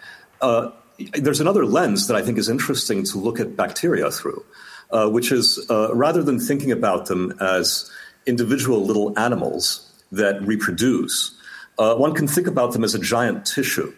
there's 1.14 1.42
another 1.42 1.66
lens 1.66 2.08
that 2.08 2.16
I 2.16 2.22
think 2.22 2.38
is 2.38 2.48
interesting 2.48 3.04
to 3.06 3.18
look 3.18 3.40
at 3.40 3.58
bacteria 3.58 4.10
through 4.12 4.46
uh, 4.92 5.10
which 5.10 5.32
is 5.32 5.66
uh, 5.70 5.94
rather 5.94 6.24
than 6.24 6.40
thinking 6.40 6.72
about 6.72 7.08
them 7.08 7.34
as 7.40 7.90
individual 8.26 8.86
little 8.86 9.18
animals 9.18 9.92
that 10.12 10.42
reproduce, 10.42 11.36
uh, 11.78 11.96
one 11.96 12.14
can 12.14 12.28
think 12.28 12.48
about 12.48 12.74
them 12.74 12.84
as 12.84 12.96
a 12.96 13.00
giant 13.00 13.46
tissue. 13.46 13.94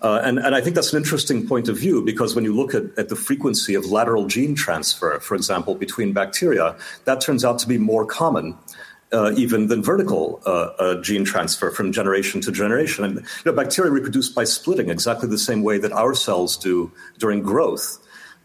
Uh, 0.00 0.20
and, 0.22 0.38
and 0.38 0.54
I 0.54 0.60
think 0.60 0.76
that's 0.76 0.92
an 0.92 0.98
interesting 0.98 1.46
point 1.46 1.68
of 1.68 1.76
view 1.76 2.04
because 2.04 2.36
when 2.36 2.44
you 2.44 2.54
look 2.54 2.72
at, 2.72 2.84
at 2.96 3.08
the 3.08 3.16
frequency 3.16 3.74
of 3.74 3.86
lateral 3.86 4.26
gene 4.26 4.54
transfer, 4.54 5.18
for 5.18 5.34
example, 5.34 5.74
between 5.74 6.12
bacteria, 6.12 6.76
that 7.04 7.20
turns 7.20 7.44
out 7.44 7.58
to 7.60 7.68
be 7.68 7.78
more 7.78 8.06
common 8.06 8.56
uh, 9.12 9.32
even 9.36 9.66
than 9.68 9.82
vertical 9.82 10.40
uh, 10.46 10.70
uh, 10.78 11.02
gene 11.02 11.24
transfer 11.24 11.70
from 11.70 11.90
generation 11.90 12.40
to 12.42 12.52
generation. 12.52 13.04
And 13.04 13.16
you 13.16 13.22
know, 13.46 13.52
bacteria 13.52 13.90
reproduce 13.90 14.28
by 14.28 14.44
splitting 14.44 14.88
exactly 14.88 15.28
the 15.28 15.38
same 15.38 15.62
way 15.62 15.78
that 15.78 15.92
our 15.92 16.14
cells 16.14 16.56
do 16.56 16.92
during 17.18 17.42
growth. 17.42 17.98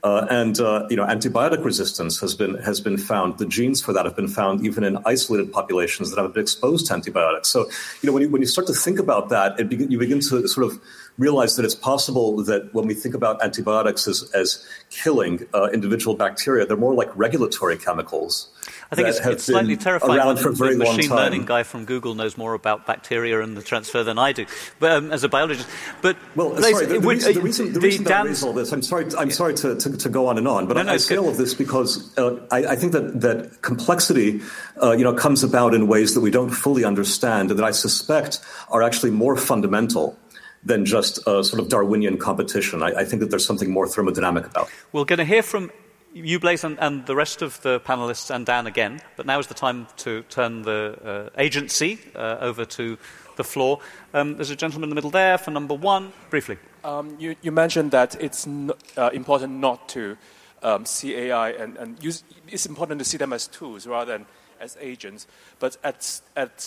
Uh, 0.04 0.28
and 0.30 0.60
uh, 0.60 0.86
you 0.89 0.97
know, 0.97 1.06
antibiotic 1.06 1.64
resistance 1.64 2.20
has 2.20 2.36
been 2.36 2.56
has 2.56 2.82
been 2.82 2.97
found. 2.97 3.38
The 3.38 3.45
genes 3.45 3.82
for 3.82 3.93
that 3.93 4.04
have 4.04 4.18
been 4.18 4.28
found 4.28 4.66
even 4.66 4.84
in 4.84 4.97
isolated 5.06 5.54
populations 5.54 6.12
that 6.12 6.22
have 6.22 6.34
been 6.34 6.41
exposed 6.41 6.88
to 6.88 6.93
antibiotics. 6.93 7.47
So, 7.47 7.70
you 8.01 8.08
know, 8.08 8.14
when 8.14 8.24
you 8.24 8.30
when 8.30 8.41
you 8.41 8.47
start 8.47 8.68
to 8.68 8.74
think 8.74 8.99
about 8.99 9.30
that, 9.30 9.56
be, 9.70 9.78
you 9.78 9.97
begin 9.97 10.20
to 10.20 10.47
sort 10.47 10.66
of 10.66 10.82
realize 11.18 11.56
that 11.56 11.64
it's 11.64 11.76
possible 11.76 12.43
that 12.43 12.74
when 12.74 12.86
we 12.86 12.93
think 12.93 13.16
about 13.16 13.41
antibiotics 13.41 14.06
as 14.06 14.30
as 14.34 14.68
killing 14.89 15.47
uh, 15.54 15.70
individual 15.72 16.18
bacteria, 16.18 16.66
they're 16.66 16.76
more 16.76 16.93
like 16.93 17.10
regulatory 17.16 17.78
chemicals. 17.78 18.49
I 18.91 18.95
think 18.95 19.07
it's, 19.07 19.19
it's 19.25 19.43
slightly 19.45 19.77
terrifying 19.77 20.25
when 20.25 20.36
the 20.36 20.75
machine 20.77 21.09
learning 21.09 21.45
guy 21.45 21.63
from 21.63 21.86
Google 21.86 22.15
knows 22.15 22.38
more 22.38 22.53
about 22.53 22.86
bacteria 22.86 23.41
and 23.41 23.55
the 23.57 23.61
transfer 23.61 24.03
than 24.03 24.17
I 24.17 24.31
do, 24.34 24.45
but 24.79 24.91
um, 24.91 25.11
as 25.11 25.23
a 25.23 25.29
biologist. 25.29 25.67
But 26.01 26.17
well, 26.36 26.55
sorry, 26.61 26.86
the, 26.86 26.99
the, 26.99 27.07
reason, 27.07 27.34
the 27.34 27.41
reason, 27.41 27.73
the 27.73 27.79
reason 27.79 28.03
that 28.05 28.21
I 28.21 28.25
raise 28.25 28.43
all 28.43 28.53
this, 28.53 28.71
I'm 28.71 28.81
sorry, 28.81 29.05
I'm 29.17 29.29
yeah. 29.29 29.36
sorry 29.36 29.53
to, 29.55 29.75
to, 29.75 29.97
to, 29.97 30.09
go 30.09 30.27
on 30.27 30.38
and 30.38 30.47
on, 30.47 30.67
but 30.67 30.75
no, 30.75 30.81
I, 30.81 30.84
no, 30.84 30.93
I 30.93 30.97
say 30.97 31.17
all 31.17 31.29
of 31.29 31.38
this 31.38 31.53
because 31.53 32.15
uh, 32.17 32.39
I, 32.51 32.65
I, 32.65 32.75
think 32.75 32.91
that 32.91 33.21
that 33.21 33.61
complexity, 33.61 34.41
uh, 34.81 34.91
you 34.91 35.03
know, 35.03 35.13
comes 35.13 35.43
about 35.43 35.73
in 35.73 35.88
ways 35.88 36.13
that 36.13 36.21
we 36.21 36.31
don't 36.31 36.51
fully 36.51 36.84
understand, 36.84 37.49
and 37.49 37.59
that 37.59 37.65
I 37.65 37.71
suspect 37.71 38.39
are 38.69 38.84
actually 38.84 39.11
more 39.11 39.36
fundamental 39.36 40.17
than 40.65 40.86
just 40.86 41.17
a 41.27 41.43
sort 41.43 41.59
of 41.59 41.69
Darwinian 41.69 42.17
competition. 42.17 42.84
I, 42.84 42.99
I, 42.99 43.05
think 43.05 43.19
that 43.21 43.29
there's 43.29 43.45
something 43.45 43.69
more 43.69 43.86
thermodynamic 43.86 44.45
about. 44.45 44.69
We're 44.91 45.05
going 45.05 45.19
to 45.19 45.25
hear 45.25 45.43
from 45.43 45.71
you, 46.14 46.39
Blaise, 46.39 46.64
and, 46.64 46.80
and, 46.80 47.05
the 47.05 47.16
rest 47.16 47.41
of 47.41 47.59
the 47.61 47.80
panelists, 47.80 48.34
and 48.34 48.45
Dan 48.45 48.68
again. 48.68 49.01
But 49.18 49.26
now 49.26 49.39
is 49.39 49.47
the 49.47 49.53
time 49.53 49.88
to 49.97 50.22
turn 50.24 50.61
the 50.61 51.32
uh, 51.36 51.41
agency 51.41 51.99
uh, 52.16 52.38
over 52.39 52.66
to 52.66 52.97
the 53.36 53.43
floor. 53.43 53.80
Um, 54.14 54.36
there's 54.36 54.51
a 54.51 54.55
gentleman 54.55 54.86
in 54.86 54.89
the 54.89 54.95
middle 54.95 55.09
there 55.09 55.38
for 55.38 55.51
number 55.51 55.74
one. 55.74 56.14
Briefly. 56.30 56.57
Um, 56.84 57.16
you, 57.20 57.36
you, 57.41 57.51
mentioned 57.51 57.91
that 57.91 58.16
it's 58.22 58.45
n- 58.45 58.72
uh, 58.95 59.09
important 59.14 59.53
not 59.53 59.89
to 59.89 60.18
um, 60.61 60.86
see 60.86 61.16
AI, 61.16 61.51
and, 61.51 61.78
and 61.78 62.03
use, 62.03 62.24
it's 62.47 62.66
important 62.66 62.99
to 62.99 63.05
see 63.05 63.18
them 63.18 63.34
as 63.34 63.47
tools 63.47 63.88
rather 63.88 64.11
than 64.11 64.26
as 64.59 64.78
agents. 64.80 65.26
But 65.59 65.78
as, 65.84 66.22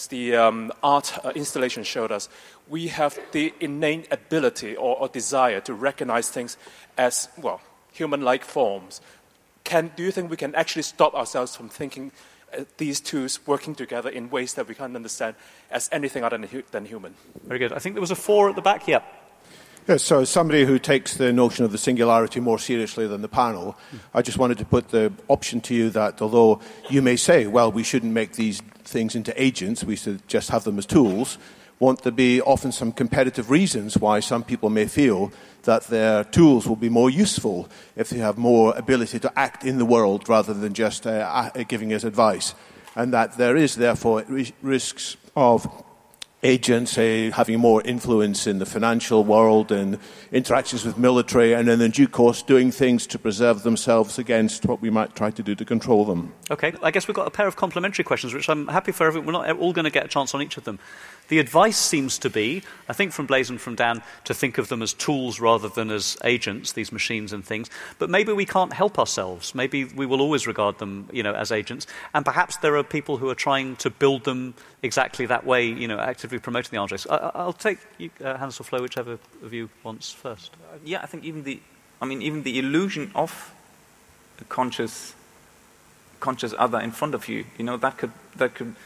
the 0.09 0.37
um, 0.37 0.73
art 0.83 1.19
uh, 1.25 1.31
installation 1.35 1.85
showed 1.85 2.11
us, 2.11 2.29
we 2.69 2.89
have 2.89 3.19
the 3.33 3.55
innate 3.61 4.13
ability 4.13 4.75
or, 4.75 4.97
or 4.99 5.09
desire 5.09 5.61
to 5.61 5.75
recognize 5.75 6.31
things 6.31 6.57
as, 6.99 7.29
well, 7.37 7.61
human 7.93 8.23
like 8.23 8.45
forms 8.45 9.01
can, 9.67 9.91
do 9.97 10.03
you 10.03 10.11
think 10.11 10.31
we 10.31 10.37
can 10.37 10.55
actually 10.55 10.83
stop 10.83 11.15
ourselves 11.15 11.55
from 11.55 11.69
thinking 11.69 12.13
uh, 12.57 12.65
these 12.79 13.01
tools 13.01 13.41
working 13.47 13.75
together 13.75 14.09
in 14.09 14.31
ways 14.31 14.55
that 14.55 14.67
we 14.69 14.75
can't 14.75 14.97
understand 14.97 15.35
as 15.71 15.91
anything 15.93 16.25
other 16.25 16.39
than, 16.39 16.63
than 16.71 16.87
human? 16.87 17.15
Very 17.45 17.59
good. 17.59 17.73
I 17.73 17.79
think 17.79 17.95
there 17.95 18.01
was 18.01 18.13
a 18.13 18.17
four 18.17 18.49
at 18.49 18.57
the 18.57 18.63
back. 18.63 18.89
Yep. 18.89 19.05
Yes, 19.89 20.03
so 20.03 20.25
somebody 20.25 20.65
who 20.65 20.79
takes 20.79 21.17
the 21.17 21.33
notion 21.33 21.65
of 21.65 21.71
the 21.71 21.79
singularity 21.79 22.41
more 22.41 22.59
seriously 22.59 23.07
than 23.07 23.23
the 23.23 23.29
panel, 23.29 23.77
I 24.15 24.23
just 24.23 24.39
wanted 24.39 24.59
to 24.59 24.65
put 24.65 24.89
the 24.89 25.13
option 25.29 25.61
to 25.63 25.75
you 25.75 25.91
that 25.91 26.21
although 26.23 26.61
you 26.91 27.03
may 27.03 27.15
say, 27.15 27.47
well, 27.47 27.71
we 27.71 27.85
shouldn't 27.85 28.13
make 28.13 28.33
these 28.33 28.63
things 28.83 29.15
into 29.15 29.33
agents, 29.41 29.85
we 29.85 29.95
should 29.95 30.27
just 30.27 30.51
have 30.51 30.65
them 30.65 30.79
as 30.79 30.87
tools, 30.87 31.39
won't 31.79 32.03
there 32.03 32.13
be 32.13 32.41
often 32.41 32.73
some 32.73 32.91
competitive 32.91 33.51
reasons 33.51 33.99
why 33.99 34.19
some 34.19 34.43
people 34.43 34.71
may 34.71 34.87
feel 34.87 35.31
that 35.67 35.85
their 35.89 36.25
tools 36.25 36.67
will 36.67 36.77
be 36.77 36.89
more 36.89 37.11
useful 37.11 37.69
if 37.95 38.11
they 38.11 38.19
have 38.19 38.39
more 38.39 38.75
ability 38.77 39.19
to 39.21 39.39
act 39.39 39.65
in 39.65 39.79
the 39.79 39.85
world 39.85 40.29
rather 40.29 40.55
than 40.55 40.73
just 40.73 41.07
uh, 41.07 41.51
giving 41.69 41.93
us 41.93 42.03
advice? 42.03 42.55
And 42.97 43.13
that 43.13 43.37
there 43.37 43.57
is, 43.57 43.77
therefore, 43.77 44.25
risks 44.63 45.17
of 45.37 45.69
agents 46.43 46.95
having 46.97 47.59
more 47.59 47.83
influence 47.83 48.47
in 48.47 48.59
the 48.59 48.67
financial 48.67 49.25
world 49.25 49.73
and 49.73 49.99
interactions 50.33 50.85
with 50.85 50.97
military, 50.97 51.53
and 51.53 51.67
then 51.67 51.81
in 51.81 51.91
due 51.91 52.07
course 52.07 52.43
doing 52.43 52.71
things 52.71 53.07
to 53.07 53.19
preserve 53.19 53.63
themselves 53.63 54.19
against 54.19 54.65
what 54.67 54.81
we 54.81 54.91
might 54.91 55.15
try 55.17 55.31
to 55.31 55.43
do 55.43 55.55
to 55.55 55.65
control 55.65 56.05
them. 56.05 56.33
Okay, 56.51 56.73
I 56.83 56.91
guess 56.91 57.09
we've 57.09 57.15
got 57.15 57.27
a 57.27 57.31
pair 57.31 57.47
of 57.47 57.57
complementary 57.57 58.05
questions, 58.05 58.33
which 58.33 58.49
I'm 58.49 58.69
happy 58.69 58.93
for 58.93 59.07
everyone. 59.07 59.27
We're 59.27 59.33
not 59.33 59.59
all 59.59 59.73
going 59.73 59.87
to 59.87 59.91
get 59.91 60.05
a 60.05 60.09
chance 60.09 60.35
on 60.35 60.43
each 60.43 60.57
of 60.57 60.65
them. 60.65 60.79
The 61.29 61.39
advice 61.39 61.77
seems 61.77 62.19
to 62.19 62.31
be, 62.31 62.63
I 62.89 62.93
think 62.93 63.13
from 63.13 63.27
Blaise 63.27 63.51
and 63.51 63.61
from 63.61 63.75
Dan, 63.75 64.03
to 64.25 64.35
think 64.35 64.59
of 64.59 64.69
them 64.69 64.81
as 64.81 64.93
tools 64.93 65.41
rather 65.41 65.69
than 65.69 65.91
as 65.91 66.17
agents, 66.25 66.73
these 66.73 66.93
machines 66.93 67.33
and 67.33 67.45
things. 67.45 67.69
But 67.99 68.11
maybe 68.11 68.33
we 68.33 68.47
can't 68.47 68.73
help 68.73 68.99
ourselves. 68.99 69.55
Maybe 69.55 69.85
we 69.85 70.07
will 70.07 70.21
always 70.21 70.47
regard 70.47 70.79
them, 70.79 71.09
you 71.13 71.23
know, 71.23 71.35
as 71.35 71.51
agents. 71.51 71.87
And 72.15 72.25
perhaps 72.25 72.59
there 72.59 72.77
are 72.77 72.85
people 72.85 73.17
who 73.17 73.29
are 73.29 73.35
trying 73.35 73.77
to 73.77 73.91
build 73.91 74.25
them 74.25 74.55
exactly 74.83 75.27
that 75.27 75.45
way, 75.45 75.67
you 75.67 75.89
know, 75.89 75.99
actively 75.99 76.39
promoting 76.39 76.71
the 76.71 76.79
arms 76.79 77.07
I, 77.11 77.45
will 77.45 77.53
take 77.53 77.79
you, 77.99 78.11
uh, 78.25 78.37
Hans 78.37 78.61
or 78.61 78.65
Flo, 78.65 78.81
whichever 78.81 79.19
of 79.43 79.53
you 79.53 79.69
wants 79.83 80.13
first. 80.13 80.53
Yeah, 80.85 81.01
I 81.03 81.07
think 81.07 81.25
even 81.25 81.43
the, 81.43 81.61
I 82.01 82.07
mean, 82.07 82.23
even 82.23 82.45
the 82.45 82.59
illusion 82.59 83.11
of 83.15 83.53
a 84.41 84.45
conscious, 84.45 85.15
conscious 86.21 86.55
other 86.57 86.79
in 86.79 86.93
front 86.93 87.15
of 87.15 87.29
you, 87.29 87.47
you 87.59 87.65
know, 87.65 87.77
that 87.79 87.99
could, 87.99 88.13
that 88.37 88.55
could 88.55 88.77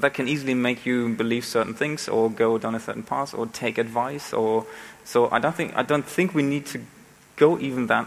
that 0.00 0.14
can 0.14 0.28
easily 0.28 0.54
make 0.54 0.86
you 0.86 1.14
believe 1.14 1.44
certain 1.44 1.74
things 1.74 2.08
or 2.08 2.30
go 2.30 2.58
down 2.58 2.74
a 2.74 2.80
certain 2.80 3.02
path 3.02 3.34
or 3.34 3.46
take 3.46 3.78
advice 3.78 4.32
or 4.32 4.66
so 5.04 5.30
I 5.30 5.38
don't 5.38 5.54
think 5.54 5.76
I 5.76 5.82
don't 5.82 6.06
think 6.06 6.34
we 6.34 6.42
need 6.42 6.66
to 6.66 6.80
go 7.36 7.58
even 7.58 7.86
that 7.88 8.06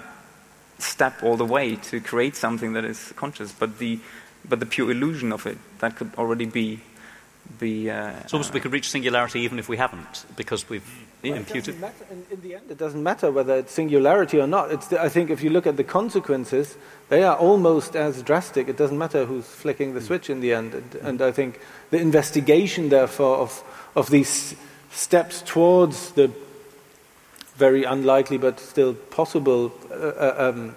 step 0.80 1.22
all 1.24 1.38
the 1.38 1.46
way 1.46 1.76
to 1.76 2.00
create 2.00 2.36
something 2.36 2.74
that 2.74 2.86
is 2.86 3.14
conscious 3.16 3.52
but 3.52 3.78
the 3.78 4.00
but 4.48 4.60
the 4.60 4.66
pure 4.66 4.92
illusion 4.92 5.32
of 5.32 5.46
it 5.46 5.58
that 5.80 5.96
could 5.96 6.12
already 6.18 6.46
be 6.46 6.80
be 7.60 7.90
uh, 7.90 8.12
it's 8.22 8.34
almost 8.34 8.52
uh, 8.52 8.54
we 8.54 8.60
could 8.60 8.72
reach 8.72 8.90
singularity 8.90 9.42
even 9.42 9.60
if 9.60 9.68
we 9.70 9.78
haven't 9.78 10.26
because 10.36 10.70
we've 10.70 10.90
well, 11.24 11.34
imputed 11.34 11.76
in, 11.76 12.26
in, 12.32 12.42
the 12.42 12.56
end 12.56 12.72
it 12.72 12.78
doesn't 12.78 13.04
matter 13.04 13.32
whether 13.32 13.56
it's 13.58 13.72
singularity 13.72 14.40
or 14.40 14.48
not. 14.48 14.72
It's 14.72 14.88
the, 14.88 15.02
I 15.02 15.10
think 15.10 15.30
if 15.30 15.44
you 15.44 15.50
look 15.50 15.68
at 15.68 15.78
the 15.78 15.84
consequences 15.84 16.78
they 17.12 17.24
are 17.24 17.36
almost 17.36 17.98
as 17.98 18.24
drastic. 18.24 18.70
It 18.70 18.78
doesn't 18.78 18.98
matter 18.98 19.26
who's 19.26 19.46
flicking 19.46 19.94
the 19.94 20.00
switch 20.00 20.30
in 20.30 20.40
the 20.40 20.54
end. 20.54 20.74
And, 20.74 20.96
and 20.96 21.22
I 21.22 21.34
think 21.34 21.60
the 21.90 22.00
investigation, 22.00 22.88
therefore, 22.88 23.36
of, 23.36 23.62
of 23.98 24.10
these 24.10 24.56
steps 24.92 25.42
towards 25.42 26.14
the 26.14 26.32
very 27.58 27.84
unlikely 27.84 28.38
but 28.38 28.62
still 28.62 28.94
possible 28.94 29.74
uh, 29.92 29.94
uh 29.94 30.36
um, 30.40 30.76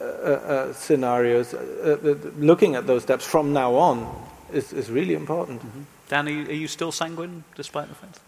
uh, 0.00 0.04
uh, 0.04 0.72
scenarios, 0.72 1.52
uh, 1.52 1.98
uh, 2.02 2.30
looking 2.38 2.74
at 2.74 2.86
those 2.86 3.02
steps 3.02 3.26
from 3.26 3.52
now 3.52 3.74
on 3.74 4.06
is, 4.52 4.72
is 4.72 4.90
really 4.90 5.14
important. 5.14 5.60
Mm-hmm. 5.60 5.82
Dan, 6.08 6.28
are 6.28 6.30
you, 6.30 6.42
are 6.46 6.52
you, 6.52 6.68
still 6.68 6.92
sanguine 6.92 7.44
despite 7.54 7.88
the 7.88 7.94
fact? 7.94 8.20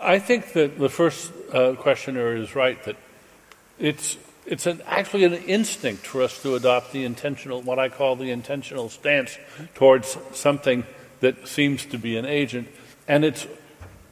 I 0.00 0.18
think 0.18 0.52
that 0.52 0.78
the 0.78 0.88
first 0.88 1.32
questioner 1.78 2.36
is 2.36 2.54
right 2.54 2.82
that 2.84 2.96
it's 3.78 4.16
it's 4.46 4.66
an, 4.66 4.80
actually 4.86 5.24
an 5.24 5.34
instinct 5.34 6.06
for 6.06 6.22
us 6.22 6.40
to 6.42 6.54
adopt 6.54 6.92
the 6.92 7.04
intentional, 7.04 7.60
what 7.62 7.78
I 7.78 7.88
call 7.88 8.16
the 8.16 8.30
intentional 8.30 8.88
stance 8.88 9.36
towards 9.74 10.16
something 10.32 10.84
that 11.20 11.48
seems 11.48 11.84
to 11.86 11.98
be 11.98 12.16
an 12.16 12.24
agent. 12.24 12.68
And 13.08 13.24
it's, 13.24 13.46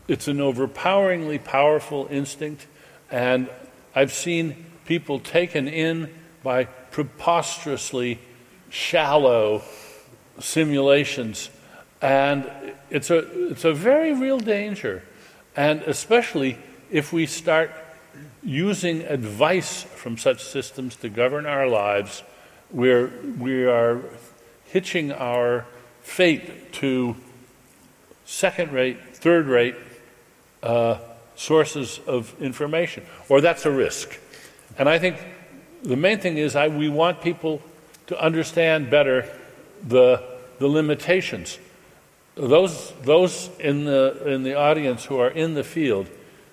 it's 0.08 0.26
an 0.26 0.40
overpoweringly 0.40 1.38
powerful 1.38 2.08
instinct. 2.10 2.66
And 3.10 3.48
I've 3.94 4.12
seen 4.12 4.66
people 4.86 5.20
taken 5.20 5.68
in 5.68 6.12
by 6.42 6.64
preposterously 6.64 8.18
shallow 8.70 9.62
simulations. 10.38 11.50
And 12.02 12.50
it's 12.90 13.10
a, 13.10 13.50
it's 13.50 13.64
a 13.64 13.72
very 13.72 14.12
real 14.12 14.38
danger. 14.38 15.02
And 15.56 15.82
especially 15.82 16.58
if 16.90 17.12
we 17.12 17.26
start 17.26 17.70
using 18.42 19.02
advice 19.02 19.82
from 19.82 20.18
such 20.18 20.44
systems 20.44 20.96
to 20.96 21.08
govern 21.08 21.46
our 21.46 21.66
lives, 21.66 22.22
we're, 22.70 23.10
we 23.38 23.64
are 23.64 24.02
hitching 24.66 25.12
our 25.12 25.64
fate 26.02 26.72
to 26.72 27.16
second 28.24 28.72
rate, 28.72 28.98
third 29.16 29.46
rate 29.46 29.76
uh, 30.62 30.98
sources 31.36 32.00
of 32.06 32.34
information, 32.40 33.04
or 33.28 33.40
that's 33.40 33.66
a 33.66 33.70
risk. 33.70 34.18
And 34.78 34.88
I 34.88 34.98
think 34.98 35.16
the 35.82 35.96
main 35.96 36.18
thing 36.18 36.38
is 36.38 36.56
I, 36.56 36.68
we 36.68 36.88
want 36.88 37.20
people 37.22 37.62
to 38.06 38.20
understand 38.20 38.90
better 38.90 39.28
the, 39.84 40.22
the 40.58 40.68
limitations. 40.68 41.58
Those, 42.34 42.92
those 43.02 43.50
in, 43.60 43.84
the, 43.84 44.22
in 44.26 44.42
the 44.42 44.54
audience 44.54 45.04
who 45.04 45.18
are 45.18 45.30
in 45.30 45.54
the 45.54 45.64
field 45.64 46.08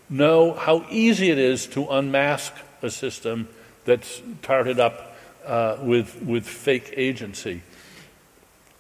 know 0.09 0.53
how 0.53 0.85
easy 0.89 1.29
it 1.29 1.39
is 1.39 1.65
to 1.67 1.87
unmask 1.87 2.53
a 2.81 2.89
system 2.89 3.47
that's 3.85 4.21
tarted 4.41 4.79
up 4.79 5.15
uh, 5.45 5.77
with, 5.81 6.21
with 6.21 6.45
fake 6.45 6.93
agency. 6.97 7.61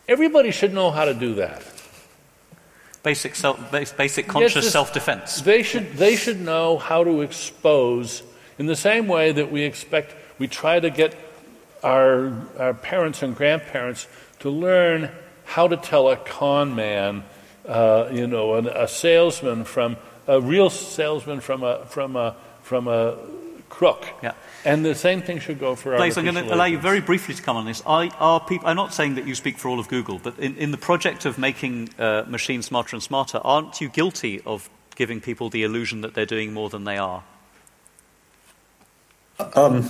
Everybody 0.07 0.51
should 0.51 0.73
know 0.73 0.91
how 0.91 1.05
to 1.05 1.13
do 1.13 1.35
that. 1.35 1.63
Basic, 3.01 3.33
self, 3.33 3.71
basic 3.71 4.27
conscious 4.27 4.65
Yes, 4.65 4.73
self 4.73 4.93
defense. 4.93 5.41
They 5.41 5.63
should, 5.63 5.93
they 5.93 6.15
should 6.15 6.39
know 6.39 6.77
how 6.77 7.03
to 7.03 7.21
expose, 7.21 8.21
in 8.59 8.67
the 8.67 8.75
same 8.75 9.07
way 9.07 9.31
that 9.31 9.51
we 9.51 9.63
expect, 9.63 10.13
we 10.37 10.47
try 10.47 10.79
to 10.79 10.89
get 10.91 11.15
our, 11.83 12.31
our 12.59 12.75
parents 12.75 13.23
and 13.23 13.35
grandparents 13.35 14.07
to 14.41 14.49
learn 14.49 15.09
how 15.45 15.67
to 15.67 15.77
tell 15.77 16.09
a 16.09 16.17
con 16.17 16.75
man, 16.75 17.23
uh, 17.67 18.09
you 18.11 18.27
know, 18.27 18.55
an, 18.55 18.67
a 18.67 18.87
salesman 18.87 19.63
from 19.65 19.97
a 20.27 20.39
real 20.39 20.69
salesman 20.69 21.39
from 21.39 21.63
a 21.63 21.85
from 21.85 22.15
a 22.15 22.35
from 22.61 22.87
a 22.87 23.17
crook. 23.69 24.05
Yeah. 24.21 24.33
And 24.63 24.85
the 24.85 24.93
same 24.93 25.21
thing 25.23 25.39
should 25.39 25.59
go 25.59 25.75
for 25.75 25.95
Blaise, 25.97 26.17
I'm 26.17 26.25
going 26.25 26.35
to 26.35 26.41
artificial 26.41 26.57
allow 26.57 26.65
you 26.65 26.77
very 26.77 27.01
briefly 27.01 27.33
to 27.33 27.41
come 27.41 27.57
on 27.57 27.65
this. 27.65 27.81
Are, 27.85 28.07
are 28.19 28.39
people, 28.39 28.67
I'm 28.67 28.75
not 28.75 28.93
saying 28.93 29.15
that 29.15 29.25
you 29.25 29.33
speak 29.33 29.57
for 29.57 29.69
all 29.69 29.79
of 29.79 29.87
Google, 29.87 30.19
but 30.19 30.37
in, 30.37 30.55
in 30.57 30.69
the 30.71 30.77
project 30.77 31.25
of 31.25 31.39
making 31.39 31.89
uh, 31.97 32.25
machines 32.27 32.67
smarter 32.67 32.95
and 32.95 33.01
smarter, 33.01 33.39
aren't 33.43 33.81
you 33.81 33.89
guilty 33.89 34.41
of 34.45 34.69
giving 34.95 35.19
people 35.19 35.49
the 35.49 35.63
illusion 35.63 36.01
that 36.01 36.13
they're 36.13 36.27
doing 36.27 36.53
more 36.53 36.69
than 36.69 36.83
they 36.83 36.97
are? 36.97 37.23
Um, 39.55 39.89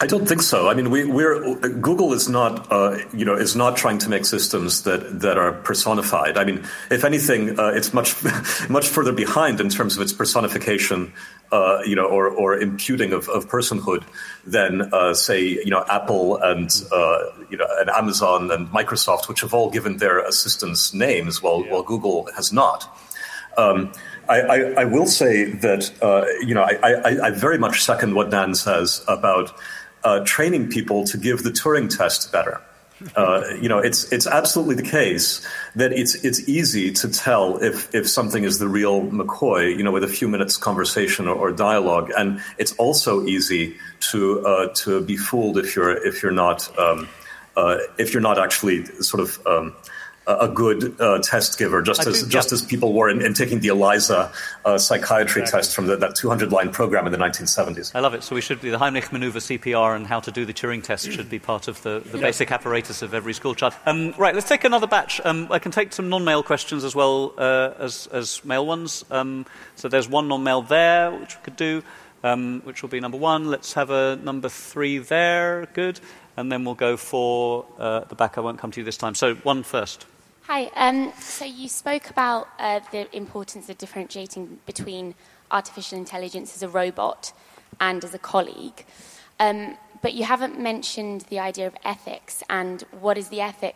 I 0.00 0.06
don't 0.06 0.26
think 0.26 0.42
so. 0.42 0.68
I 0.68 0.74
mean, 0.74 0.90
we, 0.90 1.04
we're 1.04 1.54
Google 1.56 2.12
is 2.12 2.28
not, 2.28 2.70
uh, 2.72 2.98
you 3.12 3.24
know, 3.24 3.36
is 3.36 3.54
not 3.54 3.76
trying 3.76 3.98
to 3.98 4.08
make 4.08 4.24
systems 4.24 4.82
that 4.82 5.20
that 5.20 5.38
are 5.38 5.52
personified. 5.52 6.36
I 6.36 6.44
mean, 6.44 6.64
if 6.90 7.04
anything, 7.04 7.58
uh, 7.60 7.68
it's 7.68 7.94
much 7.94 8.16
much 8.68 8.88
further 8.88 9.12
behind 9.12 9.60
in 9.60 9.68
terms 9.68 9.96
of 9.96 10.02
its 10.02 10.12
personification, 10.12 11.12
uh, 11.52 11.78
you 11.86 11.94
know, 11.94 12.06
or, 12.06 12.26
or 12.28 12.58
imputing 12.58 13.12
of, 13.12 13.28
of 13.28 13.48
personhood 13.48 14.02
than, 14.44 14.92
uh, 14.92 15.14
say, 15.14 15.40
you 15.40 15.70
know, 15.70 15.84
Apple 15.88 16.38
and 16.38 16.70
uh, 16.90 17.18
you 17.48 17.56
know, 17.56 17.66
and 17.78 17.88
Amazon 17.90 18.50
and 18.50 18.66
Microsoft, 18.68 19.28
which 19.28 19.42
have 19.42 19.54
all 19.54 19.70
given 19.70 19.98
their 19.98 20.18
assistants 20.26 20.92
names, 20.92 21.40
while 21.40 21.62
while 21.62 21.84
Google 21.84 22.28
has 22.34 22.52
not. 22.52 22.92
Um, 23.56 23.92
I, 24.28 24.40
I, 24.40 24.56
I 24.78 24.84
will 24.86 25.06
say 25.06 25.44
that 25.44 25.92
uh, 26.02 26.24
you 26.44 26.54
know 26.54 26.62
I, 26.62 26.78
I, 26.82 27.26
I 27.26 27.30
very 27.30 27.58
much 27.58 27.84
second 27.84 28.16
what 28.16 28.30
Dan 28.30 28.56
says 28.56 29.04
about 29.06 29.54
uh, 30.04 30.20
training 30.24 30.68
people 30.68 31.04
to 31.04 31.18
give 31.18 31.42
the 31.42 31.50
Turing 31.50 31.94
test 31.94 32.30
better. 32.30 32.60
Uh, 33.16 33.42
you 33.60 33.68
know, 33.68 33.78
it's 33.78 34.10
it's 34.12 34.26
absolutely 34.26 34.76
the 34.76 34.88
case 34.88 35.46
that 35.74 35.92
it's 35.92 36.14
it's 36.24 36.48
easy 36.48 36.92
to 36.92 37.08
tell 37.08 37.62
if 37.62 37.92
if 37.94 38.08
something 38.08 38.44
is 38.44 38.58
the 38.58 38.68
real 38.68 39.02
McCoy. 39.02 39.76
You 39.76 39.82
know, 39.82 39.90
with 39.90 40.04
a 40.04 40.08
few 40.08 40.28
minutes 40.28 40.56
conversation 40.56 41.26
or, 41.26 41.34
or 41.34 41.52
dialogue, 41.52 42.12
and 42.16 42.40
it's 42.56 42.72
also 42.76 43.24
easy 43.24 43.76
to 44.12 44.46
uh, 44.46 44.68
to 44.74 45.00
be 45.00 45.16
fooled 45.16 45.58
if 45.58 45.74
you're 45.74 46.06
if 46.06 46.22
you're 46.22 46.32
not 46.32 46.78
um, 46.78 47.08
uh, 47.56 47.78
if 47.98 48.12
you're 48.12 48.22
not 48.22 48.38
actually 48.38 48.84
sort 49.02 49.22
of. 49.22 49.46
Um, 49.46 49.74
a 50.26 50.48
good 50.48 50.98
uh, 51.00 51.18
test 51.20 51.58
giver, 51.58 51.82
just 51.82 52.06
I 52.06 52.10
as 52.10 52.22
do- 52.22 52.28
just 52.28 52.50
yeah. 52.50 52.54
as 52.54 52.62
people 52.62 52.92
were 52.94 53.10
in, 53.10 53.20
in 53.20 53.34
taking 53.34 53.60
the 53.60 53.68
ELIZA 53.68 54.32
uh, 54.64 54.78
psychiatry 54.78 55.42
test 55.46 55.74
from 55.74 55.86
the, 55.86 55.96
that 55.96 56.14
200 56.14 56.50
line 56.50 56.70
program 56.72 57.04
in 57.06 57.12
the 57.12 57.18
1970s. 57.18 57.92
I 57.94 58.00
love 58.00 58.14
it. 58.14 58.22
So 58.22 58.34
we 58.34 58.40
should 58.40 58.60
be 58.60 58.70
the 58.70 58.78
Heimlich 58.78 59.12
maneuver 59.12 59.38
CPR 59.38 59.94
and 59.94 60.06
how 60.06 60.20
to 60.20 60.30
do 60.30 60.44
the 60.46 60.54
Turing 60.54 60.82
test 60.82 61.12
should 61.12 61.28
be 61.28 61.38
part 61.38 61.68
of 61.68 61.82
the, 61.82 62.00
the 62.00 62.16
Yeah. 62.18 62.24
basic 62.24 62.50
apparatus 62.50 63.02
of 63.02 63.12
every 63.12 63.34
school 63.34 63.54
child. 63.54 63.74
Um, 63.84 64.12
right, 64.16 64.34
let's 64.34 64.48
take 64.48 64.64
another 64.64 64.86
batch. 64.86 65.20
Um, 65.24 65.46
I 65.50 65.58
can 65.58 65.72
take 65.72 65.92
some 65.92 66.08
non-male 66.08 66.42
questions 66.42 66.84
as 66.84 66.94
well 66.94 67.34
uh, 67.36 67.74
as, 67.78 68.06
as 68.12 68.42
male 68.44 68.64
ones. 68.64 69.04
Um, 69.10 69.44
so 69.76 69.88
there's 69.88 70.08
one 70.08 70.28
non-male 70.28 70.62
there, 70.62 71.10
which 71.12 71.36
we 71.36 71.42
could 71.42 71.56
do, 71.56 71.82
um, 72.22 72.62
which 72.64 72.80
will 72.80 72.88
be 72.88 72.98
number 73.00 73.18
one. 73.18 73.50
Let's 73.50 73.74
have 73.74 73.90
a 73.90 74.16
number 74.16 74.48
three 74.48 74.98
there. 74.98 75.66
Good. 75.74 76.00
And 76.38 76.50
then 76.50 76.64
we'll 76.64 76.74
go 76.74 76.96
for 76.96 77.66
uh, 77.78 78.00
the 78.00 78.14
back. 78.14 78.38
I 78.38 78.40
won't 78.40 78.58
come 78.58 78.70
to 78.72 78.80
you 78.80 78.84
this 78.84 78.96
time. 78.96 79.14
So 79.14 79.34
one 79.36 79.62
first. 79.62 80.06
Hi. 80.46 80.70
Um, 80.76 81.10
so 81.18 81.46
you 81.46 81.70
spoke 81.70 82.10
about 82.10 82.48
uh, 82.58 82.80
the 82.92 83.16
importance 83.16 83.70
of 83.70 83.78
differentiating 83.78 84.58
between 84.66 85.14
artificial 85.50 85.96
intelligence 85.96 86.54
as 86.54 86.62
a 86.62 86.68
robot 86.68 87.32
and 87.80 88.04
as 88.04 88.12
a 88.12 88.18
colleague, 88.18 88.84
um, 89.40 89.78
but 90.02 90.12
you 90.12 90.24
haven't 90.24 90.60
mentioned 90.60 91.22
the 91.30 91.38
idea 91.38 91.66
of 91.66 91.74
ethics 91.82 92.42
and 92.50 92.82
what 93.00 93.16
is 93.16 93.30
the 93.30 93.40
ethic? 93.40 93.74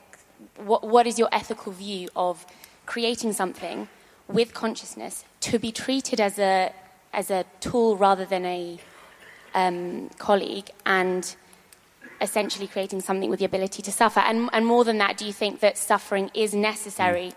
What, 0.57 0.87
what 0.87 1.07
is 1.07 1.19
your 1.19 1.31
ethical 1.33 1.73
view 1.73 2.11
of 2.14 2.45
creating 2.85 3.33
something 3.33 3.89
with 4.29 4.53
consciousness 4.53 5.25
to 5.41 5.59
be 5.59 5.73
treated 5.73 6.21
as 6.21 6.39
a 6.39 6.75
as 7.14 7.31
a 7.31 7.47
tool 7.61 7.97
rather 7.97 8.27
than 8.27 8.45
a 8.45 8.79
um, 9.55 10.11
colleague 10.19 10.69
and 10.85 11.35
essentially 12.21 12.66
creating 12.66 13.01
something 13.01 13.31
with 13.31 13.39
the 13.39 13.45
ability 13.45 13.83
to 13.83 13.93
suffer. 13.93 14.21
And, 14.21 14.51
and 14.53 14.66
more 14.66 14.85
than 14.85 14.99
that, 14.99 15.16
do 15.16 15.27
you 15.27 15.33
think 15.33 15.61
that 15.61 15.79
suffering 15.79 16.31
is 16.35 16.55
necessary 16.55 17.33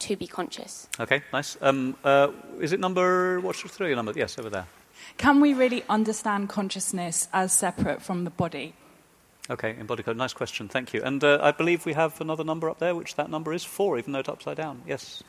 to 0.00 0.16
be 0.16 0.26
conscious? 0.26 0.88
Okay, 0.98 1.22
nice. 1.32 1.56
Um, 1.60 1.96
uh, 2.04 2.28
is 2.60 2.72
it 2.72 2.80
number, 2.80 3.40
what's 3.40 3.60
through 3.60 3.70
three 3.70 3.94
number? 3.94 4.12
Yes, 4.16 4.38
over 4.38 4.50
there. 4.50 4.66
Can 5.18 5.40
we 5.40 5.54
really 5.54 5.84
understand 5.88 6.48
consciousness 6.48 7.28
as 7.32 7.52
separate 7.52 8.02
from 8.02 8.24
the 8.24 8.30
body? 8.30 8.74
Okay, 9.50 9.76
embodied 9.78 10.06
code. 10.06 10.16
Nice 10.16 10.32
question. 10.32 10.68
Thank 10.68 10.94
you. 10.94 11.02
And 11.02 11.22
uh, 11.22 11.38
I 11.42 11.50
believe 11.50 11.84
we 11.84 11.94
have 11.94 12.20
another 12.20 12.44
number 12.44 12.70
up 12.70 12.78
there, 12.78 12.94
which 12.94 13.16
that 13.16 13.28
number 13.28 13.52
is 13.52 13.64
four, 13.64 13.98
even 13.98 14.12
though 14.12 14.20
it's 14.20 14.28
upside 14.28 14.56
down. 14.56 14.82
Yes. 14.86 15.22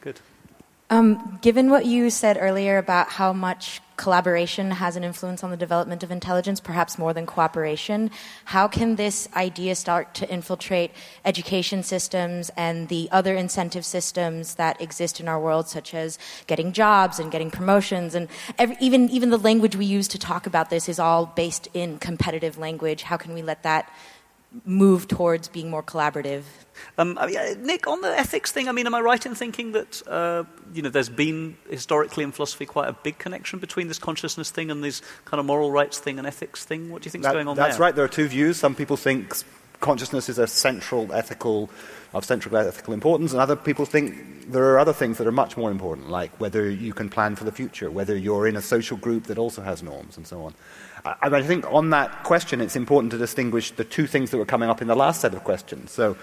Good. 0.00 0.20
Um, 0.92 1.38
given 1.40 1.70
what 1.70 1.86
you 1.86 2.10
said 2.10 2.36
earlier 2.38 2.76
about 2.76 3.08
how 3.08 3.32
much 3.32 3.80
collaboration 3.96 4.72
has 4.72 4.94
an 4.94 5.04
influence 5.04 5.42
on 5.42 5.50
the 5.50 5.56
development 5.56 6.02
of 6.02 6.10
intelligence, 6.10 6.60
perhaps 6.60 6.98
more 6.98 7.14
than 7.14 7.24
cooperation, 7.24 8.10
how 8.44 8.68
can 8.68 8.96
this 8.96 9.26
idea 9.34 9.74
start 9.74 10.12
to 10.16 10.30
infiltrate 10.30 10.90
education 11.24 11.82
systems 11.82 12.50
and 12.58 12.88
the 12.88 13.08
other 13.10 13.34
incentive 13.34 13.86
systems 13.86 14.56
that 14.56 14.78
exist 14.82 15.18
in 15.18 15.28
our 15.28 15.40
world, 15.40 15.66
such 15.66 15.94
as 15.94 16.18
getting 16.46 16.74
jobs 16.74 17.18
and 17.18 17.32
getting 17.32 17.50
promotions, 17.50 18.14
and 18.14 18.28
every, 18.58 18.76
even 18.78 19.08
even 19.08 19.30
the 19.30 19.38
language 19.38 19.74
we 19.74 19.86
use 19.86 20.08
to 20.08 20.18
talk 20.18 20.46
about 20.46 20.68
this 20.68 20.90
is 20.90 20.98
all 20.98 21.24
based 21.24 21.68
in 21.72 21.98
competitive 22.00 22.58
language. 22.58 23.00
How 23.00 23.16
can 23.16 23.32
we 23.32 23.40
let 23.40 23.62
that 23.62 23.90
move 24.64 25.08
towards 25.08 25.48
being 25.48 25.70
more 25.70 25.82
collaborative? 25.82 26.42
Um, 26.98 27.16
I 27.18 27.26
mean, 27.26 27.36
uh, 27.36 27.54
Nick, 27.60 27.86
on 27.86 28.00
the 28.00 28.08
ethics 28.08 28.52
thing, 28.52 28.68
I 28.68 28.72
mean, 28.72 28.86
am 28.86 28.94
I 28.94 29.00
right 29.00 29.24
in 29.24 29.34
thinking 29.34 29.72
that 29.72 30.02
uh, 30.06 30.44
you 30.74 30.82
know 30.82 30.88
there's 30.88 31.08
been 31.08 31.56
historically 31.68 32.24
in 32.24 32.32
philosophy 32.32 32.66
quite 32.66 32.88
a 32.88 32.92
big 32.92 33.18
connection 33.18 33.58
between 33.58 33.88
this 33.88 33.98
consciousness 33.98 34.50
thing 34.50 34.70
and 34.70 34.82
this 34.82 35.02
kind 35.24 35.38
of 35.40 35.46
moral 35.46 35.70
rights 35.70 35.98
thing 35.98 36.18
and 36.18 36.26
ethics 36.26 36.64
thing? 36.64 36.90
What 36.90 37.02
do 37.02 37.06
you 37.06 37.10
think's 37.10 37.26
That- 37.26 37.32
going 37.34 37.48
on 37.48 37.56
that's 37.56 37.76
there? 37.76 37.82
right. 37.82 37.94
There 37.94 38.04
are 38.04 38.08
two 38.08 38.28
views. 38.28 38.56
Some 38.56 38.74
people 38.74 38.96
think 38.96 39.34
consciousness 39.80 40.28
is 40.28 40.38
a 40.38 40.46
central 40.46 41.12
ethical 41.12 41.68
of 42.14 42.24
central 42.24 42.56
ethical 42.56 42.92
importance, 42.94 43.32
and 43.32 43.40
other 43.40 43.56
people 43.56 43.86
think 43.86 44.50
there 44.52 44.64
are 44.64 44.78
other 44.78 44.92
things 44.92 45.18
that 45.18 45.26
are 45.26 45.32
much 45.32 45.56
more 45.56 45.70
important, 45.70 46.10
like 46.10 46.30
whether 46.40 46.68
you 46.68 46.92
can 46.92 47.08
plan 47.08 47.36
for 47.36 47.44
the 47.44 47.52
future, 47.52 47.90
whether 47.90 48.16
you're 48.16 48.46
in 48.46 48.54
a 48.56 48.62
social 48.62 48.96
group 48.98 49.24
that 49.24 49.38
also 49.38 49.62
has 49.62 49.82
norms, 49.82 50.16
and 50.16 50.26
so 50.26 50.42
on. 50.42 50.54
I, 51.04 51.16
I 51.22 51.42
think 51.42 51.70
on 51.70 51.90
that 51.90 52.24
question, 52.24 52.60
it's 52.60 52.76
important 52.76 53.12
to 53.12 53.18
distinguish 53.18 53.70
the 53.70 53.84
two 53.84 54.06
things 54.06 54.30
that 54.30 54.38
were 54.38 54.46
coming 54.46 54.68
up 54.68 54.82
in 54.82 54.88
the 54.88 54.96
last 54.96 55.20
set 55.20 55.34
of 55.34 55.44
questions. 55.44 55.90
So. 55.90 56.16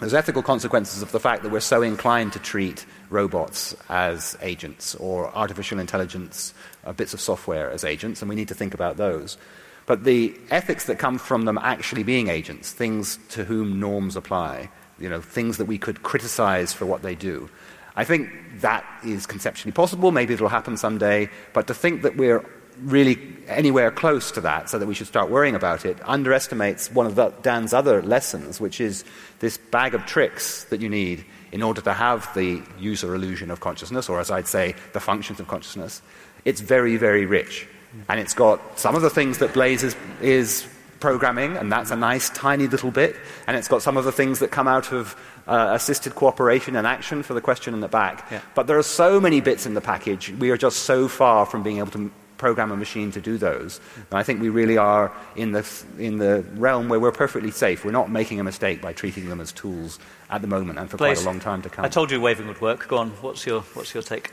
There's 0.00 0.12
ethical 0.12 0.42
consequences 0.42 1.02
of 1.02 1.12
the 1.12 1.20
fact 1.20 1.44
that 1.44 1.52
we're 1.52 1.60
so 1.60 1.80
inclined 1.80 2.32
to 2.32 2.40
treat 2.40 2.84
robots 3.10 3.76
as 3.88 4.36
agents 4.42 4.96
or 4.96 5.32
artificial 5.36 5.78
intelligence, 5.78 6.52
uh, 6.84 6.92
bits 6.92 7.14
of 7.14 7.20
software 7.20 7.70
as 7.70 7.84
agents, 7.84 8.20
and 8.20 8.28
we 8.28 8.34
need 8.34 8.48
to 8.48 8.54
think 8.54 8.74
about 8.74 8.96
those. 8.96 9.38
But 9.86 10.02
the 10.02 10.34
ethics 10.50 10.86
that 10.86 10.98
come 10.98 11.16
from 11.16 11.44
them 11.44 11.58
actually 11.58 12.02
being 12.02 12.28
agents, 12.28 12.72
things 12.72 13.20
to 13.30 13.44
whom 13.44 13.78
norms 13.78 14.16
apply, 14.16 14.68
you 14.98 15.08
know, 15.08 15.20
things 15.20 15.58
that 15.58 15.66
we 15.66 15.78
could 15.78 16.02
criticize 16.02 16.72
for 16.72 16.86
what 16.86 17.02
they 17.02 17.14
do, 17.14 17.48
I 17.96 18.04
think 18.04 18.30
that 18.60 18.84
is 19.04 19.26
conceptually 19.26 19.72
possible. 19.72 20.10
Maybe 20.10 20.34
it'll 20.34 20.48
happen 20.48 20.76
someday. 20.76 21.30
But 21.52 21.68
to 21.68 21.74
think 21.74 22.02
that 22.02 22.16
we're 22.16 22.44
really 22.82 23.18
anywhere 23.46 23.90
close 23.90 24.30
to 24.32 24.40
that, 24.40 24.70
so 24.70 24.78
that 24.78 24.86
we 24.86 24.94
should 24.94 25.06
start 25.06 25.30
worrying 25.30 25.54
about 25.54 25.84
it, 25.84 25.98
underestimates 26.08 26.90
one 26.90 27.06
of 27.06 27.14
the, 27.14 27.28
Dan's 27.42 27.74
other 27.74 28.02
lessons, 28.02 28.60
which 28.60 28.80
is 28.80 29.04
this 29.40 29.58
bag 29.58 29.94
of 29.94 30.06
tricks 30.06 30.64
that 30.64 30.80
you 30.80 30.88
need 30.88 31.24
in 31.52 31.62
order 31.62 31.80
to 31.80 31.92
have 31.92 32.32
the 32.34 32.62
user 32.78 33.14
illusion 33.14 33.50
of 33.50 33.60
consciousness, 33.60 34.08
or 34.08 34.18
as 34.18 34.30
I'd 34.30 34.48
say, 34.48 34.74
the 34.92 35.00
functions 35.00 35.40
of 35.40 35.46
consciousness. 35.46 36.02
It's 36.44 36.60
very, 36.60 36.96
very 36.96 37.26
rich. 37.26 37.68
And 38.08 38.18
it's 38.18 38.34
got 38.34 38.78
some 38.78 38.96
of 38.96 39.02
the 39.02 39.10
things 39.10 39.38
that 39.38 39.54
Blaise 39.54 39.84
is, 39.84 39.94
is 40.20 40.66
programming, 40.98 41.56
and 41.56 41.70
that's 41.70 41.92
a 41.92 41.96
nice 41.96 42.28
tiny 42.30 42.66
little 42.66 42.90
bit. 42.90 43.14
And 43.46 43.56
it's 43.56 43.68
got 43.68 43.82
some 43.82 43.96
of 43.96 44.04
the 44.04 44.10
things 44.10 44.40
that 44.40 44.50
come 44.50 44.66
out 44.66 44.90
of 44.92 45.14
uh, 45.46 45.70
assisted 45.72 46.14
cooperation 46.14 46.74
and 46.74 46.86
action 46.86 47.22
for 47.22 47.34
the 47.34 47.40
question 47.40 47.72
in 47.72 47.80
the 47.80 47.88
back. 47.88 48.26
Yeah. 48.32 48.40
But 48.54 48.66
there 48.66 48.78
are 48.78 48.82
so 48.82 49.20
many 49.20 49.40
bits 49.40 49.66
in 49.66 49.74
the 49.74 49.80
package. 49.80 50.30
We 50.30 50.50
are 50.50 50.56
just 50.56 50.80
so 50.80 51.06
far 51.06 51.46
from 51.46 51.62
being 51.62 51.78
able 51.78 51.92
to 51.92 52.10
program 52.36 52.70
a 52.72 52.76
machine 52.76 53.10
to 53.12 53.20
do 53.20 53.38
those. 53.38 53.80
And 53.96 54.18
I 54.18 54.22
think 54.22 54.40
we 54.40 54.48
really 54.48 54.76
are 54.76 55.12
in 55.36 55.52
the, 55.52 55.64
in 55.98 56.18
the 56.18 56.44
realm 56.56 56.88
where 56.88 57.00
we're 57.00 57.12
perfectly 57.12 57.50
safe. 57.50 57.84
We're 57.84 57.92
not 57.92 58.10
making 58.10 58.40
a 58.40 58.44
mistake 58.44 58.82
by 58.82 58.92
treating 58.92 59.28
them 59.28 59.40
as 59.40 59.52
tools 59.52 59.98
at 60.30 60.40
the 60.40 60.48
moment 60.48 60.78
and 60.78 60.90
for 60.90 60.96
quite 60.96 61.20
a 61.20 61.24
long 61.24 61.40
time 61.40 61.62
to 61.62 61.68
come. 61.68 61.84
I 61.84 61.88
told 61.88 62.10
you 62.10 62.20
waving 62.20 62.46
would 62.48 62.60
work. 62.60 62.88
Go 62.88 62.98
on. 62.98 63.10
What's 63.22 63.46
your, 63.46 63.62
what's 63.74 63.94
your 63.94 64.02
take? 64.02 64.30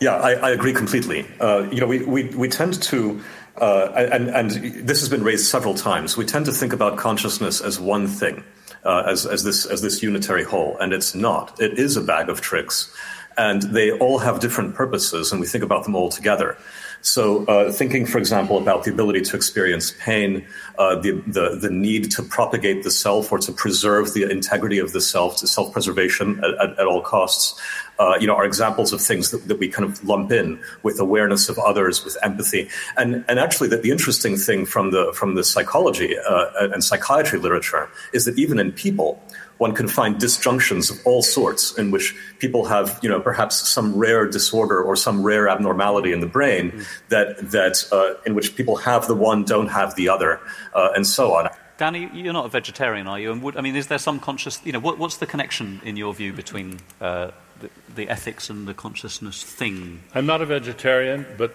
Yeah, 0.00 0.16
I, 0.16 0.32
I 0.32 0.50
agree 0.50 0.72
completely. 0.72 1.26
Uh, 1.40 1.68
you 1.70 1.80
know, 1.80 1.86
we, 1.86 2.04
we, 2.04 2.24
we 2.36 2.48
tend 2.48 2.82
to, 2.82 3.20
uh, 3.60 3.92
and, 3.94 4.28
and 4.28 4.50
this 4.86 5.00
has 5.00 5.08
been 5.08 5.24
raised 5.24 5.46
several 5.46 5.74
times, 5.74 6.16
we 6.16 6.24
tend 6.24 6.46
to 6.46 6.52
think 6.52 6.72
about 6.72 6.98
consciousness 6.98 7.60
as 7.60 7.80
one 7.80 8.06
thing. 8.06 8.44
uh, 8.84 9.04
as, 9.06 9.26
as, 9.26 9.44
this, 9.44 9.66
as 9.66 9.82
this 9.82 10.02
unitary 10.02 10.44
whole, 10.44 10.76
and 10.78 10.92
it's 10.92 11.14
not. 11.14 11.60
It 11.60 11.78
is 11.78 11.96
a 11.96 12.00
bag 12.00 12.28
of 12.28 12.40
tricks, 12.40 12.94
and 13.36 13.62
they 13.62 13.92
all 13.92 14.18
have 14.18 14.40
different 14.40 14.74
purposes, 14.74 15.32
and 15.32 15.40
we 15.40 15.46
think 15.46 15.64
about 15.64 15.84
them 15.84 15.94
all 15.94 16.08
together. 16.08 16.56
So, 17.00 17.44
uh, 17.46 17.70
thinking, 17.70 18.06
for 18.06 18.18
example, 18.18 18.58
about 18.58 18.84
the 18.84 18.90
ability 18.90 19.20
to 19.22 19.36
experience 19.36 19.94
pain, 20.00 20.46
uh, 20.78 20.96
the, 20.96 21.12
the, 21.26 21.56
the 21.60 21.70
need 21.70 22.10
to 22.12 22.22
propagate 22.22 22.82
the 22.82 22.90
self 22.90 23.30
or 23.30 23.38
to 23.38 23.52
preserve 23.52 24.14
the 24.14 24.28
integrity 24.28 24.78
of 24.78 24.92
the 24.92 25.00
self, 25.00 25.36
to 25.38 25.46
self 25.46 25.72
preservation 25.72 26.42
at, 26.44 26.50
at, 26.54 26.78
at, 26.78 26.86
all 26.86 27.00
costs, 27.00 27.60
uh, 28.00 28.16
you 28.20 28.26
know, 28.26 28.34
are 28.34 28.44
examples 28.44 28.92
of 28.92 29.00
things 29.00 29.30
that, 29.30 29.46
that 29.46 29.58
we 29.58 29.68
kind 29.68 29.88
of 29.88 30.04
lump 30.04 30.32
in 30.32 30.60
with 30.82 30.98
awareness 30.98 31.48
of 31.48 31.58
others, 31.58 32.04
with 32.04 32.16
empathy, 32.22 32.68
and 32.96 33.24
and 33.28 33.38
actually, 33.38 33.68
that 33.68 33.82
the 33.82 33.90
interesting 33.90 34.36
thing 34.36 34.66
from 34.66 34.90
the 34.90 35.12
from 35.14 35.34
the 35.34 35.44
psychology 35.44 36.16
uh, 36.18 36.68
and 36.72 36.82
psychiatry 36.82 37.38
literature 37.38 37.88
is 38.12 38.24
that 38.24 38.38
even 38.38 38.58
in 38.58 38.72
people 38.72 39.22
one 39.58 39.74
can 39.74 39.88
find 39.88 40.18
disjunctions 40.18 40.90
of 40.90 41.04
all 41.04 41.22
sorts 41.22 41.76
in 41.76 41.90
which 41.90 42.16
people 42.38 42.64
have, 42.64 42.98
you 43.02 43.08
know, 43.08 43.20
perhaps 43.20 43.68
some 43.68 43.96
rare 43.96 44.26
disorder 44.26 44.80
or 44.80 44.96
some 44.96 45.22
rare 45.22 45.48
abnormality 45.48 46.12
in 46.12 46.20
the 46.20 46.26
brain 46.26 46.70
mm. 46.70 46.86
that 47.08 47.50
that 47.50 47.84
uh, 47.92 48.14
in 48.24 48.34
which 48.34 48.56
people 48.56 48.76
have 48.76 49.06
the 49.06 49.14
one, 49.14 49.44
don't 49.44 49.68
have 49.68 49.94
the 49.96 50.08
other, 50.08 50.40
uh, 50.74 50.90
and 50.94 51.06
so 51.06 51.34
on. 51.34 51.48
Danny, 51.78 52.10
you're 52.12 52.32
not 52.32 52.46
a 52.46 52.48
vegetarian, 52.48 53.06
are 53.06 53.20
you? 53.20 53.30
And 53.30 53.40
would, 53.42 53.56
I 53.56 53.60
mean, 53.60 53.76
is 53.76 53.86
there 53.86 53.98
some 53.98 54.18
conscious, 54.18 54.60
you 54.64 54.72
know, 54.72 54.80
what, 54.80 54.98
what's 54.98 55.18
the 55.18 55.26
connection 55.26 55.80
in 55.84 55.96
your 55.96 56.12
view 56.12 56.32
between 56.32 56.80
uh, 57.00 57.30
the, 57.60 57.70
the 57.94 58.08
ethics 58.08 58.50
and 58.50 58.66
the 58.66 58.74
consciousness 58.74 59.44
thing? 59.44 60.02
I'm 60.12 60.26
not 60.26 60.42
a 60.42 60.46
vegetarian, 60.46 61.24
but 61.36 61.54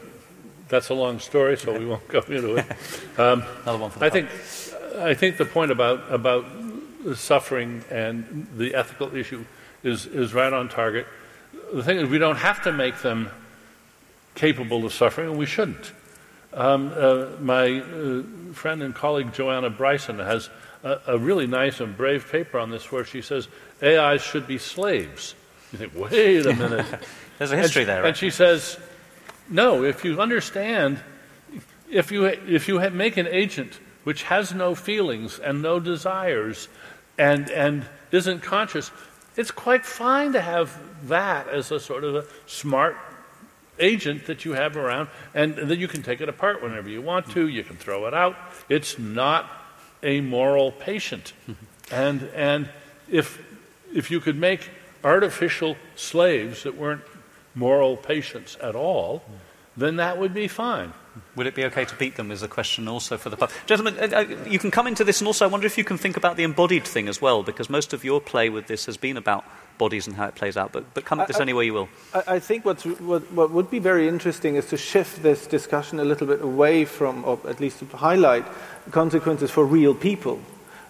that's 0.69 0.87
a 0.87 0.93
long 0.93 1.19
story, 1.19 1.57
so 1.57 1.77
we 1.77 1.85
won't 1.85 2.07
go 2.07 2.19
into 2.19 2.55
it. 2.55 2.65
Um, 3.15 3.43
Another 3.61 3.77
one 3.77 3.91
for 3.91 3.99
the 3.99 4.05
I 4.05 4.09
think, 4.09 4.29
I 4.97 5.13
think 5.13 5.37
the 5.37 5.45
point 5.45 5.69
about, 5.69 6.11
about 6.11 6.45
suffering 7.15 7.83
and 7.89 8.47
the 8.57 8.75
ethical 8.75 9.15
issue 9.15 9.45
is, 9.83 10.05
is 10.05 10.33
right 10.33 10.51
on 10.51 10.69
target. 10.69 11.05
The 11.73 11.83
thing 11.83 11.97
is, 11.97 12.09
we 12.09 12.17
don't 12.17 12.37
have 12.37 12.63
to 12.63 12.71
make 12.71 13.01
them 13.01 13.29
capable 14.35 14.85
of 14.85 14.93
suffering, 14.93 15.29
and 15.29 15.37
we 15.37 15.45
shouldn't. 15.45 15.91
Um, 16.53 16.93
uh, 16.95 17.27
my 17.39 17.79
uh, 17.79 18.23
friend 18.53 18.83
and 18.83 18.93
colleague 18.93 19.33
Joanna 19.33 19.69
Bryson 19.69 20.19
has 20.19 20.49
a, 20.83 20.99
a, 21.07 21.17
really 21.17 21.47
nice 21.47 21.79
and 21.79 21.97
brave 21.97 22.31
paper 22.31 22.59
on 22.59 22.69
this 22.69 22.91
where 22.91 23.03
she 23.03 23.21
says 23.23 23.47
AIs 23.81 24.21
should 24.21 24.45
be 24.45 24.59
slaves. 24.59 25.33
You 25.71 25.79
think, 25.79 25.93
wait 25.95 26.45
a 26.45 26.53
minute. 26.55 26.85
There's 27.39 27.51
a 27.51 27.57
history 27.57 27.83
and, 27.83 27.89
there. 27.89 28.01
Right? 28.01 28.09
And 28.09 28.17
she 28.17 28.29
says, 28.29 28.77
no, 29.49 29.83
if 29.83 30.05
you 30.05 30.21
understand, 30.21 30.99
if 31.89 32.11
you, 32.11 32.25
if 32.25 32.67
you 32.67 32.79
make 32.91 33.17
an 33.17 33.27
agent 33.27 33.79
which 34.03 34.23
has 34.23 34.53
no 34.53 34.75
feelings 34.75 35.39
and 35.39 35.61
no 35.61 35.79
desires 35.79 36.67
and, 37.17 37.49
and 37.49 37.85
isn't 38.11 38.41
conscious, 38.41 38.91
it's 39.35 39.51
quite 39.51 39.85
fine 39.85 40.33
to 40.33 40.41
have 40.41 40.77
that 41.07 41.47
as 41.47 41.71
a 41.71 41.79
sort 41.79 42.03
of 42.03 42.15
a 42.15 42.25
smart 42.45 42.95
agent 43.79 44.27
that 44.27 44.45
you 44.45 44.53
have 44.53 44.77
around, 44.77 45.09
and, 45.33 45.57
and 45.57 45.69
then 45.69 45.79
you 45.79 45.87
can 45.87 46.03
take 46.03 46.21
it 46.21 46.29
apart 46.29 46.61
whenever 46.61 46.89
you 46.89 47.01
want 47.01 47.29
to. 47.31 47.47
You 47.47 47.63
can 47.63 47.75
throw 47.75 48.05
it 48.05 48.13
out. 48.13 48.35
It's 48.69 48.99
not 48.99 49.49
a 50.03 50.21
moral 50.21 50.71
patient. 50.71 51.33
Mm-hmm. 51.47 51.93
and, 51.93 52.23
and 52.35 52.69
if, 53.09 53.43
if 53.93 54.11
you 54.11 54.19
could 54.19 54.37
make 54.37 54.69
artificial 55.03 55.75
slaves 55.95 56.63
that 56.63 56.77
weren't 56.77 57.01
moral 57.55 57.97
patients 57.97 58.57
at 58.61 58.75
all, 58.75 59.19
mm. 59.19 59.33
Then 59.77 59.97
that 59.97 60.17
would 60.17 60.33
be 60.33 60.47
fine. 60.47 60.93
Would 61.35 61.45
it 61.45 61.53
be 61.53 61.63
okay 61.65 61.85
to 61.85 61.95
beat 61.95 62.15
them? 62.15 62.31
Is 62.31 62.41
a 62.41 62.47
question 62.47 62.87
also 62.87 63.17
for 63.17 63.29
the 63.29 63.37
pub. 63.37 63.51
Gentlemen, 63.67 63.97
uh, 63.99 64.17
uh, 64.17 64.49
you 64.49 64.57
can 64.57 64.71
come 64.71 64.87
into 64.87 65.03
this, 65.03 65.21
and 65.21 65.27
also 65.27 65.45
I 65.45 65.47
wonder 65.47 65.67
if 65.67 65.77
you 65.77 65.83
can 65.83 65.97
think 65.97 66.17
about 66.17 66.37
the 66.37 66.43
embodied 66.43 66.85
thing 66.85 67.07
as 67.07 67.21
well, 67.21 67.43
because 67.43 67.69
most 67.69 67.93
of 67.93 68.03
your 68.03 68.19
play 68.19 68.49
with 68.49 68.65
this 68.67 68.85
has 68.87 68.97
been 68.97 69.17
about 69.17 69.45
bodies 69.77 70.07
and 70.07 70.15
how 70.15 70.27
it 70.27 70.35
plays 70.35 70.57
out. 70.57 70.71
But, 70.71 70.93
but 70.93 71.05
come 71.05 71.19
at 71.19 71.27
this 71.27 71.37
I, 71.37 71.41
any 71.41 71.53
way 71.53 71.65
you 71.65 71.73
will. 71.73 71.89
I, 72.13 72.35
I 72.35 72.39
think 72.39 72.65
what's, 72.65 72.85
what, 72.85 73.31
what 73.31 73.51
would 73.51 73.69
be 73.69 73.79
very 73.79 74.07
interesting 74.07 74.55
is 74.55 74.67
to 74.67 74.77
shift 74.77 75.21
this 75.21 75.45
discussion 75.45 75.99
a 75.99 76.03
little 76.03 76.27
bit 76.27 76.41
away 76.41 76.85
from, 76.85 77.25
or 77.25 77.39
at 77.47 77.59
least 77.59 77.79
to 77.79 77.85
highlight, 77.97 78.45
consequences 78.91 79.51
for 79.51 79.65
real 79.65 79.93
people. 79.93 80.39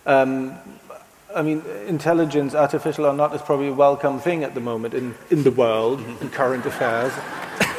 Um, 0.06 0.56
I 1.36 1.42
mean, 1.42 1.64
intelligence, 1.88 2.56
artificial 2.56 3.06
or 3.06 3.14
not, 3.14 3.34
is 3.34 3.42
probably 3.42 3.68
a 3.68 3.74
welcome 3.74 4.20
thing 4.20 4.44
at 4.44 4.54
the 4.54 4.60
moment 4.60 4.94
in, 4.94 5.16
in 5.30 5.44
the 5.44 5.52
world, 5.52 6.00
in 6.22 6.30
current 6.30 6.66
affairs. 6.66 7.14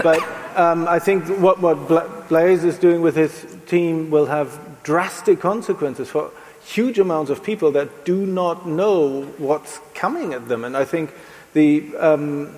But 0.03 0.21
um, 0.57 0.89
I 0.89 0.99
think 0.99 1.27
what, 1.41 1.61
what 1.61 2.29
Blaise 2.29 2.65
is 2.65 2.79
doing 2.79 3.01
with 3.01 3.17
his 3.17 3.47
team 3.67 4.11
will 4.11 4.27
have 4.27 4.59
drastic 4.83 5.41
consequences 5.41 6.11
for 6.11 6.31
huge 6.65 6.99
amounts 6.99 7.31
of 7.31 7.43
people 7.43 7.71
that 7.73 8.05
do 8.05 8.27
not 8.27 8.67
know 8.67 9.23
what's 9.39 9.81
coming 9.95 10.33
at 10.33 10.49
them. 10.49 10.65
And 10.65 10.77
I 10.77 10.85
think 10.85 11.13
the, 11.53 11.95
um, 11.97 12.55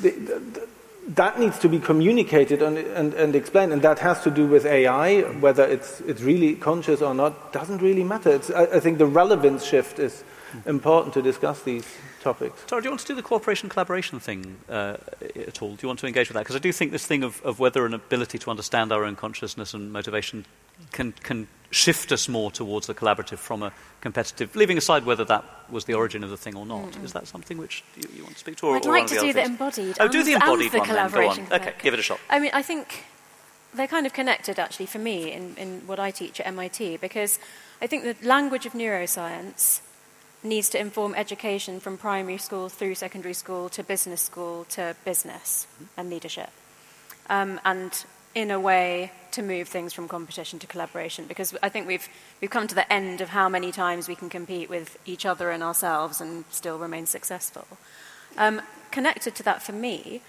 the, 0.00 0.10
the, 0.10 0.68
that 1.08 1.38
needs 1.38 1.58
to 1.58 1.68
be 1.68 1.78
communicated 1.78 2.62
and, 2.62 2.78
and, 2.78 3.14
and, 3.14 3.34
explained, 3.34 3.72
and 3.72 3.82
that 3.82 3.98
has 3.98 4.22
to 4.22 4.30
do 4.30 4.46
with 4.46 4.64
AI. 4.64 5.22
Whether 5.40 5.64
it's, 5.64 6.00
it's 6.02 6.22
really 6.22 6.54
conscious 6.54 7.02
or 7.02 7.14
not 7.14 7.52
doesn't 7.52 7.82
really 7.82 8.04
matter. 8.04 8.40
I, 8.54 8.76
I, 8.76 8.80
think 8.80 8.98
the 8.98 9.06
relevance 9.06 9.64
shift 9.64 9.98
is 9.98 10.22
important 10.64 11.14
to 11.14 11.22
discuss 11.22 11.62
these 11.62 11.86
topics. 12.20 12.62
Tara, 12.66 12.80
do 12.80 12.86
you 12.86 12.90
want 12.90 13.00
to 13.00 13.06
do 13.06 13.14
the 13.14 13.22
cooperation 13.22 13.68
collaboration 13.68 14.20
thing 14.20 14.58
uh, 14.68 14.96
at 15.34 15.60
all? 15.60 15.70
Do 15.70 15.78
you 15.82 15.88
want 15.88 15.98
to 16.00 16.06
engage 16.06 16.28
with 16.28 16.34
that? 16.34 16.42
Because 16.42 16.56
I 16.56 16.60
do 16.60 16.70
think 16.70 16.92
this 16.92 17.06
thing 17.06 17.24
of, 17.24 17.42
of 17.42 17.58
whether 17.58 17.84
an 17.84 17.94
ability 17.94 18.38
to 18.38 18.50
understand 18.50 18.92
our 18.92 19.04
own 19.04 19.16
consciousness 19.16 19.74
and 19.74 19.92
motivation 19.92 20.46
can, 20.92 21.12
can 21.12 21.48
shift 21.72 22.12
us 22.12 22.28
more 22.28 22.50
towards 22.50 22.86
the 22.86 22.94
collaborative 22.94 23.38
from 23.38 23.62
a 23.62 23.72
competitive, 24.00 24.54
leaving 24.54 24.78
aside 24.78 25.04
whether 25.04 25.24
that 25.24 25.44
was 25.70 25.86
the 25.86 25.94
origin 25.94 26.22
of 26.22 26.30
the 26.30 26.36
thing 26.36 26.54
or 26.54 26.66
not. 26.66 26.90
Mm-hmm. 26.90 27.04
Is 27.04 27.12
that 27.14 27.26
something 27.26 27.58
which 27.58 27.82
you, 27.96 28.08
you, 28.14 28.22
want 28.22 28.34
to 28.34 28.40
speak 28.40 28.56
to? 28.56 28.66
Or, 28.66 28.76
I'd 28.76 28.86
or 28.86 28.92
like 28.92 29.06
to 29.08 29.14
the 29.14 29.20
do 29.20 29.32
the 29.32 29.42
embodied. 29.42 29.96
Oh, 29.98 30.08
do 30.08 30.22
the 30.22 30.34
embodied 30.34 30.70
the 30.70 30.78
one 30.78 30.86
collaboration 30.86 31.46
then. 31.48 31.48
Go 31.48 31.54
on. 31.54 31.60
Okay, 31.62 31.74
give 31.82 31.94
it 31.94 32.00
a 32.00 32.02
shot. 32.02 32.20
I 32.30 32.38
mean, 32.38 32.50
I 32.52 32.62
think 32.62 33.04
they're 33.74 33.88
kind 33.88 34.06
of 34.06 34.12
connected 34.12 34.58
actually 34.58 34.86
for 34.86 34.98
me 34.98 35.32
in, 35.32 35.56
in 35.56 35.80
what 35.86 35.98
I 35.98 36.10
teach 36.10 36.40
at 36.40 36.46
MIT 36.46 36.98
because 36.98 37.38
I 37.80 37.86
think 37.86 38.04
the 38.04 38.16
language 38.26 38.66
of 38.66 38.74
neuroscience 38.74 39.80
needs 40.42 40.68
to 40.70 40.78
inform 40.78 41.14
education 41.14 41.80
from 41.80 41.96
primary 41.96 42.36
school 42.36 42.68
through 42.68 42.96
secondary 42.96 43.34
school 43.34 43.68
to 43.70 43.82
business 43.82 44.20
school 44.20 44.64
to 44.70 44.94
business 45.04 45.66
and 45.96 46.10
leadership. 46.10 46.50
Um, 47.30 47.60
and 47.64 48.04
in 48.34 48.50
a 48.50 48.58
way 48.58 49.12
to 49.32 49.42
move 49.42 49.68
things 49.68 49.92
from 49.92 50.08
competition 50.08 50.58
to 50.58 50.66
collaboration 50.66 51.26
because 51.26 51.54
I 51.62 51.68
think 51.68 51.86
we've, 51.86 52.08
we've 52.40 52.50
come 52.50 52.66
to 52.66 52.74
the 52.74 52.90
end 52.92 53.20
of 53.20 53.30
how 53.30 53.48
many 53.48 53.72
times 53.72 54.08
we 54.08 54.14
can 54.14 54.28
compete 54.28 54.68
with 54.68 54.98
each 55.04 55.26
other 55.26 55.50
and 55.50 55.62
ourselves 55.62 56.20
and 56.20 56.44
still 56.50 56.78
remain 56.78 57.06
successful. 57.06 57.66
Um, 58.36 58.62
connected 58.90 59.34
to 59.36 59.42
that 59.42 59.62
for 59.62 59.72
me, 59.72 60.22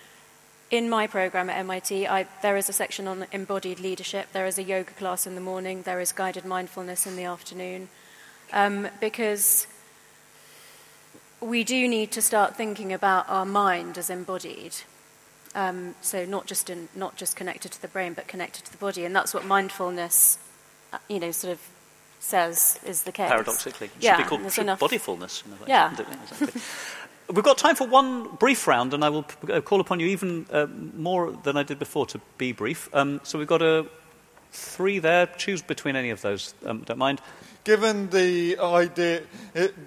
in 0.72 0.89
my 0.89 1.06
program 1.06 1.49
at 1.49 1.58
MIT, 1.60 2.08
I, 2.08 2.26
there 2.41 2.58
is 2.58 2.68
a 2.68 2.74
section 2.74 3.08
on 3.08 3.28
embodied 3.32 3.80
leadership, 3.80 4.30
there 4.34 4.47
is 4.47 4.58
a 4.58 4.64
yoga 4.64 4.91
class 4.91 5.28
in 5.28 5.36
the 5.36 5.41
morning, 5.41 5.84
there 5.84 5.99
is 5.99 6.12
guided 6.12 6.45
mindfulness 6.45 7.06
in 7.06 7.16
the 7.16 7.26
afternoon, 7.26 7.89
um, 8.51 8.88
because 8.99 9.68
we 11.41 11.64
do 11.64 11.88
need 11.88 12.12
to 12.14 12.22
start 12.22 12.56
thinking 12.56 12.91
about 12.91 13.30
our 13.30 13.45
mind 13.45 13.97
as 13.97 14.10
embodied 14.10 14.74
um, 15.56 15.95
so 16.01 16.26
not 16.26 16.45
just 16.45 16.70
in, 16.70 16.89
not 16.95 17.16
just 17.16 17.36
connected 17.36 17.72
to 17.72 17.82
the 17.82 17.88
brain, 17.88 18.14
but 18.14 18.28
connected 18.28 18.66
to 18.66 18.72
the 18.72 18.78
body, 18.78 19.06
and 19.06 19.16
that's 19.16 19.34
what 19.34 19.45
mindfulness, 19.45 20.38
uh, 20.91 20.97
you 21.08 21.20
know, 21.20 21.32
sort 21.32 21.54
of 21.54 21.60
says 22.20 22.80
is 22.86 23.04
the 23.04 23.12
case. 23.12 23.30
Paradoxically, 23.30 23.88
it 23.88 23.93
yeah, 23.99 24.16
should 24.16 24.24
be 24.24 24.30
called 24.30 24.58
enough... 24.58 24.80
bodyfulness. 24.80 25.45
In 25.45 25.54
a 25.54 25.56
way, 25.56 25.62
yeah. 25.68 25.91
Exactly. 25.91 26.62
We've 27.34 27.43
got 27.43 27.58
time 27.58 27.76
for 27.76 27.88
one 27.88 28.28
brief 28.36 28.68
round, 28.68 28.93
and 28.93 29.04
I 29.04 29.10
will 29.10 29.24
p- 29.24 29.54
uh, 29.54 29.62
call 29.62 29.80
upon 29.80 29.99
you 29.99 30.08
even 30.08 30.45
uh, 30.51 30.68
more 30.95 31.32
than 31.32 31.56
I 31.56 31.64
did 31.64 31.80
before 31.80 32.06
to 32.08 32.20
be 32.38 32.51
brief. 32.51 32.89
Um, 32.93 33.22
so 33.24 33.39
we've 33.39 33.47
got 33.47 33.62
a 33.62 33.86
three 34.51 34.99
there. 34.99 35.28
Choose 35.38 35.62
between 35.62 35.95
any 35.95 36.10
of 36.10 36.22
those. 36.22 36.54
Um, 36.66 36.82
don't 36.82 36.97
mind 36.97 37.22
given 37.64 38.09
the 38.09 38.57
idea, 38.59 39.24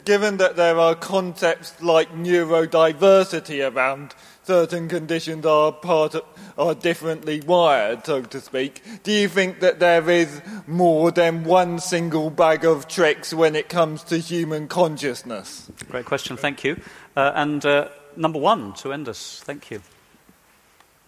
given 0.05 0.39
that 0.39 0.57
there 0.57 0.79
are 0.79 0.95
concepts 0.95 1.81
like 1.83 2.13
neurodiversity 2.13 3.71
around 3.71 4.15
certain 4.47 4.89
conditions 4.89 5.45
are 5.45 5.73
part 5.73 6.15
of, 6.15 6.23
are 6.57 6.75
differently 6.75 7.41
wired, 7.41 8.07
so 8.07 8.23
to 8.23 8.41
speak. 8.41 8.83
Do 9.03 9.13
you 9.13 9.29
think 9.29 9.61
that 9.61 9.81
there 9.81 10.09
is 10.09 10.41
more 10.67 11.11
than 11.11 11.45
one 11.45 11.81
single 11.81 12.31
bag 12.31 12.65
of 12.65 12.87
tricks 12.87 13.35
when 13.35 13.57
it 13.57 13.69
comes 13.69 14.05
to 14.05 14.19
human 14.19 14.69
consciousness? 14.69 15.71
Great 15.91 16.07
question, 16.07 16.37
thank 16.37 16.63
you. 16.63 16.81
Uh, 17.17 17.33
and 17.35 17.67
uh, 17.67 17.89
number 18.17 18.39
one 18.39 18.73
to 18.75 18.93
end 18.93 19.09
us, 19.09 19.43
thank 19.45 19.71
you. 19.71 19.83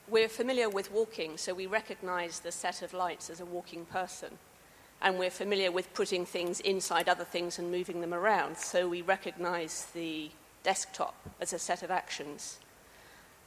We're 0.09 0.29
familiar 0.29 0.69
with 0.69 0.91
walking, 0.91 1.37
so 1.37 1.55
we 1.55 1.67
recognize 1.67 2.41
the 2.41 2.51
set 2.51 2.83
of 2.83 2.93
lights 2.93 3.31
as 3.31 3.41
a 3.41 3.45
walking 3.45 3.85
person. 3.85 4.39
And 5.01 5.19
we're 5.19 5.31
familiar 5.31 5.71
with 5.71 5.95
putting 5.95 6.27
things 6.27 6.61
inside 6.61 7.09
other 7.09 7.25
things 7.25 7.59
and 7.59 7.71
moving 7.71 8.01
them 8.01 8.13
around, 8.13 8.59
so 8.59 8.89
we 8.89 9.01
recognize 9.01 9.87
the 9.95 10.31
desktop 10.65 11.15
as 11.41 11.53
a 11.53 11.59
set 11.59 11.83
of 11.83 11.91
actions. 11.91 12.59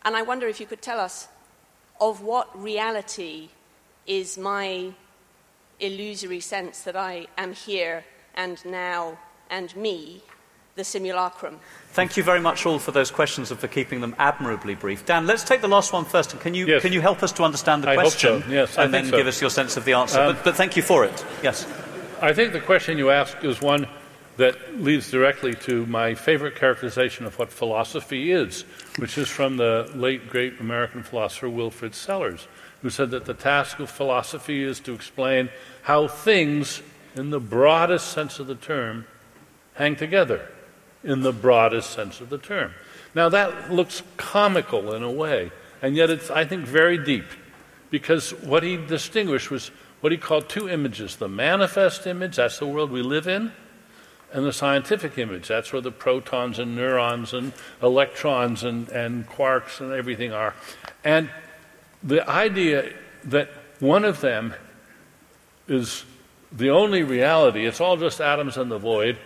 And 0.03 0.15
I 0.15 0.21
wonder 0.21 0.47
if 0.47 0.59
you 0.59 0.65
could 0.65 0.81
tell 0.81 0.99
us 0.99 1.27
of 1.99 2.21
what 2.21 2.57
reality 2.59 3.49
is 4.07 4.37
my 4.37 4.93
illusory 5.79 6.39
sense 6.39 6.81
that 6.83 6.95
I 6.95 7.27
am 7.37 7.53
here 7.53 8.05
and 8.33 8.63
now 8.65 9.19
and 9.49 9.75
me, 9.75 10.23
the 10.75 10.83
simulacrum. 10.83 11.59
Thank 11.89 12.15
you 12.15 12.23
very 12.23 12.39
much 12.39 12.65
all 12.65 12.79
for 12.79 12.91
those 12.91 13.11
questions 13.11 13.51
and 13.51 13.59
for 13.59 13.67
keeping 13.67 13.99
them 14.01 14.15
admirably 14.17 14.75
brief. 14.75 15.05
Dan, 15.05 15.27
let's 15.27 15.43
take 15.43 15.61
the 15.61 15.67
last 15.67 15.91
one 15.91 16.05
first. 16.05 16.31
And 16.31 16.41
can 16.41 16.53
you, 16.53 16.65
Yes. 16.67 16.81
can 16.81 16.93
you 16.93 17.01
help 17.01 17.21
us 17.23 17.31
to 17.33 17.43
understand 17.43 17.83
the 17.83 17.89
I 17.89 17.95
hope 17.95 18.03
question? 18.03 18.41
so. 18.43 18.49
Yes, 18.49 18.77
I 18.77 18.83
and 18.83 18.91
think 18.93 19.05
then 19.05 19.11
so. 19.11 19.17
give 19.17 19.27
us 19.27 19.41
your 19.41 19.49
sense 19.49 19.75
of 19.77 19.83
the 19.85 19.93
answer. 19.93 20.19
Um, 20.21 20.35
but, 20.35 20.43
but 20.43 20.55
thank 20.55 20.77
you 20.77 20.81
for 20.83 21.03
it. 21.03 21.25
Yes. 21.43 21.67
I 22.21 22.33
think 22.33 22.53
the 22.53 22.61
question 22.61 22.97
you 22.97 23.09
ask 23.09 23.43
is 23.43 23.61
one 23.61 23.87
that 24.37 24.55
leads 24.81 25.11
directly 25.11 25.53
to 25.53 25.85
my 25.87 26.15
favorite 26.15 26.55
characterization 26.55 27.25
of 27.25 27.37
what 27.37 27.51
philosophy 27.51 28.31
is, 28.31 28.61
which 28.97 29.17
is 29.17 29.27
from 29.27 29.57
the 29.57 29.91
late 29.93 30.29
great 30.29 30.59
American 30.61 31.03
philosopher 31.03 31.49
Wilfrid 31.49 31.93
Sellars, 31.93 32.47
who 32.81 32.89
said 32.89 33.11
that 33.11 33.25
the 33.25 33.33
task 33.33 33.79
of 33.79 33.89
philosophy 33.89 34.63
is 34.63 34.79
to 34.79 34.93
explain 34.93 35.49
how 35.83 36.07
things, 36.07 36.81
in 37.15 37.29
the 37.29 37.39
broadest 37.41 38.07
sense 38.13 38.39
of 38.39 38.47
the 38.47 38.55
term, 38.55 39.05
hang 39.73 39.95
together, 39.95 40.47
in 41.03 41.21
the 41.21 41.31
broadest 41.31 41.91
sense 41.91 42.21
of 42.21 42.29
the 42.29 42.37
term. 42.37 42.71
Now, 43.13 43.29
that 43.29 43.71
looks 43.71 44.03
comical 44.17 44.93
in 44.93 45.03
a 45.03 45.11
way, 45.11 45.51
and 45.81 45.95
yet 45.95 46.09
it's, 46.09 46.29
I 46.29 46.45
think, 46.45 46.65
very 46.65 46.97
deep, 46.97 47.25
because 47.89 48.31
what 48.31 48.63
he 48.63 48.77
distinguished 48.77 49.51
was 49.51 49.71
what 49.99 50.11
he 50.11 50.17
called 50.17 50.49
two 50.49 50.69
images 50.69 51.17
the 51.17 51.27
manifest 51.27 52.07
image, 52.07 52.37
that's 52.37 52.59
the 52.59 52.67
world 52.67 52.91
we 52.91 53.01
live 53.01 53.27
in, 53.27 53.51
and 54.33 54.45
the 54.45 54.53
scientific 54.53 55.17
image, 55.17 55.47
that's 55.47 55.73
where 55.73 55.81
the 55.81 55.91
protons 55.91 56.57
and 56.57 56.75
neurons 56.75 57.33
and 57.33 57.51
electrons 57.81 58.63
and, 58.63 58.87
and 58.89 59.27
quarks 59.27 59.81
and 59.81 59.91
everything 59.91 60.31
are. 60.31 60.55
And 61.03 61.29
the 62.01 62.27
idea 62.29 62.93
that 63.25 63.49
one 63.79 64.05
of 64.05 64.21
them 64.21 64.53
is 65.67 66.05
the 66.51 66.69
only 66.69 67.03
reality, 67.03 67.65
it's 67.65 67.81
all 67.81 67.97
just 67.97 68.21
atoms 68.21 68.57
in 68.57 68.69
the 68.69 68.77
void, 68.77 69.17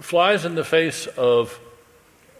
flies 0.00 0.44
in 0.44 0.54
the 0.54 0.64
face 0.64 1.06
of 1.06 1.58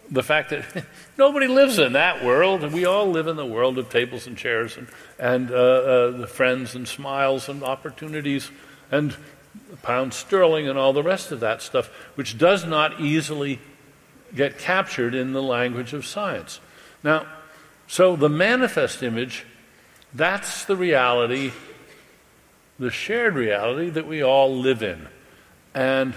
the 0.09 0.23
fact 0.23 0.51
that 0.51 0.85
nobody 1.17 1.47
lives 1.47 1.79
in 1.79 1.93
that 1.93 2.23
world, 2.23 2.71
we 2.71 2.85
all 2.85 3.09
live 3.09 3.27
in 3.27 3.35
the 3.35 3.45
world 3.45 3.77
of 3.77 3.89
tables 3.89 4.27
and 4.27 4.37
chairs 4.37 4.77
and, 4.77 4.87
and 5.17 5.51
uh, 5.51 5.55
uh, 5.55 6.11
the 6.11 6.27
friends 6.27 6.75
and 6.75 6.87
smiles 6.87 7.49
and 7.49 7.63
opportunities 7.63 8.51
and 8.91 9.15
pound 9.81 10.13
sterling 10.13 10.67
and 10.67 10.77
all 10.77 10.93
the 10.93 11.03
rest 11.03 11.31
of 11.31 11.39
that 11.39 11.61
stuff, 11.61 11.87
which 12.15 12.37
does 12.37 12.65
not 12.65 12.99
easily 12.99 13.59
get 14.33 14.57
captured 14.57 15.15
in 15.15 15.33
the 15.33 15.41
language 15.41 15.93
of 15.93 16.05
science. 16.05 16.59
Now, 17.03 17.25
so 17.87 18.15
the 18.15 18.29
manifest 18.29 19.03
image, 19.03 19.45
that's 20.13 20.65
the 20.65 20.75
reality, 20.75 21.51
the 22.79 22.91
shared 22.91 23.35
reality 23.35 23.89
that 23.91 24.07
we 24.07 24.23
all 24.23 24.57
live 24.57 24.83
in. 24.83 25.07
And 25.73 26.13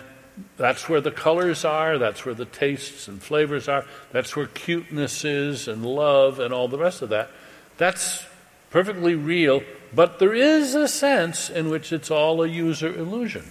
that's 0.57 0.89
where 0.89 1.01
the 1.01 1.11
colors 1.11 1.64
are, 1.64 1.99
that's 1.99 2.24
where 2.24 2.34
the 2.34 2.45
tastes 2.45 3.09
and 3.09 3.22
flavors 3.22 3.68
are, 3.68 3.84
that's 4.12 4.36
where 4.36 4.47
cuteness 4.47 5.24
is 5.24 5.68
and 5.68 5.84
love 5.84 6.41
and 6.41 6.53
all 6.53 6.68
the 6.68 6.78
rest 6.78 7.03
of 7.03 7.09
that. 7.11 7.30
That's 7.76 8.24
perfectly 8.70 9.14
real, 9.14 9.62
but 9.95 10.18
there 10.18 10.34
is 10.34 10.74
a 10.74 10.89
sense 10.89 11.49
in 11.49 11.70
which 11.70 11.93
it's 11.93 12.11
all 12.11 12.43
a 12.43 12.49
user 12.49 12.93
illusion. 12.93 13.45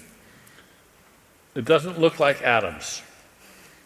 It 1.55 1.65
doesn't 1.65 1.99
look 1.99 2.19
like 2.19 2.41
atoms. 2.43 3.01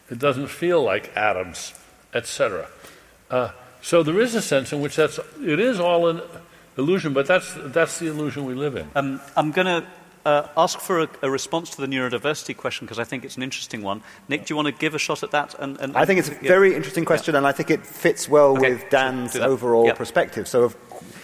It 0.10 0.20
doesn't 0.20 0.48
feel 0.48 0.84
like 0.84 1.16
atoms, 1.16 1.74
etc. 2.14 2.68
Uh, 3.30 3.52
so 3.82 4.04
there 4.04 4.20
is 4.20 4.36
a 4.36 4.42
sense 4.42 4.74
in 4.74 4.82
which 4.82 4.98
that's 4.98 5.20
it 5.42 5.60
is 5.60 5.80
all 5.80 6.08
an 6.08 6.22
illusion, 6.78 7.14
but 7.14 7.28
that's 7.28 7.54
that's 7.58 8.00
the 8.00 8.08
illusion 8.08 8.46
we 8.46 8.54
live 8.54 8.76
in. 8.76 8.90
Um, 8.94 9.22
I'm 9.38 9.52
going 9.52 9.68
to 9.68 9.88
uh, 10.26 10.48
ask 10.58 10.80
for 10.80 11.02
a, 11.02 11.10
a 11.24 11.30
response 11.30 11.70
to 11.72 11.82
the 11.82 11.88
neurodiversity 11.88 12.56
question 12.56 12.86
because 12.86 13.00
I 13.00 13.04
think 13.04 13.26
it's 13.26 13.38
an 13.38 13.44
interesting 13.44 13.82
one. 13.82 14.02
Nick, 14.28 14.46
do 14.46 14.52
you 14.52 14.56
want 14.56 14.68
to 14.68 14.72
give 14.72 14.94
a 14.96 15.00
shot 15.00 15.24
at 15.24 15.32
that? 15.32 15.56
And, 15.60 15.80
and 15.80 15.96
I 15.98 16.06
think 16.06 16.20
it's 16.20 16.30
a 16.30 16.34
yeah. 16.34 16.48
very 16.48 16.76
interesting 16.76 17.06
question, 17.06 17.36
and 17.36 17.46
I 17.48 17.52
think 17.52 17.70
it 17.72 17.86
fits 17.86 18.30
well 18.30 18.58
Okay, 18.58 18.74
with 18.74 18.90
Dan's 18.90 19.34
that. 19.34 19.44
overall 19.44 19.86
Yeah. 19.86 19.94
perspective. 19.94 20.48
So, 20.48 20.66
if 20.66 20.76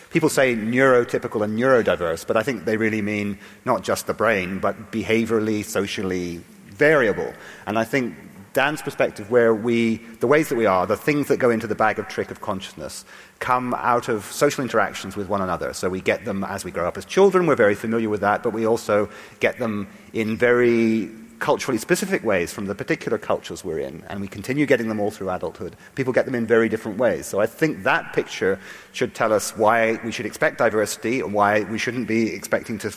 people 0.10 0.30
say 0.30 0.56
neurotypical 0.56 1.44
and 1.44 1.58
neurodiverse, 1.58 2.26
but 2.26 2.38
I 2.38 2.44
think 2.44 2.66
they 2.66 2.78
really 2.78 3.02
mean 3.02 3.38
not 3.66 3.84
just 3.84 4.08
the 4.08 4.14
brain, 4.14 4.60
but 4.60 4.92
behaviorally, 4.92 5.64
socially 5.64 6.42
variable. 6.70 7.34
And 7.66 7.78
I 7.78 7.84
think 7.84 8.16
Dan's 8.58 8.82
perspective, 8.82 9.30
where 9.30 9.54
we, 9.54 9.98
the 10.20 10.26
ways 10.26 10.50
that 10.50 10.56
we 10.56 10.66
are, 10.66 10.88
the 10.88 10.98
things 10.98 11.28
that 11.28 11.38
go 11.38 11.52
into 11.52 11.68
the 11.68 11.76
bag 11.76 12.00
of 12.00 12.08
trick 12.08 12.32
of 12.32 12.42
consciousness, 12.42 13.06
come 13.38 13.76
out 13.76 14.10
of 14.10 14.26
social 14.26 14.64
interactions 14.64 15.16
with 15.16 15.30
one 15.30 15.44
another. 15.44 15.74
So 15.74 15.90
we 15.90 16.02
get 16.02 16.26
them 16.26 16.44
as 16.44 16.66
we 16.66 16.72
grow 16.72 16.88
up 16.88 16.98
as 16.98 17.06
children, 17.06 17.46
we're 17.46 17.56
very 17.56 17.76
familiar 17.76 18.10
with 18.10 18.22
that, 18.22 18.42
but 18.42 18.54
we 18.54 18.66
also 18.66 19.10
get 19.40 19.60
them 19.60 19.88
in 20.12 20.36
very 20.38 21.12
culturally 21.38 21.78
specific 21.78 22.24
ways 22.24 22.52
from 22.52 22.66
the 22.66 22.74
particular 22.74 23.20
cultures 23.20 23.64
we're 23.64 23.78
in, 23.78 24.04
and 24.10 24.20
we 24.20 24.28
continue 24.28 24.66
getting 24.66 24.88
them 24.88 25.00
all 25.00 25.12
through 25.12 25.30
adulthood. 25.30 25.76
People 25.94 26.12
get 26.12 26.26
them 26.26 26.34
in 26.34 26.48
very 26.48 26.68
different 26.68 26.98
ways. 26.98 27.28
So 27.28 27.40
I 27.40 27.46
think 27.46 27.84
that 27.84 28.12
picture 28.14 28.60
should 28.92 29.14
tell 29.14 29.32
us 29.32 29.56
why 29.56 30.00
we 30.04 30.12
should 30.12 30.26
expect 30.26 30.58
diversity 30.58 31.20
and 31.20 31.32
why 31.32 31.62
we 31.66 31.78
shouldn't 31.78 32.08
be 32.08 32.34
expecting 32.34 32.80
to 32.80 32.92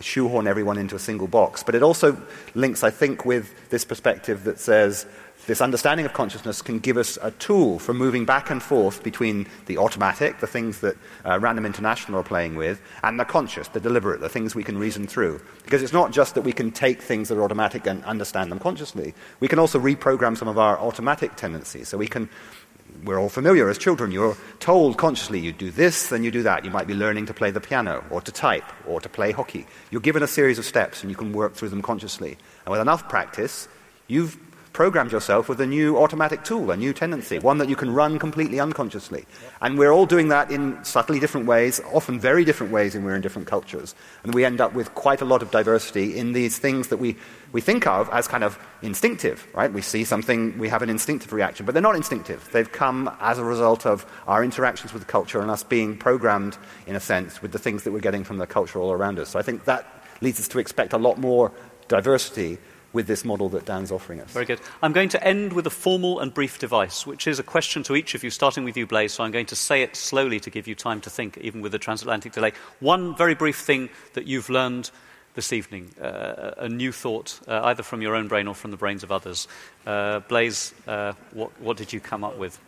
shoehorn 0.00 0.46
everyone 0.46 0.78
into 0.78 0.96
a 0.96 0.98
single 0.98 1.28
box. 1.28 1.62
But 1.62 1.74
it 1.74 1.82
also 1.82 2.20
links, 2.54 2.82
I 2.82 2.90
think, 2.90 3.24
with 3.24 3.54
this 3.70 3.84
perspective 3.84 4.44
that 4.44 4.58
says 4.58 5.06
this 5.46 5.60
understanding 5.60 6.06
of 6.06 6.12
consciousness 6.12 6.62
can 6.62 6.78
give 6.78 6.96
us 6.96 7.18
a 7.22 7.30
tool 7.32 7.78
for 7.78 7.94
moving 7.94 8.24
back 8.24 8.50
and 8.50 8.62
forth 8.62 9.02
between 9.02 9.46
the 9.66 9.78
automatic, 9.78 10.38
the 10.38 10.46
things 10.46 10.80
that 10.80 10.96
uh, 11.24 11.38
Random 11.40 11.64
International 11.64 12.20
are 12.20 12.24
playing 12.24 12.56
with, 12.56 12.80
and 13.02 13.18
the 13.18 13.24
conscious, 13.24 13.68
the 13.68 13.80
deliberate, 13.80 14.20
the 14.20 14.28
things 14.28 14.54
we 14.54 14.62
can 14.62 14.78
reason 14.78 15.06
through. 15.06 15.40
Because 15.64 15.82
it's 15.82 15.92
not 15.92 16.12
just 16.12 16.34
that 16.34 16.42
we 16.42 16.52
can 16.52 16.70
take 16.70 17.00
things 17.00 17.28
that 17.28 17.38
are 17.38 17.42
automatic 17.42 17.86
and 17.86 18.04
understand 18.04 18.50
them 18.52 18.58
consciously, 18.58 19.14
we 19.40 19.48
can 19.48 19.58
also 19.58 19.80
reprogram 19.80 20.36
some 20.36 20.48
of 20.48 20.58
our 20.58 20.78
automatic 20.78 21.36
tendencies. 21.36 21.88
So 21.88 21.96
we 21.96 22.06
can 22.06 22.28
we're 23.04 23.18
all 23.18 23.28
familiar 23.28 23.68
as 23.68 23.78
children. 23.78 24.10
You're 24.12 24.36
told 24.58 24.98
consciously 24.98 25.38
you 25.38 25.52
do 25.52 25.70
this, 25.70 26.08
then 26.08 26.24
you 26.24 26.30
do 26.30 26.42
that. 26.42 26.64
You 26.64 26.70
might 26.70 26.86
be 26.86 26.94
learning 26.94 27.26
to 27.26 27.34
play 27.34 27.50
the 27.50 27.60
piano, 27.60 28.04
or 28.10 28.20
to 28.20 28.32
type, 28.32 28.64
or 28.86 29.00
to 29.00 29.08
play 29.08 29.32
hockey. 29.32 29.66
You're 29.90 30.00
given 30.00 30.22
a 30.22 30.26
series 30.26 30.58
of 30.58 30.64
steps, 30.64 31.02
and 31.02 31.10
you 31.10 31.16
can 31.16 31.32
work 31.32 31.54
through 31.54 31.70
them 31.70 31.82
consciously. 31.82 32.36
And 32.64 32.72
with 32.72 32.80
enough 32.80 33.08
practice, 33.08 33.68
you've 34.06 34.38
programmed 34.80 35.12
yourself 35.12 35.46
with 35.46 35.60
a 35.60 35.66
new 35.66 35.98
automatic 35.98 36.42
tool, 36.42 36.70
a 36.70 36.74
new 36.74 36.94
tendency, 36.94 37.38
one 37.38 37.58
that 37.58 37.68
you 37.68 37.76
can 37.76 37.92
run 37.92 38.18
completely 38.18 38.58
unconsciously. 38.58 39.26
And 39.60 39.78
we're 39.78 39.92
all 39.92 40.06
doing 40.06 40.28
that 40.28 40.50
in 40.50 40.82
subtly 40.86 41.20
different 41.20 41.46
ways, 41.46 41.82
often 41.92 42.18
very 42.18 42.46
different 42.46 42.72
ways, 42.72 42.94
and 42.94 43.04
we're 43.04 43.14
in 43.14 43.20
different 43.20 43.46
cultures. 43.46 43.94
And 44.24 44.32
we 44.32 44.42
end 44.42 44.58
up 44.58 44.72
with 44.72 44.94
quite 44.94 45.20
a 45.20 45.26
lot 45.26 45.42
of 45.42 45.50
diversity 45.50 46.16
in 46.16 46.32
these 46.32 46.58
things 46.58 46.88
that 46.88 46.96
we, 46.96 47.18
we 47.52 47.60
think 47.60 47.86
of 47.86 48.08
as 48.08 48.26
kind 48.26 48.42
of 48.42 48.58
instinctive, 48.80 49.46
right? 49.54 49.70
We 49.70 49.82
see 49.82 50.02
something, 50.02 50.56
we 50.56 50.70
have 50.70 50.80
an 50.80 50.88
instinctive 50.88 51.34
reaction, 51.34 51.66
but 51.66 51.72
they're 51.72 51.82
not 51.82 51.94
instinctive. 51.94 52.48
They've 52.50 52.72
come 52.72 53.14
as 53.20 53.36
a 53.38 53.44
result 53.44 53.84
of 53.84 54.06
our 54.26 54.42
interactions 54.42 54.94
with 54.94 55.02
the 55.02 55.12
culture 55.12 55.42
and 55.42 55.50
us 55.50 55.62
being 55.62 55.94
programmed, 55.94 56.56
in 56.86 56.96
a 56.96 57.00
sense, 57.00 57.42
with 57.42 57.52
the 57.52 57.58
things 57.58 57.82
that 57.82 57.92
we're 57.92 58.00
getting 58.00 58.24
from 58.24 58.38
the 58.38 58.46
culture 58.46 58.78
all 58.78 58.92
around 58.92 59.18
us. 59.18 59.28
So 59.28 59.38
I 59.38 59.42
think 59.42 59.66
that 59.66 60.06
leads 60.22 60.40
us 60.40 60.48
to 60.48 60.58
expect 60.58 60.94
a 60.94 60.98
lot 60.98 61.18
more 61.18 61.52
diversity 61.88 62.56
with 62.92 63.06
this 63.06 63.24
model 63.24 63.48
that 63.50 63.64
Dan's 63.64 63.92
offering 63.92 64.20
us. 64.20 64.30
Very 64.30 64.46
good. 64.46 64.60
I'm 64.82 64.92
going 64.92 65.08
to 65.10 65.24
end 65.24 65.52
with 65.52 65.66
a 65.66 65.70
formal 65.70 66.20
and 66.20 66.32
brief 66.34 66.58
device, 66.58 67.06
which 67.06 67.26
is 67.26 67.38
a 67.38 67.42
question 67.42 67.82
to 67.84 67.94
each 67.94 68.14
of 68.14 68.24
you, 68.24 68.30
starting 68.30 68.64
with 68.64 68.76
you, 68.76 68.86
Blaise. 68.86 69.12
So 69.12 69.24
I'm 69.24 69.30
going 69.30 69.46
to 69.46 69.56
say 69.56 69.82
it 69.82 69.96
slowly 69.96 70.40
to 70.40 70.50
give 70.50 70.66
you 70.66 70.74
time 70.74 71.00
to 71.02 71.10
think, 71.10 71.38
even 71.38 71.60
with 71.60 71.72
the 71.72 71.78
transatlantic 71.78 72.32
delay. 72.32 72.52
One 72.80 73.16
very 73.16 73.34
brief 73.34 73.58
thing 73.58 73.90
that 74.14 74.26
you've 74.26 74.50
learned 74.50 74.90
this 75.34 75.52
evening, 75.52 75.90
uh, 76.00 76.52
a 76.56 76.68
new 76.68 76.90
thought, 76.90 77.40
uh, 77.46 77.60
either 77.64 77.82
from 77.82 78.02
your 78.02 78.16
own 78.16 78.26
brain 78.26 78.48
or 78.48 78.54
from 78.54 78.72
the 78.72 78.76
brains 78.76 79.04
of 79.04 79.12
others. 79.12 79.46
Uh, 79.86 80.20
Blaise, 80.20 80.74
uh, 80.88 81.12
what, 81.32 81.50
what 81.60 81.76
did 81.76 81.92
you 81.92 82.00
come 82.00 82.24
up 82.24 82.36
with? 82.36 82.58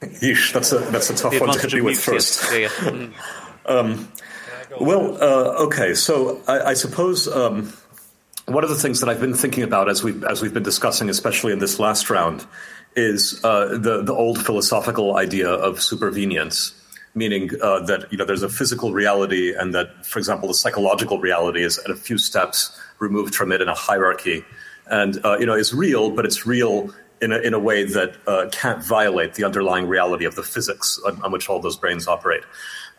Yeesh, 0.00 0.52
that's 0.52 0.72
a, 0.72 0.78
that's 0.78 1.10
a 1.10 1.16
tough 1.16 1.32
The 1.32 1.40
one 1.40 1.48
to 1.50 1.56
advantage 1.56 1.72
hit 1.72 1.78
me 1.78 1.82
with 1.82 2.00
first. 2.00 2.52
Yeah, 2.52 2.58
yeah. 2.58 2.68
Mm. 3.68 3.74
Um, 3.76 4.08
well, 4.80 5.16
uh, 5.22 5.64
okay, 5.64 5.94
so 5.94 6.40
I, 6.46 6.70
I 6.70 6.74
suppose 6.74 7.28
um, 7.28 7.72
one 8.46 8.64
of 8.64 8.70
the 8.70 8.76
things 8.76 9.00
that 9.00 9.08
I've 9.08 9.20
been 9.20 9.34
thinking 9.34 9.62
about 9.62 9.88
as 9.88 10.02
we've, 10.02 10.22
as 10.24 10.42
we've 10.42 10.54
been 10.54 10.62
discussing, 10.62 11.10
especially 11.10 11.52
in 11.52 11.58
this 11.58 11.78
last 11.78 12.10
round, 12.10 12.46
is 12.96 13.40
uh, 13.44 13.78
the, 13.78 14.02
the 14.02 14.12
old 14.12 14.44
philosophical 14.44 15.16
idea 15.16 15.48
of 15.48 15.76
supervenience, 15.76 16.72
meaning 17.14 17.50
uh, 17.62 17.80
that 17.80 18.10
you 18.10 18.18
know, 18.18 18.24
there's 18.24 18.42
a 18.42 18.48
physical 18.48 18.92
reality 18.92 19.54
and 19.54 19.74
that, 19.74 20.04
for 20.04 20.18
example, 20.18 20.48
the 20.48 20.54
psychological 20.54 21.20
reality 21.20 21.62
is 21.62 21.78
at 21.78 21.90
a 21.90 21.96
few 21.96 22.18
steps 22.18 22.78
removed 22.98 23.34
from 23.34 23.52
it 23.52 23.60
in 23.60 23.68
a 23.68 23.74
hierarchy. 23.74 24.44
And 24.90 25.24
uh, 25.24 25.38
you 25.38 25.46
know, 25.46 25.54
it's 25.54 25.72
real, 25.74 26.10
but 26.10 26.24
it's 26.24 26.46
real 26.46 26.92
in 27.20 27.32
a, 27.32 27.38
in 27.38 27.54
a 27.54 27.58
way 27.58 27.84
that 27.84 28.16
uh, 28.26 28.48
can't 28.50 28.82
violate 28.82 29.34
the 29.34 29.44
underlying 29.44 29.86
reality 29.86 30.24
of 30.24 30.34
the 30.34 30.42
physics 30.42 31.00
on, 31.06 31.20
on 31.22 31.32
which 31.32 31.48
all 31.48 31.60
those 31.60 31.76
brains 31.76 32.08
operate. 32.08 32.44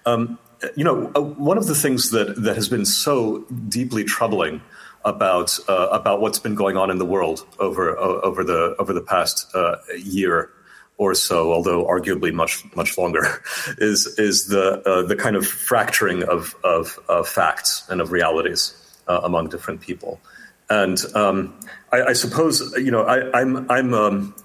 Um, 0.06 0.38
you 0.76 0.84
know, 0.84 1.12
uh, 1.16 1.22
one 1.22 1.58
of 1.58 1.68
the 1.68 1.76
things 1.76 2.12
that, 2.12 2.36
that 2.44 2.56
has 2.56 2.70
been 2.70 2.86
so 2.86 3.46
deeply 3.68 4.04
troubling 4.04 4.62
about 5.06 5.58
uh, 5.70 5.88
about 5.92 6.20
what's 6.20 6.40
been 6.40 6.56
going 6.56 6.76
on 6.76 6.92
in 6.92 6.98
the 6.98 7.06
world 7.06 7.46
over 7.60 7.98
uh, 7.98 8.02
over 8.02 8.44
the 8.44 8.76
over 8.80 8.94
the 8.94 9.02
past 9.02 9.48
uh, 9.56 9.78
year 9.98 10.52
or 10.98 11.16
so, 11.16 11.54
although 11.54 11.86
arguably 11.86 12.34
much 12.34 12.64
much 12.76 12.98
longer, 12.98 13.42
is 13.78 14.08
is 14.20 14.48
the 14.48 14.82
uh, 14.86 15.02
the 15.04 15.16
kind 15.16 15.36
of 15.36 15.48
fracturing 15.48 16.24
of 16.24 16.56
of, 16.64 17.00
of 17.08 17.28
facts 17.28 17.86
and 17.90 18.02
of 18.02 18.12
realities. 18.12 18.74
uh, 19.10 19.20
among 19.24 19.50
different 19.50 19.82
people. 19.82 20.22
And 20.70 21.04
um, 21.16 21.60
I, 21.92 22.04
I, 22.04 22.14
suppose 22.14 22.74
you 22.78 22.92
know 22.92 23.04
I, 23.04 23.42
am 23.42 23.58
I'm 23.58 23.72
I'm, 23.72 23.94
um, 23.94 24.36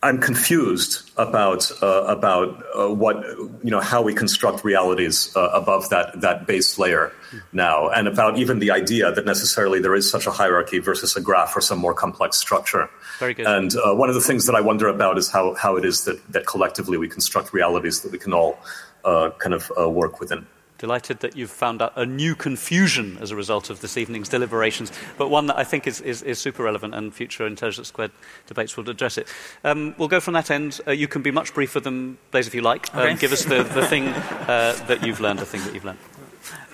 I'm 0.00 0.20
confused 0.20 1.10
about 1.16 1.72
uh, 1.82 2.04
about 2.04 2.62
uh, 2.76 2.88
what 2.88 3.16
you 3.64 3.70
know 3.70 3.80
how 3.80 4.00
we 4.00 4.14
construct 4.14 4.62
realities 4.62 5.34
uh, 5.34 5.50
above 5.52 5.88
that 5.90 6.20
that 6.20 6.46
base 6.46 6.78
layer 6.78 7.12
now, 7.52 7.88
and 7.88 8.06
about 8.06 8.38
even 8.38 8.60
the 8.60 8.70
idea 8.70 9.10
that 9.10 9.26
necessarily 9.26 9.80
there 9.80 9.96
is 9.96 10.08
such 10.08 10.28
a 10.28 10.30
hierarchy 10.30 10.78
versus 10.78 11.16
a 11.16 11.20
graph 11.20 11.56
or 11.56 11.60
some 11.60 11.78
more 11.78 11.94
complex 11.94 12.38
structure. 12.38 12.88
Very 13.18 13.34
good. 13.34 13.46
And 13.46 13.74
uh, 13.74 13.92
one 13.92 14.08
of 14.08 14.14
the 14.14 14.20
things 14.20 14.46
that 14.46 14.54
I 14.54 14.60
wonder 14.60 14.86
about 14.86 15.18
is 15.18 15.28
how 15.30 15.54
how 15.54 15.76
it 15.76 15.84
is 15.84 16.04
that 16.04 16.24
that 16.32 16.46
collectively 16.46 16.96
we 16.96 17.08
construct 17.08 17.52
realities 17.52 18.02
that 18.02 18.12
we 18.12 18.18
can 18.18 18.32
all 18.32 18.56
uh, 19.04 19.30
kind 19.38 19.52
of 19.52 19.72
uh, 19.76 19.90
work 19.90 20.20
within. 20.20 20.46
Delighted 20.78 21.18
that 21.20 21.36
you've 21.36 21.50
found 21.50 21.82
a 21.82 22.06
new 22.06 22.36
confusion 22.36 23.18
as 23.20 23.32
a 23.32 23.36
result 23.36 23.68
of 23.68 23.80
this 23.80 23.96
evening's 23.96 24.28
deliberations, 24.28 24.92
but 25.16 25.28
one 25.28 25.48
that 25.48 25.58
I 25.58 25.64
think 25.64 25.88
is, 25.88 26.00
is, 26.00 26.22
is 26.22 26.38
super 26.38 26.62
relevant 26.62 26.94
and 26.94 27.12
future 27.12 27.48
Intelligence 27.48 27.88
Squared 27.88 28.12
debates 28.46 28.76
will 28.76 28.88
address 28.88 29.18
it. 29.18 29.26
Um, 29.64 29.96
we'll 29.98 30.06
go 30.06 30.20
from 30.20 30.34
that 30.34 30.52
end. 30.52 30.80
Uh, 30.86 30.92
you 30.92 31.08
can 31.08 31.20
be 31.20 31.32
much 31.32 31.52
briefer 31.52 31.80
than 31.80 32.16
Blaise 32.30 32.46
if 32.46 32.54
you 32.54 32.62
like. 32.62 32.94
Um, 32.94 33.16
give 33.16 33.32
us 33.32 33.44
the, 33.44 33.64
the 33.64 33.86
thing 33.86 34.06
uh, 34.08 34.78
that 34.86 35.04
you've 35.04 35.18
learned, 35.18 35.40
the 35.40 35.46
thing 35.46 35.64
that 35.64 35.74
you've 35.74 35.84
learned. 35.84 35.98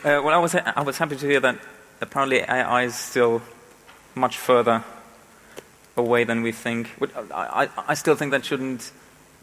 Uh, 0.05 0.21
well, 0.23 0.35
I 0.35 0.39
was, 0.39 0.55
I 0.55 0.83
was 0.83 0.99
happy 0.99 1.17
to 1.17 1.27
hear 1.27 1.41
that 1.41 1.59
apparently 2.03 2.41
AI 2.41 2.83
is 2.83 2.95
still 2.95 3.41
much 4.15 4.37
further 4.37 4.85
away 5.97 6.25
than 6.25 6.43
we 6.43 6.53
think. 6.53 6.91
I, 7.33 7.65
I, 7.65 7.69
I 7.89 7.95
still 7.95 8.17
think 8.17 8.33
that 8.33 8.45
shouldn't, 8.45 8.93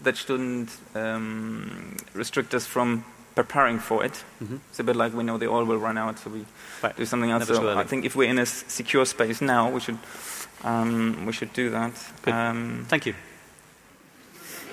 that 0.03 0.17
shouldn't 0.17 0.77
um, 0.93 1.97
restrict 2.13 2.53
us 2.53 2.67
from 2.67 3.05
preparing 3.35 3.79
for 3.79 4.03
it. 4.03 4.23
Mm-hmm. 4.41 4.57
It's 4.69 4.79
a 4.79 4.83
bit 4.83 4.95
like 4.95 5.13
we 5.13 5.23
know 5.23 5.37
the 5.37 5.49
oil 5.49 5.65
will 5.65 5.77
run 5.77 5.97
out, 5.97 6.19
so 6.19 6.29
we 6.29 6.45
right. 6.83 6.95
do 6.95 7.05
something 7.05 7.31
else. 7.31 7.47
so 7.47 7.77
I 7.77 7.83
think 7.83 8.05
if 8.05 8.15
we're 8.15 8.29
in 8.29 8.39
a 8.39 8.45
secure 8.45 9.05
space 9.05 9.41
now, 9.41 9.69
we 9.69 9.79
should 9.79 9.97
um, 10.63 11.25
we 11.25 11.33
should 11.33 11.53
do 11.53 11.69
that. 11.69 11.93
Um, 12.25 12.85
Thank 12.87 13.05
you. 13.05 13.15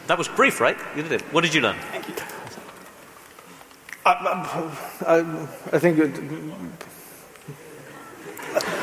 That 0.06 0.18
was 0.18 0.28
brief, 0.28 0.60
right? 0.60 0.78
You 0.96 1.02
did 1.02 1.12
it. 1.12 1.22
What 1.32 1.44
did 1.44 1.54
you 1.54 1.60
learn? 1.60 1.76
Thank 1.92 2.08
you. 2.08 2.14
I, 4.06 4.14
I, 5.06 5.18
I 5.72 5.78
think 5.78 5.98
it, 5.98 6.18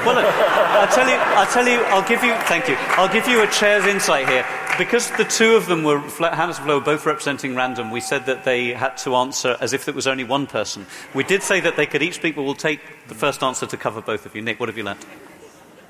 well, 0.06 0.16
look, 0.16 0.26
I'll 0.26 0.88
tell 0.88 1.10
you, 1.10 1.16
I'll 1.16 1.48
tell 1.48 1.68
you, 1.68 1.80
I'll 1.86 2.08
give 2.08 2.24
you, 2.24 2.34
thank 2.46 2.70
you, 2.70 2.76
I'll 2.78 3.12
give 3.12 3.28
you 3.28 3.42
a 3.42 3.48
chair's 3.48 3.86
insight 3.86 4.30
here. 4.30 4.46
Because 4.78 5.10
the 5.12 5.24
two 5.24 5.56
of 5.56 5.68
them 5.68 5.84
were, 5.84 6.00
Hannes 6.00 6.58
and 6.58 6.66
Flo, 6.66 6.82
both 6.82 7.06
representing 7.06 7.56
random, 7.56 7.92
we 7.92 8.02
said 8.02 8.26
that 8.26 8.44
they 8.44 8.74
had 8.74 8.98
to 8.98 9.16
answer 9.16 9.56
as 9.62 9.72
if 9.72 9.88
it 9.88 9.96
was 9.96 10.06
only 10.06 10.26
one 10.26 10.48
person. 10.48 10.86
We 11.14 11.24
did 11.24 11.44
say 11.44 11.62
that 11.62 11.78
they 11.78 11.86
could 11.86 12.02
each 12.02 12.16
speak, 12.16 12.36
but 12.36 12.44
we'll 12.44 12.56
take 12.56 12.82
the 13.08 13.16
first 13.16 13.42
answer 13.42 13.66
to 13.66 13.78
cover 13.78 14.02
both 14.02 14.26
of 14.26 14.36
you. 14.36 14.42
Nick, 14.42 14.60
what 14.60 14.68
have 14.68 14.78
you 14.78 14.84
learned? 14.84 15.06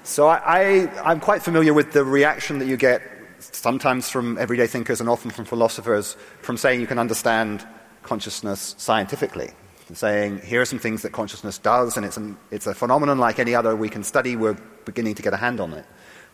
So 0.03 0.27
I, 0.27 0.39
I, 0.45 1.01
I'm 1.03 1.19
quite 1.19 1.41
familiar 1.41 1.73
with 1.73 1.93
the 1.93 2.03
reaction 2.03 2.59
that 2.59 2.67
you 2.67 2.77
get 2.77 3.01
sometimes 3.39 4.09
from 4.09 4.37
everyday 4.37 4.67
thinkers 4.67 4.99
and 4.99 5.09
often 5.09 5.31
from 5.31 5.45
philosophers 5.45 6.15
from 6.41 6.55
saying 6.55 6.79
you 6.79 6.87
can 6.87 6.99
understand 6.99 7.65
consciousness 8.03 8.75
scientifically 8.77 9.51
saying 9.93 10.39
here 10.39 10.61
are 10.61 10.65
some 10.65 10.79
things 10.79 11.03
that 11.03 11.11
consciousness 11.11 11.57
does, 11.59 11.95
and 11.95 12.05
it's, 12.05 12.17
an, 12.17 12.37
it's 12.49 12.65
a 12.65 12.73
phenomenon 12.73 13.19
like 13.19 13.37
any 13.37 13.53
other 13.53 13.75
we 13.75 13.89
can 13.89 14.03
study. 14.03 14.35
We're 14.35 14.57
beginning 14.85 15.15
to 15.15 15.21
get 15.21 15.33
a 15.33 15.37
hand 15.37 15.59
on 15.59 15.73
it. 15.73 15.85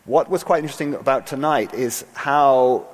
What 0.06 0.30
was 0.30 0.44
quite 0.44 0.64
interesting 0.64 0.96
about 0.96 1.28
tonight 1.28 1.74
is 1.74 2.06
how, 2.14 2.88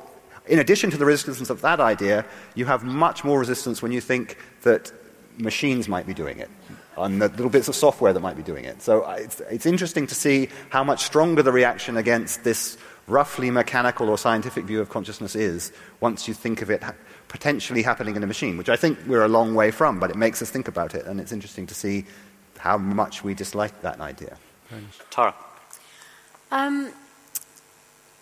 in 0.45 0.59
addition 0.59 0.91
to 0.91 0.97
the 0.97 1.05
resistance 1.05 1.49
of 1.49 1.61
that 1.61 1.79
idea, 1.79 2.25
you 2.55 2.65
have 2.65 2.83
much 2.83 3.23
more 3.23 3.39
resistance 3.39 3.81
when 3.81 3.91
you 3.91 4.01
think 4.01 4.37
that 4.63 4.91
machines 5.37 5.87
might 5.87 6.05
be 6.05 6.13
doing 6.13 6.39
it 6.39 6.49
and 6.97 7.21
the 7.21 7.29
little 7.29 7.49
bits 7.49 7.67
of 7.67 7.75
software 7.75 8.11
that 8.11 8.19
might 8.19 8.35
be 8.35 8.43
doing 8.43 8.65
it. 8.65 8.81
So 8.81 9.01
uh, 9.03 9.17
it's, 9.19 9.39
it's 9.41 9.65
interesting 9.65 10.07
to 10.07 10.15
see 10.15 10.49
how 10.69 10.83
much 10.83 11.03
stronger 11.03 11.43
the 11.43 11.51
reaction 11.51 11.97
against 11.97 12.43
this 12.43 12.77
roughly 13.07 13.51
mechanical 13.51 14.09
or 14.09 14.17
scientific 14.17 14.65
view 14.65 14.81
of 14.81 14.89
consciousness 14.89 15.35
is 15.35 15.71
once 16.01 16.27
you 16.27 16.33
think 16.33 16.61
of 16.61 16.69
it 16.69 16.83
potentially 17.27 17.81
happening 17.81 18.15
in 18.15 18.23
a 18.23 18.27
machine, 18.27 18.57
which 18.57 18.69
I 18.69 18.75
think 18.75 18.97
we're 19.07 19.23
a 19.23 19.29
long 19.29 19.55
way 19.55 19.71
from, 19.71 19.99
but 19.99 20.09
it 20.09 20.17
makes 20.17 20.41
us 20.41 20.49
think 20.49 20.67
about 20.67 20.95
it, 20.95 21.05
and 21.05 21.19
it's 21.21 21.31
interesting 21.31 21.67
to 21.67 21.73
see 21.73 22.05
how 22.57 22.77
much 22.77 23.23
we 23.23 23.33
dislike 23.33 23.81
that 23.81 23.99
idea. 24.01 24.37
Tara. 25.09 25.33
Um, 26.51 26.91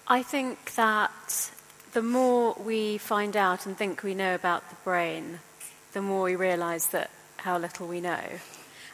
I 0.08 0.24
think 0.24 0.76
that 0.76 1.52
the 1.94 2.02
more 2.02 2.56
we 2.64 2.98
find 2.98 3.38
out 3.38 3.66
and 3.66 3.78
think 3.78 4.04
we 4.04 4.14
know 4.14 4.36
about 4.36 4.70
the 4.70 4.76
brain, 4.84 5.40
the 5.94 6.02
more 6.02 6.24
we 6.24 6.36
realize 6.36 6.88
that 6.88 7.10
how 7.38 7.58
little 7.58 7.88
we 7.88 8.02
know. 8.02 8.20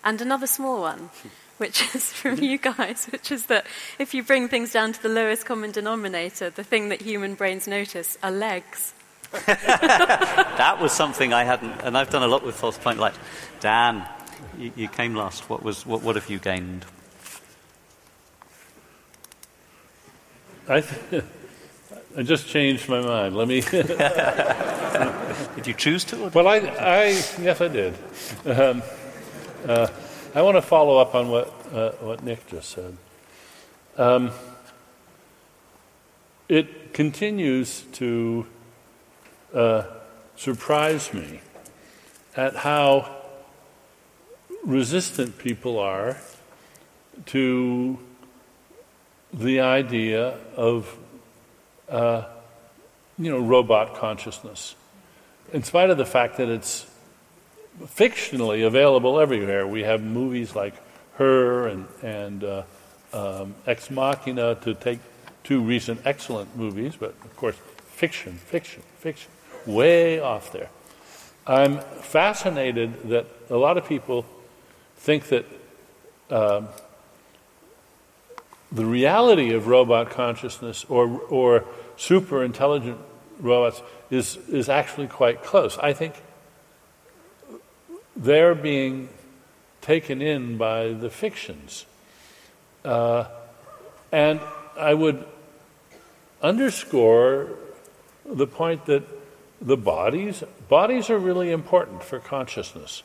And 0.03 0.21
another 0.21 0.47
small 0.47 0.81
one, 0.81 1.09
which 1.57 1.95
is 1.95 2.11
from 2.11 2.39
you 2.39 2.57
guys, 2.57 3.07
which 3.11 3.31
is 3.31 3.47
that 3.47 3.65
if 3.99 4.13
you 4.13 4.23
bring 4.23 4.47
things 4.47 4.73
down 4.73 4.93
to 4.93 5.01
the 5.01 5.09
lowest 5.09 5.45
common 5.45 5.71
denominator, 5.71 6.49
the 6.49 6.63
thing 6.63 6.89
that 6.89 7.01
human 7.01 7.35
brains 7.35 7.67
notice 7.67 8.17
are 8.21 8.31
legs. 8.31 8.93
that 9.45 10.77
was 10.81 10.91
something 10.91 11.31
I 11.31 11.45
hadn't, 11.45 11.81
and 11.83 11.97
I've 11.97 12.09
done 12.09 12.23
a 12.23 12.27
lot 12.27 12.45
with 12.45 12.55
false 12.55 12.77
point 12.77 12.99
light. 12.99 13.15
Dan, 13.61 14.05
you, 14.57 14.71
you 14.75 14.87
came 14.89 15.15
last. 15.15 15.49
What, 15.49 15.63
was, 15.63 15.85
what, 15.85 16.01
what 16.01 16.15
have 16.15 16.29
you 16.29 16.39
gained? 16.39 16.85
I, 20.67 20.81
th- 20.81 21.23
I 22.17 22.23
just 22.23 22.47
changed 22.47 22.89
my 22.89 23.01
mind. 23.01 23.35
Let 23.35 23.47
me. 23.47 23.61
did 25.55 25.67
you 25.67 25.73
choose 25.73 26.03
to? 26.05 26.29
Well, 26.29 26.47
I, 26.47 26.57
I 26.57 27.05
yes, 27.39 27.61
I 27.61 27.67
did. 27.67 27.93
Um, 28.45 28.83
uh, 29.67 29.87
I 30.33 30.41
want 30.41 30.57
to 30.57 30.61
follow 30.61 30.97
up 30.97 31.15
on 31.15 31.29
what 31.29 31.47
uh, 31.73 31.91
what 32.01 32.23
Nick 32.23 32.47
just 32.47 32.69
said. 32.69 32.97
Um, 33.97 34.31
it 36.47 36.93
continues 36.93 37.83
to 37.93 38.45
uh, 39.53 39.83
surprised 40.35 41.13
me 41.13 41.41
at 42.35 42.55
how 42.57 43.17
resistant 44.63 45.37
people 45.37 45.79
are 45.79 46.17
to 47.27 47.99
the 49.33 49.61
idea 49.61 50.37
of, 50.55 50.97
uh, 51.89 52.23
you 53.17 53.31
know, 53.31 53.39
robot 53.39 53.95
consciousness. 53.95 54.75
In 55.53 55.63
spite 55.63 55.89
of 55.89 55.97
the 55.97 56.05
fact 56.05 56.37
that 56.37 56.49
it's 56.49 56.85
fictionally 57.83 58.65
available 58.65 59.19
everywhere, 59.19 59.67
we 59.67 59.83
have 59.83 60.01
movies 60.01 60.55
like 60.55 60.73
Her 61.15 61.67
and, 61.67 61.87
and 62.01 62.43
uh, 62.43 62.63
um, 63.13 63.55
Ex 63.67 63.89
Machina 63.89 64.55
to 64.55 64.73
take 64.73 64.99
two 65.43 65.61
recent 65.61 66.01
excellent 66.05 66.55
movies, 66.55 66.95
but 66.99 67.09
of 67.23 67.35
course, 67.35 67.55
fiction, 67.85 68.33
fiction, 68.33 68.83
fiction 68.99 69.31
way 69.65 70.19
off 70.19 70.51
there. 70.51 70.69
I'm 71.45 71.79
fascinated 71.79 73.09
that 73.09 73.25
a 73.49 73.57
lot 73.57 73.77
of 73.77 73.87
people 73.87 74.25
think 74.97 75.27
that 75.29 75.45
um, 76.29 76.67
the 78.71 78.85
reality 78.85 79.51
of 79.51 79.67
robot 79.67 80.09
consciousness 80.09 80.85
or, 80.87 81.19
or 81.29 81.65
super 81.97 82.43
intelligent 82.43 82.97
robots 83.39 83.81
is, 84.09 84.37
is 84.49 84.69
actually 84.69 85.07
quite 85.07 85.43
close. 85.43 85.77
I 85.77 85.93
think 85.93 86.21
they're 88.15 88.55
being 88.55 89.09
taken 89.81 90.21
in 90.21 90.57
by 90.57 90.93
the 90.93 91.09
fictions. 91.09 91.85
Uh, 92.85 93.25
and 94.11 94.39
I 94.77 94.93
would 94.93 95.25
underscore 96.41 97.49
the 98.25 98.47
point 98.47 98.85
that 98.85 99.03
the 99.61 99.77
bodies, 99.77 100.43
bodies 100.69 101.09
are 101.09 101.19
really 101.19 101.51
important 101.51 102.03
for 102.03 102.19
consciousness. 102.19 103.03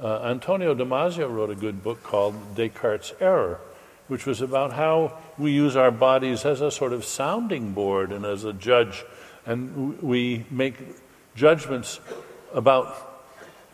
Uh, 0.00 0.22
Antonio 0.22 0.74
Damasio 0.74 1.32
wrote 1.32 1.50
a 1.50 1.56
good 1.56 1.82
book 1.82 2.02
called 2.04 2.54
Descartes' 2.54 3.12
Error, 3.20 3.60
which 4.08 4.26
was 4.26 4.40
about 4.40 4.72
how 4.72 5.16
we 5.38 5.52
use 5.52 5.76
our 5.76 5.90
bodies 5.90 6.44
as 6.44 6.60
a 6.60 6.70
sort 6.70 6.92
of 6.92 7.04
sounding 7.04 7.72
board 7.72 8.10
and 8.12 8.24
as 8.24 8.44
a 8.44 8.52
judge, 8.52 9.04
and 9.46 10.02
we 10.02 10.44
make 10.50 10.74
judgments 11.34 12.00
about 12.52 13.04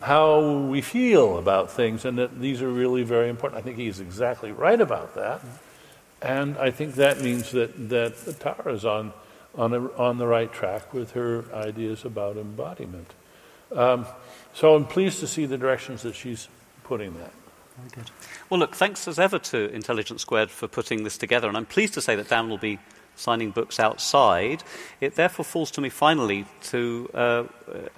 how 0.03 0.59
we 0.59 0.83
feel 0.83 1.39
about 1.39 1.71
things, 1.71 2.05
and 2.05 2.19
that 2.19 2.41
these 2.41 2.61
are 2.61 2.69
really 2.71 3.03
very 3.05 3.29
important. 3.29 3.59
I 3.59 3.63
think 3.63 3.79
he's 3.79 4.01
exactly 4.01 4.53
right 4.53 4.81
about 4.81 5.15
that, 5.15 5.41
and 6.21 6.59
I 6.59 6.71
think 6.71 6.97
that 6.97 7.21
means 7.21 7.53
that 7.53 7.89
that 7.89 8.41
Tara 8.41 8.75
is 8.75 8.85
on 8.85 9.13
on, 9.57 9.73
a, 9.73 9.93
on 9.93 10.19
the 10.19 10.27
right 10.27 10.53
track 10.53 10.93
with 10.93 11.13
her 11.13 11.45
ideas 11.55 12.05
about 12.05 12.37
embodiment. 12.37 13.13
Um, 13.73 14.07
so 14.53 14.75
I'm 14.75 14.85
pleased 14.85 15.21
to 15.21 15.27
see 15.27 15.47
the 15.47 15.59
directions 15.59 16.03
that 16.03 16.15
she's 16.15 16.49
putting 16.83 17.15
that. 17.19 17.33
Very 17.77 17.91
good. 17.91 18.11
Well, 18.51 18.61
look, 18.61 18.75
thanks 18.75 19.09
as 19.09 19.19
ever 19.19 19.39
to 19.39 19.71
Intelligence 19.71 20.23
Squared 20.23 20.51
for 20.51 20.69
putting 20.69 21.05
this 21.05 21.19
together, 21.19 21.49
and 21.49 21.57
I'm 21.57 21.67
pleased 21.67 21.95
to 21.95 22.01
say 22.01 22.15
that 22.15 22.29
Dan 22.29 22.49
will 22.49 22.59
be 22.59 22.79
signing 23.17 23.51
books 23.51 23.81
outside. 23.81 24.63
It 25.01 25.15
therefore 25.15 25.45
falls 25.45 25.71
to 25.73 25.81
me 25.81 25.89
finally 25.89 26.47
to 26.65 27.11
uh, 27.15 27.45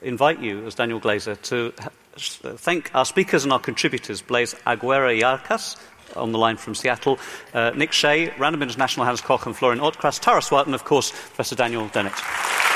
invite 0.03 0.41
you, 0.41 0.67
as 0.67 0.75
Daniel 0.75 0.99
Glaser, 0.99 1.37
to 1.37 1.73
ha- 1.79 1.91
thank 2.17 2.91
our 2.95 3.05
speakers 3.05 3.45
and 3.45 3.53
our 3.53 3.59
contributors, 3.59 4.23
Blaise 4.23 4.55
Agüera 4.67 5.09
y 5.09 5.23
Arcas 5.23 5.77
on 6.15 6.33
the 6.33 6.39
line 6.39 6.57
from 6.57 6.75
Seattle, 6.75 7.19
uh, 7.53 7.73
Nick 7.75 7.93
Shea, 7.93 8.33
Random 8.39 8.63
International 8.63 9.05
Hans 9.05 9.21
Koch, 9.21 9.45
and 9.47 9.57
Florian 9.57 9.81
Ortkrass, 9.81 10.21
Tara 10.21 10.41
Swart, 10.41 10.67
and 10.67 10.75
of 10.75 10.85
course, 10.85 11.11
Professor 11.11 11.57
Daniel 11.57 11.89
Dennett. 11.89 12.76